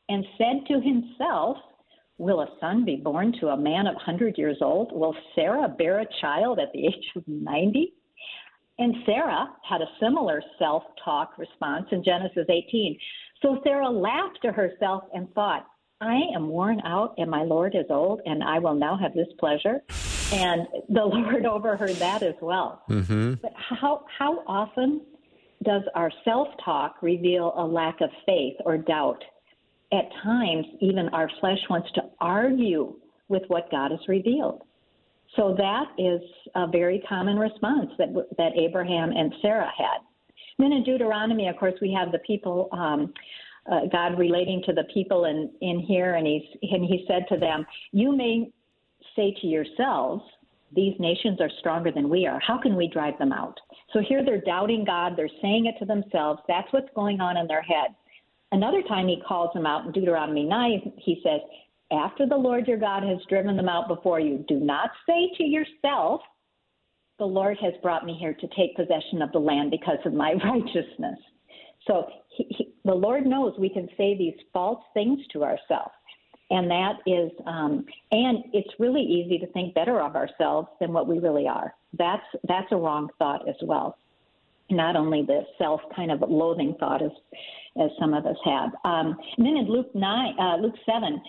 and 0.08 0.24
said 0.38 0.66
to 0.68 0.80
himself, 0.80 1.58
Will 2.18 2.40
a 2.40 2.48
son 2.60 2.84
be 2.84 2.96
born 2.96 3.34
to 3.40 3.48
a 3.48 3.56
man 3.56 3.86
of 3.86 3.94
100 3.94 4.38
years 4.38 4.58
old? 4.62 4.90
Will 4.92 5.14
Sarah 5.34 5.68
bear 5.68 6.00
a 6.00 6.06
child 6.20 6.58
at 6.58 6.72
the 6.72 6.86
age 6.86 7.12
of 7.14 7.24
90? 7.26 7.92
And 8.78 8.94
Sarah 9.04 9.48
had 9.68 9.80
a 9.80 9.86
similar 10.00 10.42
self 10.58 10.82
talk 11.04 11.38
response 11.38 11.86
in 11.92 12.04
Genesis 12.04 12.46
18. 12.48 12.98
So 13.42 13.60
Sarah 13.64 13.90
laughed 13.90 14.38
to 14.42 14.52
herself 14.52 15.04
and 15.14 15.32
thought, 15.34 15.66
I 16.00 16.20
am 16.34 16.48
worn 16.48 16.80
out 16.84 17.14
and 17.16 17.30
my 17.30 17.42
Lord 17.42 17.74
is 17.74 17.86
old 17.88 18.20
and 18.26 18.42
I 18.42 18.58
will 18.58 18.74
now 18.74 18.98
have 18.98 19.14
this 19.14 19.28
pleasure. 19.38 19.82
And 20.32 20.66
the 20.88 21.04
Lord 21.04 21.46
overheard 21.46 21.96
that 21.96 22.22
as 22.22 22.34
well. 22.40 22.82
Mm-hmm. 22.90 23.34
But 23.34 23.52
how, 23.56 24.04
how 24.18 24.42
often 24.46 25.02
does 25.62 25.82
our 25.94 26.10
self 26.24 26.48
talk 26.64 26.96
reveal 27.02 27.54
a 27.56 27.64
lack 27.64 28.00
of 28.00 28.10
faith 28.26 28.56
or 28.64 28.76
doubt? 28.76 29.22
At 29.92 30.10
times, 30.22 30.66
even 30.80 31.08
our 31.10 31.30
flesh 31.40 31.60
wants 31.70 31.88
to 31.92 32.02
argue 32.20 32.94
with 33.28 33.42
what 33.48 33.70
God 33.70 33.90
has 33.90 34.00
revealed. 34.08 34.62
So 35.34 35.54
that 35.58 35.86
is 35.98 36.20
a 36.54 36.66
very 36.66 37.02
common 37.08 37.38
response 37.38 37.90
that 37.98 38.08
that 38.38 38.52
Abraham 38.56 39.10
and 39.10 39.34
Sarah 39.42 39.70
had. 39.76 39.98
Then 40.58 40.72
in 40.72 40.84
Deuteronomy, 40.84 41.48
of 41.48 41.56
course, 41.56 41.74
we 41.82 41.92
have 41.92 42.12
the 42.12 42.20
people, 42.20 42.68
um, 42.72 43.12
uh, 43.70 43.80
God 43.92 44.18
relating 44.18 44.62
to 44.66 44.72
the 44.72 44.84
people 44.94 45.26
in, 45.26 45.50
in 45.60 45.80
here, 45.80 46.14
and 46.14 46.26
he's 46.26 46.44
and 46.62 46.84
he 46.84 47.04
said 47.06 47.26
to 47.28 47.36
them, 47.36 47.66
"You 47.92 48.16
may 48.16 48.50
say 49.14 49.34
to 49.40 49.46
yourselves, 49.46 50.22
these 50.72 50.98
nations 50.98 51.40
are 51.40 51.50
stronger 51.58 51.90
than 51.90 52.08
we 52.08 52.26
are. 52.26 52.40
How 52.40 52.58
can 52.58 52.76
we 52.76 52.88
drive 52.88 53.18
them 53.18 53.32
out?" 53.32 53.58
So 53.92 54.00
here 54.00 54.24
they're 54.24 54.40
doubting 54.40 54.84
God. 54.84 55.14
They're 55.16 55.28
saying 55.42 55.66
it 55.66 55.78
to 55.80 55.84
themselves. 55.84 56.40
That's 56.48 56.72
what's 56.72 56.88
going 56.94 57.20
on 57.20 57.36
in 57.36 57.46
their 57.46 57.62
head. 57.62 57.94
Another 58.52 58.82
time 58.82 59.08
he 59.08 59.20
calls 59.26 59.52
them 59.52 59.66
out 59.66 59.84
in 59.86 59.92
Deuteronomy 59.92 60.44
9, 60.44 60.92
he 60.98 61.20
says, 61.22 61.40
After 61.92 62.26
the 62.26 62.36
Lord 62.36 62.66
your 62.66 62.78
God 62.78 63.02
has 63.04 63.18
driven 63.28 63.56
them 63.56 63.68
out 63.68 63.88
before 63.88 64.18
you, 64.18 64.44
do 64.48 64.58
not 64.58 64.90
say 65.06 65.30
to 65.36 65.44
yourself, 65.44 66.20
The 67.18 67.24
Lord 67.24 67.56
has 67.60 67.74
brought 67.82 68.04
me 68.04 68.16
here 68.18 68.34
to 68.34 68.48
take 68.56 68.74
possession 68.74 69.22
of 69.22 69.32
the 69.32 69.38
land 69.38 69.70
because 69.70 69.98
of 70.04 70.12
my 70.12 70.32
righteousness. 70.44 71.18
So 71.86 72.08
he, 72.30 72.46
he, 72.50 72.74
the 72.84 72.94
Lord 72.94 73.26
knows 73.26 73.54
we 73.58 73.68
can 73.68 73.88
say 73.96 74.16
these 74.16 74.34
false 74.52 74.82
things 74.94 75.20
to 75.32 75.44
ourselves. 75.44 75.92
And 76.50 76.70
that 76.70 76.94
is, 77.06 77.30
um, 77.46 77.84
and 78.12 78.44
it's 78.52 78.72
really 78.78 79.02
easy 79.02 79.38
to 79.38 79.46
think 79.52 79.74
better 79.74 80.00
of 80.00 80.14
ourselves 80.14 80.68
than 80.80 80.92
what 80.92 81.08
we 81.08 81.18
really 81.18 81.48
are. 81.48 81.74
That's 81.98 82.22
that's 82.46 82.70
a 82.70 82.76
wrong 82.76 83.08
thought 83.18 83.48
as 83.48 83.56
well. 83.62 83.98
Not 84.70 84.96
only 84.96 85.22
the 85.22 85.42
self 85.58 85.80
kind 85.94 86.12
of 86.12 86.22
loathing 86.28 86.76
thought 86.78 87.02
as 87.02 87.10
as 87.82 87.90
some 87.98 88.14
of 88.14 88.26
us 88.26 88.36
have. 88.44 88.70
Um, 88.84 89.16
and 89.36 89.46
then 89.46 89.56
in 89.56 89.68
Luke 89.68 89.92
nine, 89.94 90.38
uh, 90.38 90.56
Luke 90.58 90.76
seven, 90.84 91.20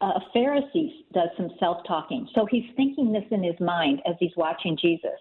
a 0.00 0.20
Pharisee 0.34 1.04
does 1.14 1.28
some 1.36 1.50
self 1.58 1.78
talking. 1.86 2.28
So 2.34 2.46
he's 2.50 2.70
thinking 2.76 3.12
this 3.12 3.24
in 3.30 3.42
his 3.42 3.58
mind 3.60 4.02
as 4.06 4.14
he's 4.20 4.36
watching 4.36 4.76
Jesus. 4.80 5.18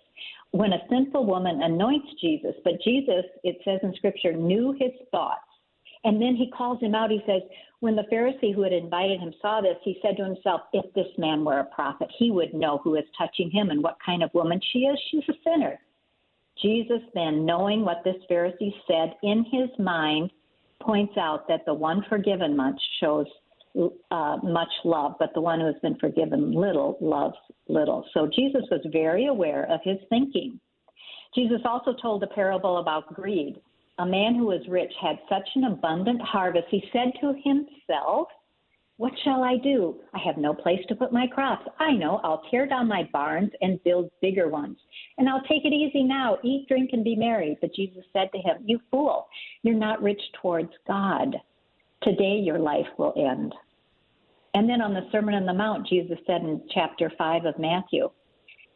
When 0.51 0.73
a 0.73 0.79
sinful 0.89 1.25
woman 1.25 1.61
anoints 1.63 2.07
Jesus, 2.21 2.55
but 2.63 2.81
Jesus, 2.83 3.25
it 3.43 3.57
says 3.63 3.79
in 3.83 3.93
Scripture, 3.95 4.33
knew 4.33 4.73
his 4.79 4.91
thoughts. 5.11 5.41
And 6.03 6.21
then 6.21 6.35
he 6.35 6.51
calls 6.51 6.79
him 6.81 6.93
out. 6.93 7.09
He 7.09 7.21
says, 7.25 7.41
When 7.79 7.95
the 7.95 8.05
Pharisee 8.11 8.53
who 8.53 8.61
had 8.61 8.73
invited 8.73 9.19
him 9.19 9.33
saw 9.41 9.59
this, 9.59 9.77
he 9.83 9.97
said 10.01 10.17
to 10.17 10.23
himself, 10.23 10.61
If 10.71 10.93
this 10.93 11.07
man 11.17 11.43
were 11.43 11.59
a 11.59 11.65
prophet, 11.65 12.09
he 12.17 12.29
would 12.31 12.53
know 12.53 12.79
who 12.83 12.95
is 12.95 13.05
touching 13.17 13.49
him 13.49 13.69
and 13.69 13.81
what 13.81 13.97
kind 14.05 14.23
of 14.23 14.33
woman 14.33 14.61
she 14.71 14.79
is. 14.79 14.99
She's 15.09 15.23
a 15.29 15.33
sinner. 15.43 15.79
Jesus, 16.61 17.01
then, 17.13 17.45
knowing 17.45 17.83
what 17.83 18.03
this 18.05 18.15
Pharisee 18.29 18.73
said 18.87 19.15
in 19.23 19.45
his 19.51 19.69
mind, 19.79 20.31
points 20.81 21.17
out 21.17 21.47
that 21.47 21.65
the 21.65 21.73
one 21.73 22.05
forgiven 22.07 22.55
much 22.55 22.79
shows 22.99 23.25
uh, 24.11 24.37
much 24.43 24.71
love, 24.83 25.15
but 25.19 25.33
the 25.33 25.41
one 25.41 25.59
who 25.59 25.65
has 25.65 25.75
been 25.81 25.97
forgiven 25.97 26.51
little 26.53 26.97
loves 27.01 27.35
little. 27.67 28.05
So 28.13 28.27
Jesus 28.33 28.63
was 28.71 28.85
very 28.91 29.27
aware 29.27 29.69
of 29.69 29.79
his 29.83 29.97
thinking. 30.09 30.59
Jesus 31.33 31.61
also 31.65 31.93
told 32.01 32.23
a 32.23 32.27
parable 32.27 32.77
about 32.77 33.13
greed. 33.13 33.59
A 33.99 34.05
man 34.05 34.35
who 34.35 34.45
was 34.45 34.61
rich 34.69 34.91
had 35.01 35.17
such 35.29 35.47
an 35.55 35.65
abundant 35.65 36.21
harvest, 36.21 36.67
he 36.69 36.83
said 36.91 37.11
to 37.19 37.33
himself, 37.43 38.27
What 38.97 39.13
shall 39.23 39.43
I 39.43 39.57
do? 39.57 40.01
I 40.13 40.19
have 40.25 40.37
no 40.37 40.53
place 40.53 40.79
to 40.87 40.95
put 40.95 41.11
my 41.11 41.27
crops. 41.27 41.67
I 41.79 41.91
know, 41.91 42.21
I'll 42.23 42.43
tear 42.51 42.67
down 42.67 42.87
my 42.87 43.09
barns 43.11 43.51
and 43.61 43.83
build 43.83 44.09
bigger 44.21 44.49
ones. 44.49 44.77
And 45.17 45.27
I'll 45.27 45.43
take 45.43 45.65
it 45.65 45.73
easy 45.73 46.03
now, 46.03 46.37
eat, 46.43 46.67
drink, 46.67 46.91
and 46.93 47.03
be 47.03 47.15
merry. 47.15 47.57
But 47.59 47.73
Jesus 47.73 48.03
said 48.13 48.29
to 48.33 48.39
him, 48.39 48.57
You 48.65 48.79
fool, 48.91 49.27
you're 49.63 49.75
not 49.75 50.01
rich 50.01 50.21
towards 50.41 50.71
God. 50.87 51.35
Today 52.03 52.39
your 52.43 52.59
life 52.59 52.87
will 52.97 53.13
end. 53.17 53.53
And 54.55 54.69
then 54.69 54.81
on 54.81 54.93
the 54.93 55.05
Sermon 55.11 55.35
on 55.35 55.45
the 55.45 55.53
Mount, 55.53 55.85
Jesus 55.85 56.17
said 56.25 56.41
in 56.41 56.61
chapter 56.73 57.11
5 57.17 57.43
of 57.43 57.59
Matthew, 57.59 58.09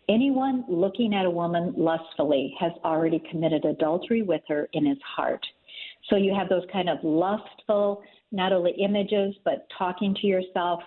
Anyone 0.10 0.66
looking 0.68 1.14
at 1.14 1.26
a 1.26 1.30
woman 1.30 1.74
lustfully 1.78 2.54
has 2.60 2.74
already 2.84 3.24
committed 3.32 3.64
adultery 3.64 4.22
with 4.22 4.42
her 4.50 4.68
in 4.74 4.86
his 4.86 4.98
heart. 5.16 5.46
So 6.10 6.18
you 6.18 6.36
have 6.36 6.50
those 6.50 6.66
kind 6.74 6.90
of 6.90 6.98
lustful, 7.02 8.04
not 8.34 8.52
only 8.52 8.72
images, 8.72 9.36
but 9.46 9.68
talking 9.78 10.14
to 10.20 10.28
yourself. 10.28 10.82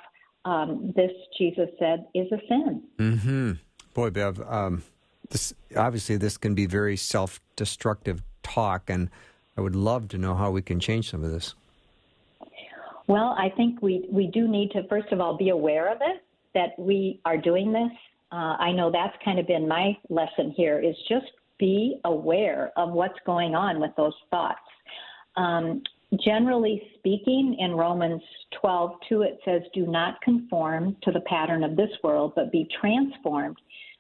Um, 0.45 0.93
this, 0.95 1.13
Jesus 1.39 1.69
said, 1.79 2.05
is 2.15 2.27
a 2.31 2.39
sin. 2.47 2.83
Mm-hmm. 2.99 3.53
Boy, 3.95 4.11
Bev, 4.11 4.43
um, 4.43 4.83
this, 5.31 5.55
obviously 5.75 6.17
this 6.19 6.37
can 6.37 6.55
be 6.55 6.67
very 6.67 6.99
self 6.99 7.41
destructive 7.57 8.23
talk, 8.43 8.91
and 8.91 9.09
I 9.57 9.63
would 9.63 9.77
love 9.77 10.09
to 10.09 10.19
know 10.19 10.35
how 10.35 10.51
we 10.51 10.61
can 10.61 10.81
change 10.81 11.11
some 11.11 11.25
of 11.25 11.31
this. 11.31 11.55
Well, 13.09 13.35
I 13.39 13.49
think 13.57 13.83
we, 13.83 14.07
we 14.11 14.29
do 14.29 14.49
need 14.49 14.71
to, 14.73 14.87
first 14.89 15.13
of 15.13 15.21
all, 15.21 15.37
be 15.37 15.49
aware 15.49 15.91
of 15.91 15.99
it, 16.01 16.23
that 16.55 16.79
we 16.79 17.21
are 17.25 17.37
doing 17.37 17.73
this. 17.73 17.91
Uh, 18.31 18.57
I 18.59 18.73
know 18.73 18.91
that's 18.91 19.17
kind 19.25 19.39
of 19.39 19.47
been 19.47 19.69
my 19.69 19.97
lesson 20.09 20.55
here 20.57 20.81
is 20.81 20.97
just 21.09 21.27
be 21.59 21.97
aware 22.05 22.73
of 22.77 22.93
what's 22.93 23.19
going 23.27 23.55
on 23.55 23.81
with 23.81 23.91
those 23.97 24.15
thoughts. 24.31 24.59
Um, 25.37 25.83
generally 26.25 26.83
speaking, 26.99 27.57
in 27.59 27.73
Romans 27.73 28.23
12, 28.61 28.93
2, 29.09 29.23
it 29.23 29.39
says, 29.45 29.63
Do 29.75 29.87
not 29.87 30.21
conform 30.23 30.97
to 31.03 31.13
the 31.13 31.21
pattern 31.21 31.65
of 31.65 31.77
this 31.77 31.91
world, 32.03 32.33
but 32.35 32.53
be 32.53 32.69
transformed 32.81 33.57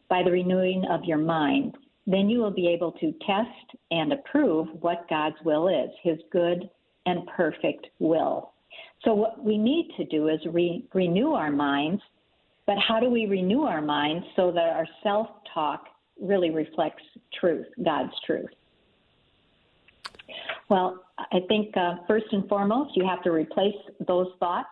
by 0.08 0.22
the 0.22 0.30
renewing 0.30 0.84
of 0.90 1.04
your 1.04 1.18
mind. 1.18 1.74
Then 2.06 2.28
you 2.28 2.40
will 2.40 2.50
be 2.50 2.68
able 2.68 2.92
to 2.92 3.12
test 3.26 3.78
and 3.90 4.12
approve 4.12 4.68
what 4.80 5.08
God's 5.08 5.36
will 5.44 5.68
is, 5.68 5.90
his 6.02 6.18
good 6.30 6.68
and 7.06 7.26
perfect 7.28 7.86
will. 7.98 8.51
So, 9.04 9.14
what 9.14 9.42
we 9.42 9.58
need 9.58 9.90
to 9.96 10.04
do 10.04 10.28
is 10.28 10.40
re- 10.46 10.84
renew 10.94 11.32
our 11.32 11.50
minds. 11.50 12.02
But 12.66 12.76
how 12.78 13.00
do 13.00 13.10
we 13.10 13.26
renew 13.26 13.62
our 13.62 13.82
minds 13.82 14.24
so 14.36 14.52
that 14.52 14.68
our 14.70 14.86
self 15.02 15.26
talk 15.52 15.86
really 16.20 16.50
reflects 16.50 17.02
truth, 17.38 17.66
God's 17.84 18.12
truth? 18.24 18.50
Well, 20.68 21.04
I 21.18 21.40
think 21.48 21.76
uh, 21.76 21.96
first 22.06 22.26
and 22.32 22.48
foremost, 22.48 22.96
you 22.96 23.04
have 23.04 23.22
to 23.24 23.32
replace 23.32 23.74
those 24.06 24.28
thoughts 24.38 24.70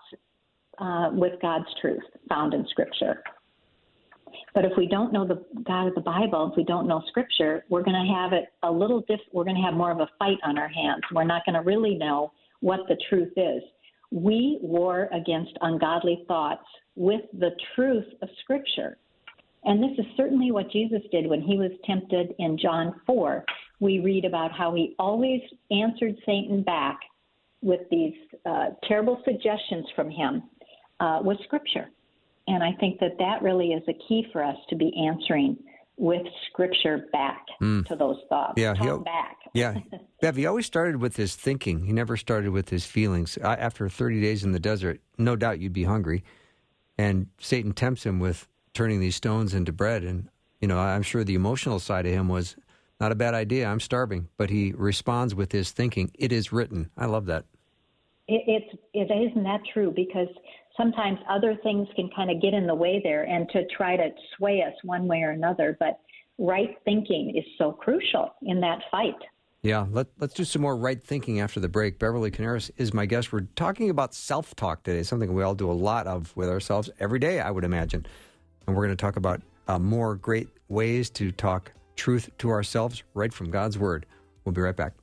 uh, 0.78 1.10
with 1.12 1.40
God's 1.42 1.66
truth 1.80 2.02
found 2.28 2.54
in 2.54 2.66
Scripture. 2.70 3.22
But 4.54 4.64
if 4.64 4.72
we 4.76 4.86
don't 4.86 5.12
know 5.12 5.26
the 5.26 5.44
God 5.64 5.88
of 5.88 5.94
the 5.94 6.00
Bible, 6.00 6.48
if 6.50 6.56
we 6.56 6.64
don't 6.64 6.86
know 6.86 7.02
Scripture, 7.08 7.64
we're 7.68 7.82
going 7.82 8.06
to 8.06 8.14
have 8.14 8.32
it 8.32 8.46
a 8.62 8.70
little 8.70 9.02
diff. 9.08 9.20
We're 9.32 9.44
going 9.44 9.56
to 9.56 9.62
have 9.62 9.74
more 9.74 9.90
of 9.90 9.98
a 9.98 10.08
fight 10.18 10.38
on 10.44 10.56
our 10.56 10.68
hands. 10.68 11.02
We're 11.12 11.24
not 11.24 11.44
going 11.44 11.54
to 11.54 11.62
really 11.62 11.96
know 11.96 12.32
what 12.60 12.80
the 12.88 12.96
truth 13.08 13.32
is 13.36 13.62
we 14.11 14.58
war 14.61 15.08
against 15.12 15.52
ungodly 15.61 16.24
thoughts 16.26 16.64
with 16.96 17.22
the 17.38 17.50
truth 17.74 18.06
of 18.22 18.28
Scripture. 18.42 18.98
And 19.64 19.82
this 19.82 19.98
is 19.98 20.06
certainly 20.16 20.50
what 20.50 20.70
Jesus 20.70 21.02
did 21.12 21.26
when 21.26 21.42
he 21.42 21.56
was 21.56 21.70
tempted 21.84 22.34
in 22.38 22.58
John 22.58 23.00
4. 23.06 23.44
We 23.78 24.00
read 24.00 24.24
about 24.24 24.52
how 24.52 24.74
he 24.74 24.94
always 24.98 25.40
answered 25.70 26.16
Satan 26.26 26.62
back 26.62 26.98
with 27.62 27.80
these 27.90 28.14
uh, 28.46 28.70
terrible 28.88 29.20
suggestions 29.24 29.86
from 29.94 30.11
him 30.11 30.42
uh, 30.98 31.20
with 31.22 31.38
Scripture. 31.44 31.90
And 32.46 32.62
I 32.62 32.72
think 32.80 32.98
that 33.00 33.18
that 33.18 33.42
really 33.42 33.68
is 33.68 33.82
a 33.86 34.08
key 34.08 34.26
for 34.32 34.42
us 34.42 34.56
to 34.70 34.76
be 34.76 34.92
answering 35.06 35.56
with 36.01 36.26
Scripture 36.51 37.07
back 37.12 37.44
mm. 37.61 37.86
to 37.86 37.94
those 37.94 38.16
thoughts. 38.30 38.55
Yeah, 38.57 38.72
Talk 38.72 39.05
back. 39.05 39.36
Yeah. 39.53 39.76
Bev, 40.22 40.36
he 40.36 40.46
always 40.46 40.64
started 40.64 40.96
with 40.96 41.16
his 41.16 41.36
thinking. 41.36 41.84
He 41.84 41.92
never 41.92 42.16
started 42.16 42.51
with 42.51 42.70
his 42.70 42.86
feelings. 42.86 43.36
After 43.42 43.88
30 43.88 44.20
days 44.20 44.42
in 44.42 44.53
the 44.53 44.59
desert, 44.59 45.01
no 45.18 45.36
doubt 45.36 45.61
you'd 45.61 45.74
be 45.74 45.84
hungry. 45.84 46.24
And 46.96 47.26
Satan 47.38 47.72
tempts 47.72 48.05
him 48.05 48.18
with 48.18 48.48
turning 48.72 49.01
these 49.01 49.14
stones 49.14 49.53
into 49.53 49.72
bread. 49.72 50.03
And, 50.03 50.30
you 50.61 50.68
know, 50.68 50.78
I'm 50.78 51.03
sure 51.03 51.22
the 51.22 51.34
emotional 51.34 51.78
side 51.78 52.07
of 52.07 52.12
him 52.12 52.28
was 52.28 52.57
not 52.98 53.12
a 53.12 53.16
bad 53.16 53.34
idea. 53.34 53.66
I'm 53.66 53.80
starving. 53.80 54.28
But 54.38 54.48
he 54.48 54.72
responds 54.72 55.34
with 55.34 55.53
his 55.53 55.70
thinking, 55.70 56.11
it 56.14 56.32
is 56.32 56.51
written. 56.51 56.90
I 56.96 57.07
love 57.07 57.26
that. 57.26 57.44
It, 58.26 58.42
it's, 58.46 58.82
it 58.94 59.12
isn't 59.12 59.42
that 59.44 59.61
true 59.72 59.92
because 59.94 60.28
sometimes 60.80 61.18
other 61.28 61.56
things 61.62 61.86
can 61.94 62.08
kind 62.14 62.30
of 62.30 62.40
get 62.40 62.54
in 62.54 62.66
the 62.66 62.74
way 62.74 63.00
there 63.02 63.24
and 63.24 63.48
to 63.50 63.64
try 63.76 63.96
to 63.96 64.08
sway 64.36 64.62
us 64.62 64.72
one 64.82 65.06
way 65.06 65.22
or 65.22 65.30
another. 65.30 65.76
But 65.78 66.00
right 66.38 66.76
thinking 66.84 67.34
is 67.36 67.44
so 67.58 67.72
crucial 67.72 68.30
in 68.42 68.60
that 68.60 68.78
fight. 68.90 69.14
Yeah, 69.62 69.86
let, 69.90 70.06
us 70.22 70.32
do 70.32 70.44
some 70.44 70.62
more 70.62 70.74
right 70.74 71.02
thinking 71.02 71.40
after 71.40 71.60
the 71.60 71.68
break. 71.68 71.98
Beverly 71.98 72.30
Coniaris 72.30 72.70
is 72.78 72.94
my 72.94 73.04
guest. 73.04 73.30
We're 73.30 73.46
talking 73.56 73.90
about 73.90 74.14
self 74.14 74.56
talk 74.56 74.82
today, 74.82 75.02
something 75.02 75.34
we 75.34 75.42
all 75.42 75.54
do 75.54 75.70
a 75.70 75.72
lot 75.72 76.06
of 76.06 76.34
with 76.34 76.48
ourselves 76.48 76.88
every 76.98 77.18
day, 77.18 77.40
I 77.40 77.50
would 77.50 77.64
imagine. 77.64 78.06
And 78.66 78.74
we're 78.74 78.86
going 78.86 78.96
to 78.96 79.00
talk 79.00 79.16
about 79.16 79.42
uh, 79.68 79.78
more 79.78 80.14
great 80.14 80.48
ways 80.68 81.10
to 81.10 81.30
talk 81.30 81.72
truth 81.94 82.30
to 82.38 82.48
ourselves 82.48 83.02
right 83.12 83.32
from 83.34 83.50
God's 83.50 83.78
Word. 83.78 84.06
We'll 84.44 84.54
be 84.54 84.62
right 84.62 84.76
back. 84.76 84.94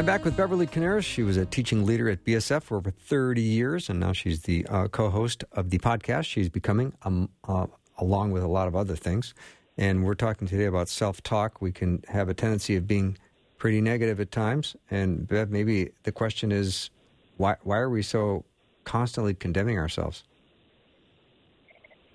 I'm 0.00 0.06
back 0.06 0.24
with 0.24 0.34
Beverly 0.34 0.66
Coniaris. 0.66 1.04
She 1.04 1.22
was 1.22 1.36
a 1.36 1.44
teaching 1.44 1.84
leader 1.84 2.08
at 2.08 2.24
BSF 2.24 2.62
for 2.62 2.78
over 2.78 2.90
30 2.90 3.42
years, 3.42 3.90
and 3.90 4.00
now 4.00 4.14
she's 4.14 4.40
the 4.40 4.64
uh, 4.70 4.88
co 4.88 5.10
host 5.10 5.44
of 5.52 5.68
the 5.68 5.76
podcast 5.76 6.24
she's 6.24 6.48
becoming, 6.48 6.94
um, 7.02 7.28
uh, 7.46 7.66
along 7.98 8.30
with 8.30 8.42
a 8.42 8.48
lot 8.48 8.66
of 8.66 8.74
other 8.74 8.96
things. 8.96 9.34
And 9.76 10.02
we're 10.02 10.14
talking 10.14 10.48
today 10.48 10.64
about 10.64 10.88
self 10.88 11.22
talk. 11.22 11.60
We 11.60 11.70
can 11.70 12.02
have 12.08 12.30
a 12.30 12.34
tendency 12.34 12.76
of 12.76 12.86
being 12.86 13.18
pretty 13.58 13.82
negative 13.82 14.20
at 14.20 14.30
times. 14.30 14.74
And 14.90 15.28
Bev, 15.28 15.50
maybe 15.50 15.90
the 16.04 16.12
question 16.12 16.50
is 16.50 16.88
why, 17.36 17.56
why 17.62 17.76
are 17.76 17.90
we 17.90 18.00
so 18.00 18.46
constantly 18.84 19.34
condemning 19.34 19.78
ourselves? 19.78 20.24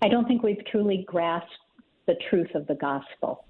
I 0.01 0.07
don't 0.07 0.27
think 0.27 0.41
we've 0.41 0.65
truly 0.65 1.05
grasped 1.07 1.53
the 2.07 2.15
truth 2.31 2.49
of 2.55 2.65
the 2.65 2.73
gospel. 2.73 3.45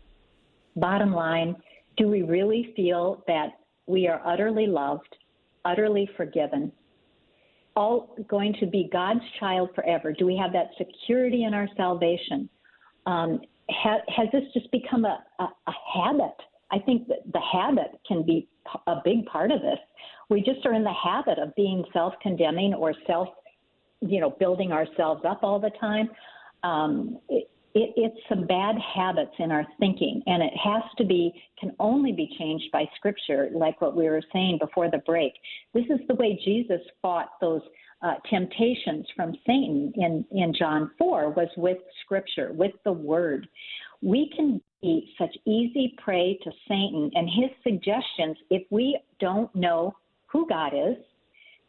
Bottom 0.76 1.14
line, 1.14 1.56
do 1.96 2.10
we 2.10 2.22
really 2.22 2.74
feel 2.76 3.24
that 3.28 3.60
we 3.88 4.08
are 4.08 4.22
utterly 4.26 4.68
loved, 4.68 5.16
utterly 5.64 6.10
forgiven, 6.18 6.72
all 7.76 8.16
going 8.30 8.54
to 8.60 8.66
be 8.66 8.90
God's 8.92 9.22
child 9.40 9.70
forever? 9.76 10.14
Do 10.14 10.26
we 10.26 10.38
have 10.38 10.54
that 10.54 10.70
security 10.78 11.44
in 11.44 11.54
our 11.54 11.68
salvation? 11.76 12.50
Um, 13.06 13.42
ha, 13.70 13.98
has 14.16 14.28
this 14.32 14.44
just 14.54 14.72
become 14.72 15.06
a, 15.06 15.24
a, 15.40 15.44
a 15.44 15.74
habit? 15.94 16.36
I 16.72 16.80
think 16.80 17.08
that 17.08 17.20
the 17.32 17.42
habit 17.42 18.00
can 18.08 18.24
be 18.26 18.48
a 18.88 18.96
big 19.04 19.26
part 19.26 19.52
of 19.52 19.62
this. 19.62 19.78
We 20.30 20.42
just 20.42 20.66
are 20.66 20.74
in 20.74 20.84
the 20.84 20.94
habit 20.94 21.38
of 21.38 21.54
being 21.56 21.84
self-condemning 21.94 22.74
or 22.74 22.94
self, 23.06 23.28
you 24.02 24.20
know, 24.20 24.32
building 24.40 24.72
ourselves 24.72 25.24
up 25.28 25.42
all 25.44 25.60
the 25.60 25.72
time. 25.80 26.10
Um, 26.64 27.20
it, 27.30 27.50
it, 27.76 27.94
it's 27.98 28.18
some 28.30 28.48
bad 28.48 28.76
habits 28.96 29.34
in 29.38 29.52
our 29.52 29.68
thinking, 29.80 30.24
and 30.26 30.42
it 30.42 30.54
has 30.64 30.82
to 30.98 31.04
be, 31.04 31.34
can 31.60 31.76
only 31.80 32.14
be 32.14 32.34
changed 32.40 32.72
by 32.72 32.86
Scripture, 32.96 33.50
like 33.54 33.80
what 33.82 33.96
we 33.96 34.10
were 34.10 34.22
saying 34.32 34.60
before 34.62 34.90
the 34.90 35.00
break. 35.00 35.34
This 35.74 35.84
is 35.90 36.00
the 36.08 36.16
way 36.16 36.40
Jesus 36.44 36.80
fought 37.02 37.32
those 37.42 37.62
uh, 38.02 38.14
temptations 38.30 39.06
from 39.16 39.34
Satan 39.46 39.92
in, 39.96 40.26
in 40.32 40.54
John 40.58 40.90
4 40.98 41.32
was 41.32 41.50
with 41.58 41.78
Scripture, 42.04 42.54
with 42.54 42.72
the 42.86 42.94
Word. 42.94 43.48
We 44.02 44.32
can 44.36 44.62
be 44.82 45.14
such 45.18 45.36
easy 45.46 45.96
prey 46.02 46.40
to 46.44 46.52
Satan 46.68 47.12
and 47.14 47.28
his 47.30 47.50
suggestions 47.64 48.38
if 48.50 48.64
we 48.70 48.98
don't 49.20 49.54
know 49.54 49.96
who 50.28 50.48
God 50.48 50.72
is 50.74 50.96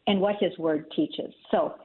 and 0.07 0.21
what 0.21 0.35
his 0.39 0.57
Word 0.57 0.85
teaches. 0.95 1.33
So 1.51 1.75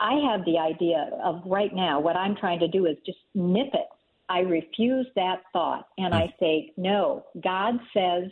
I 0.00 0.14
have 0.30 0.44
the 0.44 0.58
idea 0.58 1.10
of 1.24 1.42
right 1.46 1.74
now, 1.74 2.00
what 2.00 2.16
I'm 2.16 2.36
trying 2.36 2.58
to 2.60 2.68
do 2.68 2.86
is 2.86 2.96
just 3.04 3.18
nip 3.34 3.68
it. 3.72 3.88
I 4.28 4.40
refuse 4.40 5.06
that 5.14 5.42
thought 5.52 5.88
and 5.98 6.14
I 6.14 6.34
say, 6.40 6.72
no, 6.76 7.24
God 7.42 7.74
says, 7.94 8.24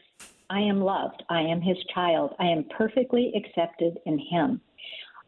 I 0.51 0.61
am 0.61 0.81
loved. 0.81 1.23
I 1.31 1.41
am 1.41 1.61
his 1.61 1.77
child. 1.95 2.35
I 2.39 2.47
am 2.47 2.65
perfectly 2.77 3.33
accepted 3.37 3.99
in 4.05 4.19
him. 4.19 4.61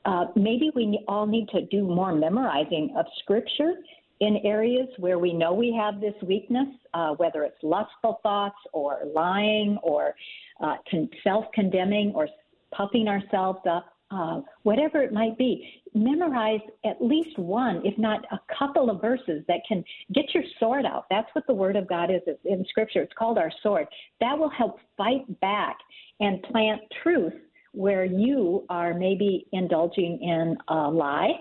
Uh, 0.05 0.26
maybe 0.37 0.70
we 0.74 1.01
all 1.09 1.26
need 1.26 1.49
to 1.49 1.62
do 1.66 1.84
more 1.84 2.14
memorizing 2.14 2.95
of 2.97 3.07
scripture 3.20 3.74
in 4.20 4.39
areas 4.45 4.89
where 4.99 5.18
we 5.18 5.32
know 5.32 5.53
we 5.53 5.72
have 5.72 6.01
this 6.01 6.14
weakness, 6.22 6.68
uh, 6.95 7.11
whether 7.14 7.45
it's 7.45 7.57
lustful 7.62 8.20
thoughts 8.22 8.57
or 8.72 9.01
lying 9.14 9.78
or 9.82 10.14
uh, 10.62 10.76
con- 10.91 11.11
self 11.24 11.45
condemning 11.55 12.12
or 12.14 12.28
puffing 12.72 13.09
ourselves 13.09 13.61
up 13.68 13.96
uh, 14.11 14.41
whatever 14.63 15.03
it 15.03 15.13
might 15.13 15.37
be, 15.37 15.83
memorize 15.95 16.61
at 16.85 17.03
least 17.03 17.39
one, 17.39 17.83
if 17.85 17.97
not 17.99 18.25
a 18.31 18.39
couple 18.57 18.91
of 18.91 19.01
verses 19.01 19.43
that 19.49 19.61
can 19.67 19.83
get 20.15 20.33
your 20.33 20.45
sword 20.61 20.85
out. 20.87 21.07
That's 21.11 21.29
what 21.33 21.47
the 21.47 21.55
Word 21.55 21.77
of 21.77 21.89
God 21.89 22.11
is 22.11 22.21
it's 22.27 22.41
in 22.45 22.65
Scripture. 22.69 23.03
It's 23.03 23.13
called 23.19 23.39
our 23.39 23.51
sword. 23.63 23.87
That 24.21 24.39
will 24.39 24.51
help 24.51 24.79
fight 24.97 25.41
back 25.41 25.77
and 26.21 26.43
plant 26.45 26.81
truth 27.03 27.35
where 27.73 28.05
you 28.05 28.65
are 28.71 28.95
maybe 28.95 29.47
indulging 29.53 30.19
in 30.23 30.57
a 30.69 30.89
lie 30.89 31.33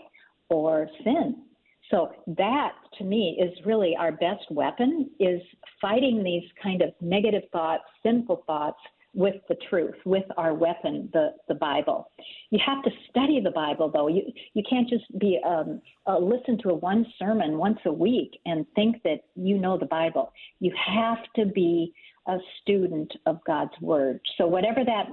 or 0.50 0.90
sin. 1.04 1.44
So 1.92 2.12
that 2.28 2.72
to 2.98 3.04
me 3.04 3.38
is 3.40 3.54
really 3.66 3.96
our 3.96 4.12
best 4.12 4.44
weapon 4.50 5.10
is 5.20 5.40
fighting 5.80 6.24
these 6.24 6.44
kind 6.62 6.82
of 6.82 6.90
negative 7.00 7.44
thoughts, 7.52 7.84
sinful 8.04 8.44
thoughts 8.48 8.80
with 9.16 9.36
the 9.48 9.56
truth, 9.70 9.96
with 10.06 10.26
our 10.38 10.54
weapon, 10.54 11.10
the, 11.14 11.30
the 11.48 11.56
Bible. 11.56 12.12
You 12.52 12.60
have 12.64 12.84
to 12.84 12.92
study 13.10 13.40
the 13.42 13.52
Bible, 13.52 13.90
though. 13.90 14.08
You, 14.08 14.24
you 14.54 14.62
can't 14.70 14.90
just 14.90 15.06
be 15.18 15.40
um, 15.48 15.82
uh, 16.06 16.20
listen 16.20 16.58
to 16.64 16.70
a 16.70 16.74
one 16.74 17.06
sermon 17.18 17.58
once 17.58 17.80
a 17.86 17.94
week 17.94 18.40
and 18.46 18.66
think 18.76 19.02
that 19.04 19.22
you 19.36 19.58
know 19.58 19.78
the 19.78 19.86
Bible. 19.86 20.34
You 20.60 20.74
have 20.86 21.20
to 21.38 21.46
be 21.46 21.94
a 22.28 22.38
student 22.62 23.12
of 23.26 23.40
God's 23.48 23.74
Word. 23.80 24.20
So, 24.38 24.48
whatever 24.48 24.84
that 24.84 25.06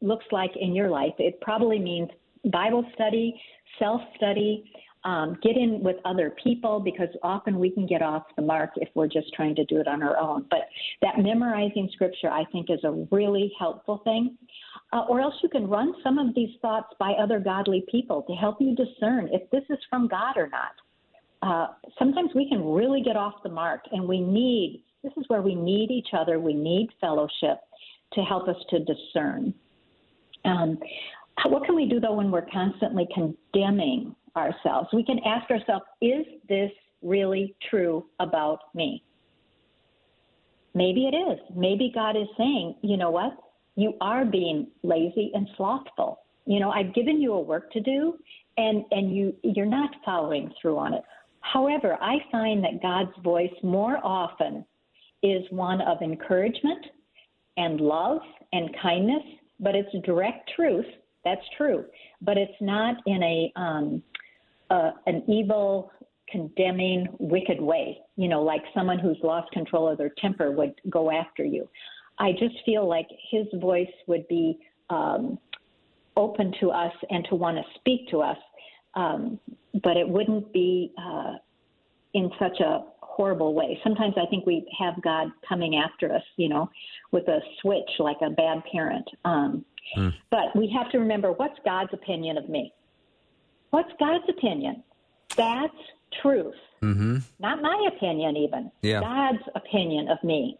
looks 0.00 0.26
like 0.32 0.50
in 0.60 0.74
your 0.74 0.90
life, 0.90 1.14
it 1.18 1.40
probably 1.40 1.78
means 1.78 2.08
Bible 2.46 2.84
study, 2.94 3.40
self 3.78 4.00
study, 4.16 4.64
um, 5.04 5.36
get 5.42 5.56
in 5.56 5.82
with 5.82 5.96
other 6.04 6.34
people 6.42 6.78
because 6.78 7.08
often 7.22 7.58
we 7.58 7.70
can 7.70 7.86
get 7.86 8.02
off 8.02 8.24
the 8.36 8.42
mark 8.42 8.70
if 8.76 8.88
we're 8.94 9.08
just 9.08 9.32
trying 9.34 9.54
to 9.56 9.64
do 9.64 9.80
it 9.80 9.88
on 9.88 10.02
our 10.02 10.16
own. 10.16 10.46
But 10.50 10.60
that 11.00 11.18
memorizing 11.18 11.90
scripture, 11.92 12.30
I 12.30 12.44
think, 12.52 12.70
is 12.70 12.84
a 12.84 13.06
really 13.10 13.52
helpful 13.58 14.00
thing. 14.04 14.36
Uh, 14.92 15.04
or 15.08 15.20
else 15.20 15.34
you 15.42 15.48
can 15.48 15.66
run 15.66 15.94
some 16.04 16.18
of 16.18 16.34
these 16.34 16.50
thoughts 16.60 16.94
by 16.98 17.12
other 17.12 17.40
godly 17.40 17.84
people 17.90 18.22
to 18.22 18.34
help 18.34 18.60
you 18.60 18.76
discern 18.76 19.28
if 19.32 19.50
this 19.50 19.64
is 19.70 19.78
from 19.88 20.06
God 20.06 20.36
or 20.36 20.48
not. 20.48 20.72
Uh, 21.42 21.72
sometimes 21.98 22.30
we 22.34 22.48
can 22.48 22.64
really 22.64 23.02
get 23.02 23.16
off 23.16 23.34
the 23.42 23.48
mark, 23.48 23.80
and 23.90 24.06
we 24.06 24.20
need 24.20 24.84
this 25.02 25.12
is 25.16 25.24
where 25.26 25.42
we 25.42 25.56
need 25.56 25.90
each 25.90 26.10
other. 26.16 26.38
We 26.38 26.54
need 26.54 26.90
fellowship 27.00 27.58
to 28.12 28.20
help 28.20 28.46
us 28.46 28.56
to 28.70 28.78
discern. 28.84 29.52
Um, 30.44 30.78
what 31.46 31.64
can 31.64 31.74
we 31.74 31.88
do 31.88 31.98
though 31.98 32.14
when 32.14 32.30
we're 32.30 32.46
constantly 32.52 33.08
condemning 33.14 34.14
ourselves. 34.36 34.88
We 34.92 35.04
can 35.04 35.18
ask 35.26 35.50
ourselves, 35.50 35.84
is 36.00 36.24
this 36.48 36.70
really 37.02 37.54
true 37.70 38.06
about 38.20 38.60
me? 38.74 39.02
Maybe 40.74 41.06
it 41.06 41.14
is. 41.14 41.38
Maybe 41.54 41.90
God 41.94 42.16
is 42.16 42.28
saying, 42.36 42.76
you 42.82 42.96
know 42.96 43.10
what? 43.10 43.36
You 43.76 43.94
are 44.00 44.24
being 44.24 44.68
lazy 44.82 45.30
and 45.34 45.48
slothful. 45.56 46.20
You 46.46 46.60
know, 46.60 46.70
I've 46.70 46.94
given 46.94 47.20
you 47.20 47.34
a 47.34 47.40
work 47.40 47.70
to 47.72 47.80
do 47.80 48.18
and 48.56 48.84
and 48.90 49.14
you 49.14 49.34
you're 49.42 49.66
not 49.66 49.90
following 50.04 50.52
through 50.60 50.78
on 50.78 50.94
it. 50.94 51.02
However, 51.40 51.98
I 52.00 52.16
find 52.30 52.62
that 52.64 52.82
God's 52.82 53.12
voice 53.22 53.52
more 53.62 53.98
often 54.02 54.64
is 55.22 55.42
one 55.50 55.80
of 55.82 56.02
encouragement 56.02 56.84
and 57.56 57.80
love 57.80 58.20
and 58.52 58.74
kindness, 58.80 59.22
but 59.60 59.74
it's 59.74 59.88
direct 60.04 60.50
truth. 60.56 60.86
That's 61.24 61.42
true, 61.56 61.84
but 62.20 62.36
it's 62.36 62.60
not 62.60 62.96
in 63.06 63.22
a 63.22 63.52
um, 63.56 64.02
uh, 64.72 64.90
an 65.06 65.22
evil, 65.28 65.92
condemning, 66.28 67.06
wicked 67.20 67.60
way. 67.60 67.98
You 68.16 68.28
know, 68.28 68.42
like 68.42 68.62
someone 68.74 68.98
who's 68.98 69.18
lost 69.22 69.52
control 69.52 69.88
of 69.88 69.98
their 69.98 70.12
temper 70.18 70.50
would 70.50 70.74
go 70.90 71.12
after 71.12 71.44
you. 71.44 71.68
I 72.18 72.32
just 72.32 72.54
feel 72.64 72.88
like 72.88 73.06
his 73.30 73.46
voice 73.60 73.86
would 74.06 74.26
be 74.28 74.58
um, 74.90 75.38
open 76.16 76.52
to 76.60 76.70
us 76.70 76.92
and 77.10 77.24
to 77.28 77.34
want 77.34 77.56
to 77.56 77.62
speak 77.78 78.08
to 78.10 78.20
us, 78.20 78.36
um, 78.94 79.38
but 79.82 79.96
it 79.96 80.08
wouldn't 80.08 80.52
be 80.52 80.92
uh, 80.98 81.34
in 82.14 82.30
such 82.38 82.60
a 82.60 82.84
horrible 83.00 83.54
way. 83.54 83.78
Sometimes 83.82 84.14
I 84.16 84.26
think 84.26 84.46
we 84.46 84.66
have 84.78 85.02
God 85.02 85.28
coming 85.46 85.76
after 85.76 86.12
us, 86.12 86.22
you 86.36 86.48
know, 86.48 86.70
with 87.10 87.28
a 87.28 87.40
switch 87.60 87.90
like 87.98 88.18
a 88.22 88.30
bad 88.30 88.62
parent. 88.70 89.08
Um, 89.24 89.64
mm. 89.96 90.12
But 90.30 90.54
we 90.54 90.74
have 90.76 90.90
to 90.92 90.98
remember 90.98 91.32
what's 91.32 91.58
God's 91.64 91.90
opinion 91.92 92.38
of 92.38 92.48
me? 92.48 92.72
What's 93.72 93.90
God's 93.98 94.24
opinion? 94.28 94.82
That's 95.34 95.74
truth. 96.20 96.54
Mm-hmm. 96.82 97.18
Not 97.40 97.62
my 97.62 97.88
opinion, 97.96 98.36
even. 98.36 98.70
Yeah. 98.82 99.00
God's 99.00 99.42
opinion 99.54 100.08
of 100.08 100.22
me. 100.22 100.58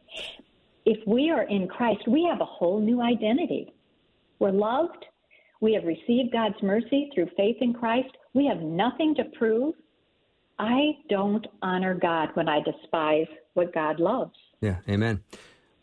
If 0.86 1.06
we 1.06 1.30
are 1.30 1.42
in 1.42 1.68
Christ, 1.68 2.08
we 2.08 2.24
have 2.24 2.40
a 2.40 2.46
whole 2.46 2.80
new 2.80 3.02
identity. 3.02 3.74
We're 4.38 4.50
loved. 4.50 5.04
We 5.60 5.74
have 5.74 5.84
received 5.84 6.32
God's 6.32 6.60
mercy 6.62 7.10
through 7.14 7.28
faith 7.36 7.58
in 7.60 7.74
Christ. 7.74 8.16
We 8.32 8.46
have 8.46 8.60
nothing 8.62 9.14
to 9.16 9.24
prove. 9.38 9.74
I 10.58 10.92
don't 11.10 11.46
honor 11.60 11.94
God 11.94 12.30
when 12.32 12.48
I 12.48 12.60
despise 12.62 13.26
what 13.52 13.74
God 13.74 14.00
loves. 14.00 14.38
Yeah, 14.62 14.76
amen. 14.88 15.22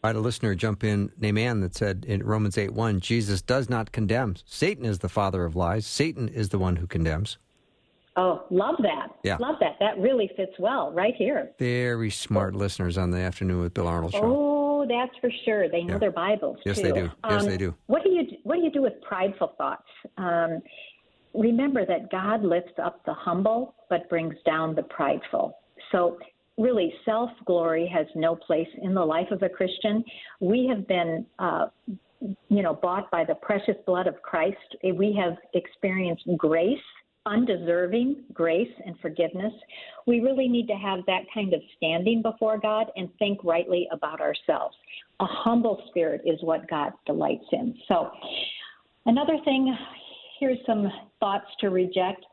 I 0.04 0.08
had 0.08 0.16
a 0.16 0.22
listener 0.22 0.56
jump 0.56 0.84
in 0.84 1.12
named 1.20 1.38
Ann 1.38 1.60
that 1.60 1.76
said 1.76 2.06
in 2.08 2.24
Romans 2.24 2.58
8 2.58 2.72
1, 2.72 3.00
Jesus 3.02 3.42
does 3.42 3.70
not 3.70 3.92
condemn. 3.92 4.36
Satan 4.46 4.86
is 4.86 5.00
the 5.00 5.10
father 5.10 5.44
of 5.44 5.56
lies. 5.56 5.86
Satan 5.86 6.30
is 6.30 6.50
the 6.50 6.60
one 6.60 6.78
who 6.78 6.88
condemns. 6.88 7.38
Oh, 8.16 8.44
love 8.50 8.76
that. 8.80 9.08
Yeah. 9.24 9.38
Love 9.38 9.56
that. 9.62 9.76
That 9.80 9.98
really 9.98 10.30
fits 10.36 10.54
well 10.60 10.92
right 10.92 11.14
here. 11.16 11.52
Very 11.60 12.10
smart 12.10 12.56
listeners 12.56 12.98
on 12.98 13.12
the 13.12 13.20
Afternoon 13.20 13.62
with 13.62 13.74
Bill 13.74 13.88
Arnold 13.88 14.14
show. 14.14 14.22
Oh, 14.24 14.86
that's 14.88 15.16
for 15.22 15.30
sure. 15.46 15.70
They 15.70 15.84
know 15.84 15.94
yeah. 15.94 16.00
their 16.00 16.12
Bibles. 16.12 16.58
Yes, 16.66 16.78
too. 16.78 16.84
they 16.84 16.92
do. 16.92 17.12
Yes, 17.30 17.44
um, 17.44 17.46
they 17.46 17.58
do. 17.58 17.76
What 17.88 18.04
do 18.04 18.10
you 18.10 18.24
What 18.44 18.56
do 18.56 18.62
you 18.62 18.72
do 18.72 18.82
with 18.82 19.02
prideful 19.02 19.54
thoughts? 19.58 19.88
Um, 20.18 20.62
remember 21.34 21.86
that 21.86 22.12
God 22.12 22.44
lifts 22.44 22.74
up 22.82 23.06
the 23.06 23.14
humble, 23.14 23.76
but 23.90 24.10
brings 24.10 24.36
down 24.46 24.76
the 24.76 24.84
prideful. 24.84 25.58
So 25.92 26.18
really 26.60 26.94
self 27.06 27.32
glory 27.46 27.90
has 27.92 28.06
no 28.16 28.36
place 28.36 28.68
in 28.82 28.94
the 28.94 29.04
life 29.04 29.32
of 29.32 29.42
a 29.42 29.50
Christian. 29.50 30.04
We 30.40 30.68
have 30.68 30.88
been, 30.88 31.26
uh, 31.40 31.68
you 32.22 32.62
know, 32.62 32.74
bought 32.74 33.10
by 33.10 33.24
the 33.24 33.36
precious 33.36 33.76
blood 33.88 34.06
of 34.06 34.22
Christ. 34.22 34.58
We 34.84 35.18
have 35.20 35.38
experienced 35.54 36.28
grace, 36.38 36.78
undeserving 37.26 38.24
grace 38.34 38.72
and 38.86 39.00
forgiveness. 39.00 39.54
We 40.06 40.20
really 40.20 40.50
need 40.50 40.68
to 40.68 40.76
have 40.76 41.00
that 41.08 41.22
kind 41.34 41.54
of 41.54 41.62
standing 41.78 42.22
before 42.22 42.60
God 42.60 42.88
and 42.98 43.10
think 43.18 43.44
rightly 43.44 43.88
about 43.92 44.20
ourselves. 44.20 44.76
A 45.22 45.26
humble 45.26 45.82
spirit 45.90 46.22
is 46.26 46.40
what 46.42 46.70
God 46.70 46.92
delights 47.06 47.46
in. 47.54 47.76
So, 47.88 48.12
another 49.06 49.38
thing, 49.46 49.76
here's 50.40 50.60
some 50.66 50.92
thoughts 51.22 51.48
to 51.62 51.70
reject. 51.70 52.26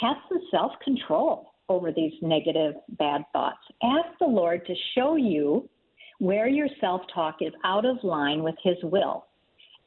Have 0.00 0.16
some 0.28 0.40
self 0.50 0.72
control 0.82 1.47
over 1.68 1.92
these 1.92 2.12
negative, 2.22 2.74
bad 2.98 3.24
thoughts. 3.32 3.58
Ask 3.82 4.18
the 4.18 4.26
Lord 4.26 4.66
to 4.66 4.74
show 4.94 5.16
you 5.16 5.68
where 6.18 6.48
your 6.48 6.68
self 6.80 7.02
talk 7.14 7.36
is 7.40 7.52
out 7.64 7.84
of 7.84 8.02
line 8.02 8.42
with 8.42 8.56
His 8.62 8.76
will. 8.82 9.26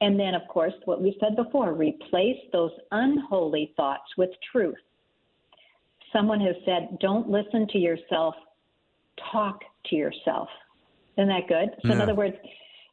And 0.01 0.19
then, 0.19 0.33
of 0.33 0.41
course, 0.47 0.73
what 0.85 1.01
we 1.01 1.15
said 1.19 1.35
before 1.35 1.73
replace 1.73 2.37
those 2.51 2.71
unholy 2.91 3.73
thoughts 3.77 4.09
with 4.17 4.31
truth. 4.51 4.75
Someone 6.11 6.41
has 6.41 6.55
said, 6.65 6.97
don't 6.99 7.29
listen 7.29 7.67
to 7.69 7.77
yourself, 7.77 8.35
talk 9.31 9.61
to 9.85 9.95
yourself. 9.95 10.49
Isn't 11.17 11.29
that 11.29 11.47
good? 11.47 11.69
So, 11.83 11.93
in 11.93 12.01
other 12.01 12.15
words, 12.15 12.35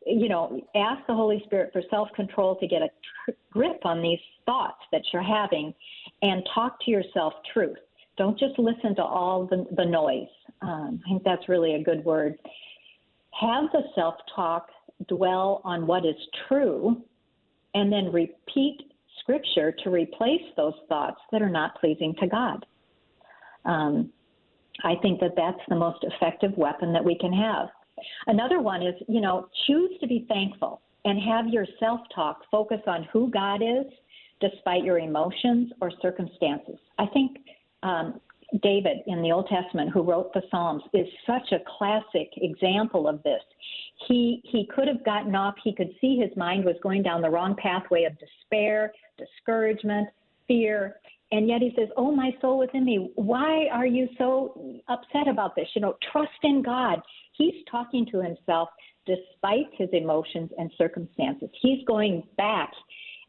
you 0.07 0.29
know, 0.29 0.61
ask 0.75 1.07
the 1.07 1.15
Holy 1.15 1.43
Spirit 1.45 1.71
for 1.73 1.83
self 1.91 2.09
control 2.15 2.57
to 2.57 2.67
get 2.67 2.83
a 2.83 2.89
tr- 2.89 3.33
grip 3.51 3.85
on 3.85 4.03
these 4.03 4.21
thoughts 4.47 4.81
that 4.93 5.03
you're 5.13 5.23
having 5.23 5.75
and 6.23 6.43
talk 6.55 6.79
to 6.85 6.91
yourself 6.91 7.33
truth. 7.53 7.79
Don't 8.19 8.39
just 8.39 8.59
listen 8.59 8.95
to 8.97 9.03
all 9.03 9.47
the, 9.47 9.65
the 9.77 9.85
noise. 9.85 10.29
Um, 10.61 11.01
I 11.07 11.09
think 11.09 11.23
that's 11.25 11.49
really 11.49 11.77
a 11.77 11.83
good 11.83 12.05
word. 12.05 12.37
Have 13.41 13.65
the 13.73 13.83
self 13.95 14.17
talk 14.35 14.69
dwell 15.07 15.63
on 15.65 15.87
what 15.87 16.05
is 16.05 16.17
true 16.49 17.01
and 17.75 17.93
then 17.93 18.13
repeat 18.13 18.79
scripture 19.21 19.73
to 19.85 19.91
replace 19.91 20.43
those 20.57 20.75
thoughts 20.89 21.21
that 21.31 21.43
are 21.43 21.51
not 21.51 21.79
pleasing 21.81 22.15
to 22.21 22.27
God. 22.27 22.67
Um, 23.65 24.11
I 24.85 24.95
think 25.03 25.21
that 25.21 25.33
that's 25.37 25.61
the 25.69 25.77
most 25.77 26.03
effective 26.05 26.53
weapon 26.57 26.93
that 26.93 27.05
we 27.05 27.17
can 27.19 27.33
have. 27.33 27.69
Another 28.27 28.61
one 28.61 28.83
is, 28.83 28.95
you 29.09 29.21
know, 29.21 29.49
choose 29.67 29.91
to 30.01 30.07
be 30.07 30.25
thankful 30.29 30.81
and 31.05 31.21
have 31.23 31.49
your 31.49 31.67
self 31.81 32.01
talk 32.15 32.43
focus 32.51 32.81
on 32.87 33.07
who 33.13 33.31
God 33.31 33.63
is 33.63 33.87
despite 34.41 34.85
your 34.85 34.99
emotions 34.99 35.73
or 35.81 35.91
circumstances. 36.01 36.79
I 36.99 37.07
think 37.07 37.39
um, 37.83 38.21
David 38.63 38.99
in 39.07 39.23
the 39.23 39.31
Old 39.31 39.47
Testament, 39.49 39.91
who 39.91 40.03
wrote 40.03 40.33
the 40.33 40.43
Psalms, 40.51 40.83
is 40.95 41.07
such 41.27 41.53
a 41.53 41.59
classic 41.79 42.31
example 42.37 43.07
of 43.07 43.23
this. 43.23 43.43
He 44.07 44.41
he 44.45 44.67
could 44.75 44.89
have 44.89 45.05
gotten 45.05 45.35
off. 45.35 45.55
He 45.63 45.75
could 45.75 45.91
see 46.01 46.17
his 46.17 46.35
mind 46.37 46.65
was 46.65 46.77
going 46.83 47.03
down 47.03 47.21
the 47.21 47.31
wrong 47.31 47.55
pathway 47.57 48.05
of 48.05 48.13
despair, 48.19 48.93
discouragement, 49.19 50.09
fear, 50.47 50.97
and 51.31 51.47
yet 51.47 51.61
he 51.61 51.75
says, 51.77 51.89
"Oh, 51.97 52.11
my 52.11 52.35
soul 52.41 52.59
within 52.59 52.85
me, 52.85 53.11
why 53.17 53.69
are 53.71 53.87
you 53.87 54.09
so 54.17 54.81
upset 54.89 55.29
about 55.29 55.55
this? 55.55 55.69
You 55.75 55.83
know, 55.83 55.97
trust 56.11 56.43
in 56.43 56.63
God." 56.63 57.03
He's 57.33 57.65
talking 57.71 58.07
to 58.07 58.23
himself 58.23 58.71
despite 59.05 59.67
his 59.73 59.89
emotions 59.93 60.51
and 60.59 60.71
circumstances. 60.79 61.51
He's 61.61 61.85
going 61.85 62.27
back. 62.37 62.73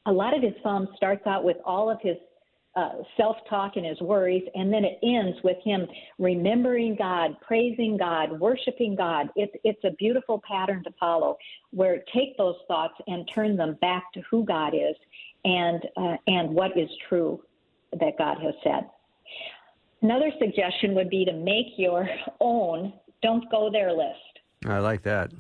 A 0.06 0.12
lot 0.12 0.36
of 0.36 0.42
his 0.42 0.54
psalms 0.64 0.90
starts 0.96 1.28
out 1.28 1.44
with 1.44 1.58
all 1.66 1.90
of 1.90 2.00
his 2.02 2.18
uh, 2.76 2.92
self-talk 3.18 3.74
and 3.76 3.86
his 3.86 4.00
worries, 4.00 4.44
and 4.56 4.72
then 4.72 4.86
it 4.86 5.00
ends 5.04 5.38
with 5.44 5.58
him 5.64 5.88
remembering 6.18 6.96
God, 6.96 7.36
praising 7.42 7.98
God, 7.98 8.40
worshiping 8.40 8.96
God. 8.96 9.30
It's 9.36 9.54
it's 9.64 9.84
a 9.84 9.92
beautiful 9.92 10.42
pattern 10.48 10.84
to 10.84 10.92
follow, 11.00 11.38
where 11.72 12.04
take 12.14 12.38
those 12.38 12.56
thoughts 12.68 12.94
and 13.08 13.30
turn 13.34 13.58
them 13.58 13.78
back 13.82 14.14
to 14.14 14.22
who 14.30 14.46
God 14.46 14.74
is 14.76 14.96
and 15.46 15.82
uh, 15.98 16.18
and 16.28 16.50
what 16.52 16.78
is 16.78 16.90
true 17.08 17.42
that 18.00 18.18
God 18.18 18.38
has 18.42 18.54
said. 18.64 18.90
Another 20.02 20.32
suggestion 20.40 20.96
would 20.96 21.10
be 21.10 21.26
to 21.26 21.34
make 21.34 21.68
your 21.78 22.08
own 22.40 22.94
"Don't 23.24 23.50
Go 23.50 23.70
There" 23.72 23.92
list. 23.92 24.40
I 24.66 24.80
like 24.80 25.04
that. 25.04 25.32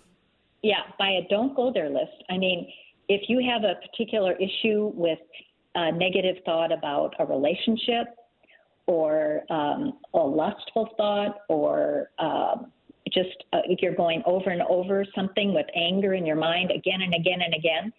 Yeah, 0.62 0.82
by 0.98 1.10
a 1.10 1.28
don't 1.30 1.56
go 1.56 1.72
there 1.74 1.90
list. 1.90 2.24
I 2.30 2.38
mean, 2.38 2.68
if 3.08 3.30
you 3.30 3.42
have 3.50 3.64
a 3.64 3.76
particular 3.88 4.34
issue 4.34 4.92
with 4.94 5.20
a 5.80 5.92
negative 5.92 6.36
thought 6.46 6.72
about 6.72 7.14
a 7.20 7.26
relationship 7.26 8.08
or 8.86 9.42
um, 9.50 10.00
a 10.14 10.20
lustful 10.20 10.90
thought 10.98 11.38
or 11.48 12.10
um, 12.20 12.72
just 13.14 13.46
uh, 13.54 13.62
if 13.66 13.82
you're 13.82 13.96
going 13.96 14.22
over 14.26 14.50
and 14.50 14.62
over 14.64 15.06
something 15.16 15.54
with 15.54 15.66
anger 15.76 16.14
in 16.16 16.26
your 16.26 16.36
mind 16.36 16.72
again 16.72 17.02
and 17.02 17.14
again 17.14 17.42
and 17.42 17.54
again, 17.54 17.94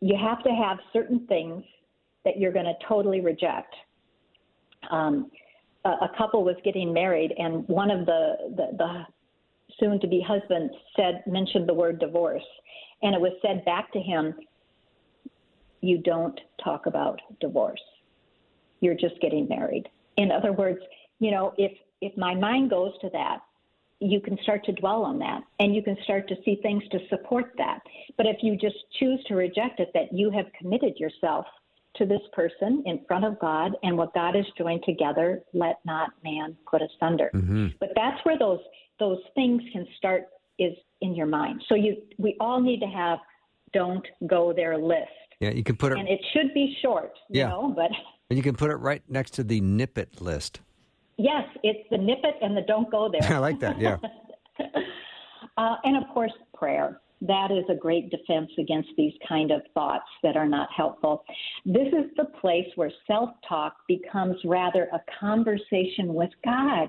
you 0.00 0.16
have 0.16 0.42
to 0.42 0.50
have 0.50 0.78
certain 0.92 1.26
things 1.26 1.62
that 2.24 2.38
you're 2.38 2.52
going 2.52 2.64
to 2.64 2.74
totally 2.86 3.20
reject. 3.20 3.74
Um, 4.90 5.30
a, 5.84 5.88
a 5.88 6.10
couple 6.16 6.44
was 6.44 6.56
getting 6.64 6.92
married, 6.92 7.32
and 7.38 7.66
one 7.68 7.90
of 7.90 8.06
the, 8.06 8.34
the, 8.56 8.76
the 8.76 9.06
soon 9.78 10.00
to 10.00 10.08
be 10.08 10.20
husband 10.26 10.70
said 10.96 11.22
mentioned 11.26 11.68
the 11.68 11.74
word 11.74 12.00
divorce 12.00 12.42
and 13.02 13.14
it 13.14 13.20
was 13.20 13.32
said 13.42 13.64
back 13.64 13.92
to 13.92 14.00
him 14.00 14.34
you 15.88 15.98
don't 15.98 16.38
talk 16.62 16.86
about 16.86 17.20
divorce. 17.40 17.80
You're 18.80 18.94
just 18.94 19.20
getting 19.20 19.48
married. 19.48 19.88
In 20.16 20.30
other 20.30 20.52
words 20.52 20.80
you 21.18 21.30
know 21.30 21.52
if 21.58 21.72
if 22.00 22.16
my 22.16 22.34
mind 22.34 22.70
goes 22.70 22.92
to 23.00 23.10
that 23.10 23.38
you 24.00 24.20
can 24.20 24.38
start 24.42 24.64
to 24.64 24.72
dwell 24.72 25.02
on 25.02 25.18
that 25.18 25.42
and 25.58 25.74
you 25.74 25.82
can 25.82 25.96
start 26.04 26.28
to 26.28 26.36
see 26.44 26.60
things 26.62 26.82
to 26.92 26.98
support 27.08 27.52
that. 27.58 27.80
But 28.16 28.26
if 28.26 28.36
you 28.42 28.56
just 28.56 28.76
choose 28.98 29.22
to 29.26 29.34
reject 29.34 29.80
it 29.80 29.90
that 29.94 30.12
you 30.12 30.30
have 30.30 30.46
committed 30.56 30.96
yourself 30.98 31.46
to 31.96 32.06
this 32.06 32.20
person 32.32 32.82
in 32.86 33.00
front 33.08 33.24
of 33.24 33.38
God 33.40 33.72
and 33.82 33.96
what 33.96 34.14
God 34.14 34.36
has 34.36 34.44
joined 34.56 34.84
together 34.84 35.42
let 35.52 35.80
not 35.84 36.10
man 36.22 36.56
put 36.70 36.80
asunder. 36.80 37.30
Mm-hmm. 37.34 37.68
But 37.80 37.90
that's 37.96 38.24
where 38.24 38.38
those 38.38 38.60
those 39.00 39.18
things 39.34 39.62
can 39.72 39.86
start 39.96 40.26
is 40.58 40.74
in 41.00 41.14
your 41.14 41.26
mind. 41.26 41.62
So 41.68 41.74
you 41.74 41.96
we 42.18 42.36
all 42.40 42.60
need 42.60 42.80
to 42.80 42.86
have 42.86 43.18
don't 43.72 44.06
go 44.26 44.52
there 44.54 44.78
list. 44.78 45.08
Yeah, 45.40 45.50
you 45.50 45.62
can 45.62 45.76
put 45.76 45.92
it 45.92 45.98
And 45.98 46.08
it 46.08 46.20
should 46.32 46.52
be 46.52 46.76
short, 46.82 47.12
you 47.28 47.40
Yeah. 47.40 47.48
know, 47.48 47.72
but 47.74 47.90
and 48.30 48.36
you 48.36 48.42
can 48.42 48.56
put 48.56 48.70
it 48.70 48.76
right 48.76 49.02
next 49.08 49.32
to 49.34 49.44
the 49.44 49.60
nip 49.60 49.96
it 49.98 50.20
list. 50.20 50.60
yes, 51.16 51.44
it's 51.62 51.88
the 51.90 51.98
nip 51.98 52.20
it 52.24 52.36
and 52.42 52.56
the 52.56 52.62
don't 52.62 52.90
go 52.90 53.08
there. 53.10 53.22
I 53.34 53.38
like 53.38 53.60
that. 53.60 53.78
Yeah. 53.80 53.98
Uh, 55.56 55.74
and 55.82 55.96
of 55.96 56.04
course, 56.14 56.30
prayer. 56.54 57.00
That 57.20 57.50
is 57.50 57.64
a 57.68 57.74
great 57.74 58.10
defense 58.10 58.48
against 58.60 58.90
these 58.96 59.12
kind 59.28 59.50
of 59.50 59.60
thoughts 59.74 60.06
that 60.22 60.36
are 60.36 60.46
not 60.46 60.68
helpful. 60.76 61.24
This 61.66 61.88
is 61.88 62.08
the 62.16 62.26
place 62.40 62.68
where 62.76 62.92
self 63.08 63.30
talk 63.48 63.74
becomes 63.88 64.36
rather 64.44 64.84
a 64.92 65.00
conversation 65.18 66.14
with 66.14 66.30
God. 66.44 66.88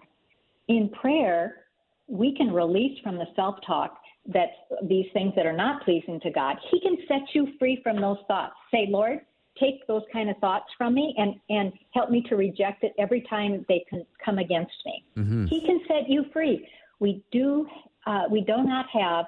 In 0.68 0.90
prayer, 0.90 1.66
we 2.08 2.36
can 2.36 2.52
release 2.54 3.00
from 3.02 3.16
the 3.18 3.26
self 3.36 3.56
talk 3.66 3.98
that 4.28 4.50
these 4.84 5.06
things 5.14 5.34
that 5.36 5.46
are 5.46 5.56
not 5.56 5.84
pleasing 5.84 6.20
to 6.22 6.32
God. 6.32 6.58
He 6.72 6.80
can 6.82 6.98
set 7.08 7.34
you 7.34 7.48
free 7.58 7.80
from 7.82 8.00
those 8.00 8.18
thoughts. 8.28 8.54
Say, 8.72 8.88
Lord, 8.90 9.20
take 9.60 9.86
those 9.88 10.04
kind 10.14 10.30
of 10.30 10.38
thoughts 10.38 10.66
from 10.78 10.94
me 10.94 11.16
and, 11.18 11.36
and 11.50 11.74
help 11.94 12.10
me 12.10 12.24
to 12.30 12.36
reject 12.36 12.84
it 12.84 12.94
every 12.98 13.22
time 13.30 13.66
they 13.68 13.84
can 13.90 14.06
come 14.24 14.38
against 14.38 14.74
me. 14.86 15.04
He 15.48 15.62
can 15.62 15.80
set 15.88 16.10
you 16.10 16.26
free. 16.32 16.68
We 17.00 17.24
do 17.32 17.68
uh, 18.06 18.24
we 18.32 18.42
do 18.42 18.64
not 18.64 18.86
have 18.94 19.26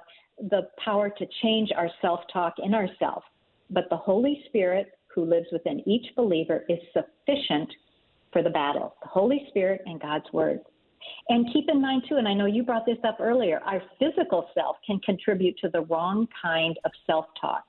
the 0.50 0.70
power 0.84 1.10
to 1.10 1.26
change 1.44 1.70
our 1.76 1.90
self-talk 2.02 2.54
in 2.64 2.74
ourselves, 2.74 3.26
but 3.70 3.84
the 3.90 3.98
Holy 3.98 4.44
Spirit 4.48 4.94
who 5.14 5.26
lives 5.26 5.48
within 5.52 5.88
each 5.88 6.06
believer 6.16 6.64
is 6.70 6.80
sufficient 6.94 7.70
for 8.32 8.42
the 8.42 8.50
battle. 8.50 8.96
The 9.02 9.10
Holy 9.10 9.46
Spirit 9.50 9.82
and 9.86 10.02
God's 10.02 10.32
word. 10.32 10.62
And 11.30 11.52
keep 11.54 11.70
in 11.70 11.82
mind 11.82 12.04
too, 12.08 12.18
and 12.18 12.28
I 12.28 12.34
know 12.34 12.46
you 12.46 12.64
brought 12.64 12.86
this 12.86 12.98
up 13.08 13.18
earlier, 13.20 13.60
our 13.66 13.82
physical 14.00 14.50
self 14.54 14.78
can 14.86 15.00
contribute 15.00 15.58
to 15.60 15.70
the 15.70 15.82
wrong 15.82 16.28
kind 16.42 16.78
of 16.86 16.92
self-talk, 17.06 17.64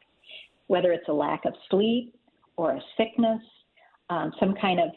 whether 0.66 0.92
it's 0.92 1.08
a 1.08 1.12
lack 1.12 1.44
of 1.44 1.54
sleep 1.70 2.14
or 2.56 2.72
a 2.72 2.80
sickness, 2.96 3.40
um, 4.10 4.32
some 4.38 4.54
kind 4.60 4.80
of 4.80 4.88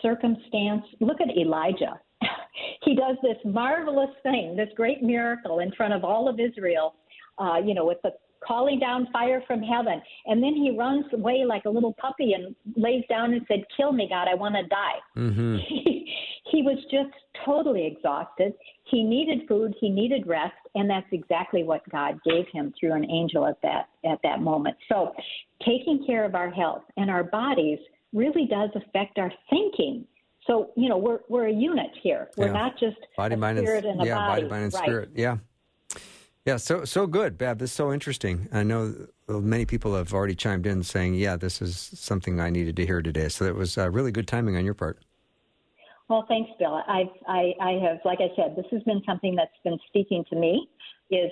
circumstance. 0.00 0.84
Look 1.00 1.20
at 1.20 1.36
Elijah. 1.36 2.00
he 2.82 2.94
does 2.94 3.16
this 3.22 3.36
marvelous 3.44 4.10
thing, 4.22 4.56
this 4.56 4.68
great 4.76 5.02
miracle 5.02 5.58
in 5.60 5.72
front 5.72 5.92
of 5.92 6.04
all 6.04 6.28
of 6.28 6.40
Israel, 6.40 6.94
uh, 7.38 7.56
you 7.64 7.74
know, 7.74 7.84
with 7.84 7.98
the 8.02 8.12
calling 8.46 8.78
down 8.78 9.08
fire 9.12 9.42
from 9.46 9.62
heaven. 9.62 10.00
And 10.26 10.42
then 10.42 10.54
he 10.54 10.76
runs 10.76 11.04
away 11.12 11.44
like 11.46 11.64
a 11.64 11.70
little 11.70 11.94
puppy 11.94 12.32
and 12.32 12.54
lays 12.76 13.04
down 13.08 13.32
and 13.32 13.42
said, 13.48 13.64
Kill 13.76 13.92
me, 13.92 14.08
God, 14.08 14.28
I 14.28 14.34
want 14.34 14.54
to 14.54 14.66
die. 14.66 14.98
hmm 15.14 15.56
He, 15.68 16.12
he 16.50 16.62
was 16.62 16.78
just 16.90 17.10
totally 17.44 17.86
exhausted. 17.86 18.52
He 18.84 19.02
needed 19.02 19.48
food, 19.48 19.74
he 19.80 19.90
needed 19.90 20.26
rest, 20.26 20.54
and 20.76 20.88
that's 20.88 21.06
exactly 21.10 21.64
what 21.64 21.82
God 21.90 22.20
gave 22.24 22.44
him 22.52 22.72
through 22.78 22.92
an 22.94 23.10
angel 23.10 23.46
at 23.46 23.60
that 23.62 23.88
at 24.04 24.18
that 24.22 24.40
moment. 24.40 24.76
So, 24.88 25.12
taking 25.64 26.04
care 26.06 26.24
of 26.24 26.34
our 26.34 26.50
health 26.50 26.82
and 26.96 27.10
our 27.10 27.24
bodies 27.24 27.78
really 28.12 28.46
does 28.46 28.70
affect 28.76 29.18
our 29.18 29.32
thinking. 29.50 30.06
So, 30.46 30.70
you 30.76 30.88
know, 30.88 30.96
we're 30.98 31.20
we're 31.28 31.48
a 31.48 31.52
unit 31.52 31.90
here. 32.02 32.28
We're 32.36 32.46
Yeah. 32.46 32.52
not 32.52 32.78
just 32.78 32.96
Body, 33.16 33.34
mind, 33.36 33.58
spirit 33.58 33.84
and 33.84 33.94
and 33.94 34.02
a 34.02 34.06
yeah, 34.06 34.14
body. 34.14 34.42
body, 34.42 34.50
mind, 34.50 34.64
and 34.66 34.74
right. 34.74 34.82
spirit. 34.84 35.10
Yeah, 35.14 35.38
yeah. 36.46 36.56
So 36.56 36.84
so 36.84 37.06
good, 37.06 37.36
Bab. 37.36 37.58
This 37.58 37.70
is 37.70 37.76
so 37.76 37.92
interesting. 37.92 38.48
I 38.52 38.62
know 38.62 38.94
many 39.28 39.66
people 39.66 39.94
have 39.94 40.14
already 40.14 40.34
chimed 40.34 40.66
in 40.66 40.82
saying, 40.82 41.14
"Yeah, 41.14 41.36
this 41.36 41.60
is 41.60 41.76
something 41.76 42.40
I 42.40 42.48
needed 42.48 42.76
to 42.76 42.86
hear 42.86 43.02
today." 43.02 43.28
So 43.28 43.44
it 43.44 43.54
was 43.54 43.76
uh, 43.76 43.90
really 43.90 44.12
good 44.12 44.26
timing 44.26 44.56
on 44.56 44.64
your 44.64 44.74
part. 44.74 44.98
Well, 46.08 46.24
thanks, 46.28 46.50
Bill. 46.58 46.82
I've, 46.86 47.08
I, 47.26 47.52
I 47.60 47.72
have, 47.82 47.98
like 48.04 48.20
I 48.20 48.28
said, 48.36 48.54
this 48.56 48.66
has 48.70 48.82
been 48.84 49.02
something 49.04 49.34
that's 49.34 49.50
been 49.64 49.78
speaking 49.88 50.24
to 50.30 50.36
me. 50.36 50.68
Is 51.08 51.30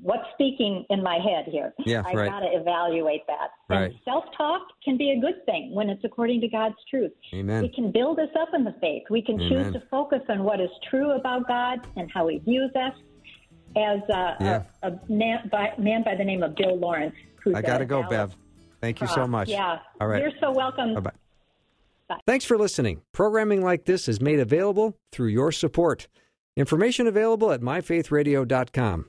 what's 0.00 0.24
speaking 0.32 0.86
in 0.88 1.02
my 1.02 1.16
head 1.16 1.44
here? 1.50 1.74
Yeah, 1.84 2.02
I 2.06 2.12
right. 2.14 2.30
got 2.30 2.40
to 2.40 2.46
evaluate 2.46 3.26
that. 3.26 3.50
Right. 3.68 3.92
Self-talk 4.02 4.62
can 4.82 4.96
be 4.96 5.10
a 5.10 5.20
good 5.20 5.44
thing 5.44 5.74
when 5.74 5.90
it's 5.90 6.02
according 6.04 6.40
to 6.40 6.48
God's 6.48 6.76
truth. 6.88 7.12
Amen. 7.34 7.62
It 7.62 7.74
can 7.74 7.92
build 7.92 8.18
us 8.18 8.30
up 8.40 8.48
in 8.54 8.64
the 8.64 8.74
faith. 8.80 9.02
We 9.10 9.20
can 9.20 9.38
Amen. 9.38 9.64
choose 9.64 9.72
to 9.74 9.82
focus 9.90 10.20
on 10.30 10.42
what 10.42 10.58
is 10.58 10.70
true 10.88 11.12
about 11.12 11.46
God 11.48 11.86
and 11.96 12.10
how 12.10 12.28
He 12.28 12.38
views 12.38 12.70
us. 12.74 12.94
As 13.76 14.00
uh, 14.10 14.34
Yeah. 14.40 14.62
a, 14.82 14.88
a 14.92 15.00
man, 15.08 15.48
by, 15.50 15.72
man 15.78 16.02
by 16.04 16.14
the 16.16 16.24
name 16.24 16.42
of 16.42 16.54
Bill 16.56 16.76
Lawrence. 16.78 17.14
Who's 17.42 17.54
I 17.54 17.62
got 17.62 17.78
to 17.78 17.86
go, 17.86 18.02
Dallas 18.02 18.32
Bev. 18.32 18.36
Thank 18.80 19.00
you 19.00 19.06
so 19.06 19.26
much. 19.26 19.48
Yeah. 19.48 19.78
All 20.00 20.08
right. 20.08 20.22
You're 20.22 20.32
so 20.40 20.50
welcome. 20.52 20.94
Bye 20.94 21.00
bye. 21.00 21.10
Bye. 22.08 22.16
Thanks 22.26 22.44
for 22.44 22.58
listening. 22.58 23.02
Programming 23.12 23.62
like 23.62 23.84
this 23.84 24.08
is 24.08 24.20
made 24.20 24.40
available 24.40 24.96
through 25.12 25.28
your 25.28 25.52
support. 25.52 26.08
Information 26.56 27.06
available 27.06 27.52
at 27.52 27.60
myfaithradio.com. 27.60 29.06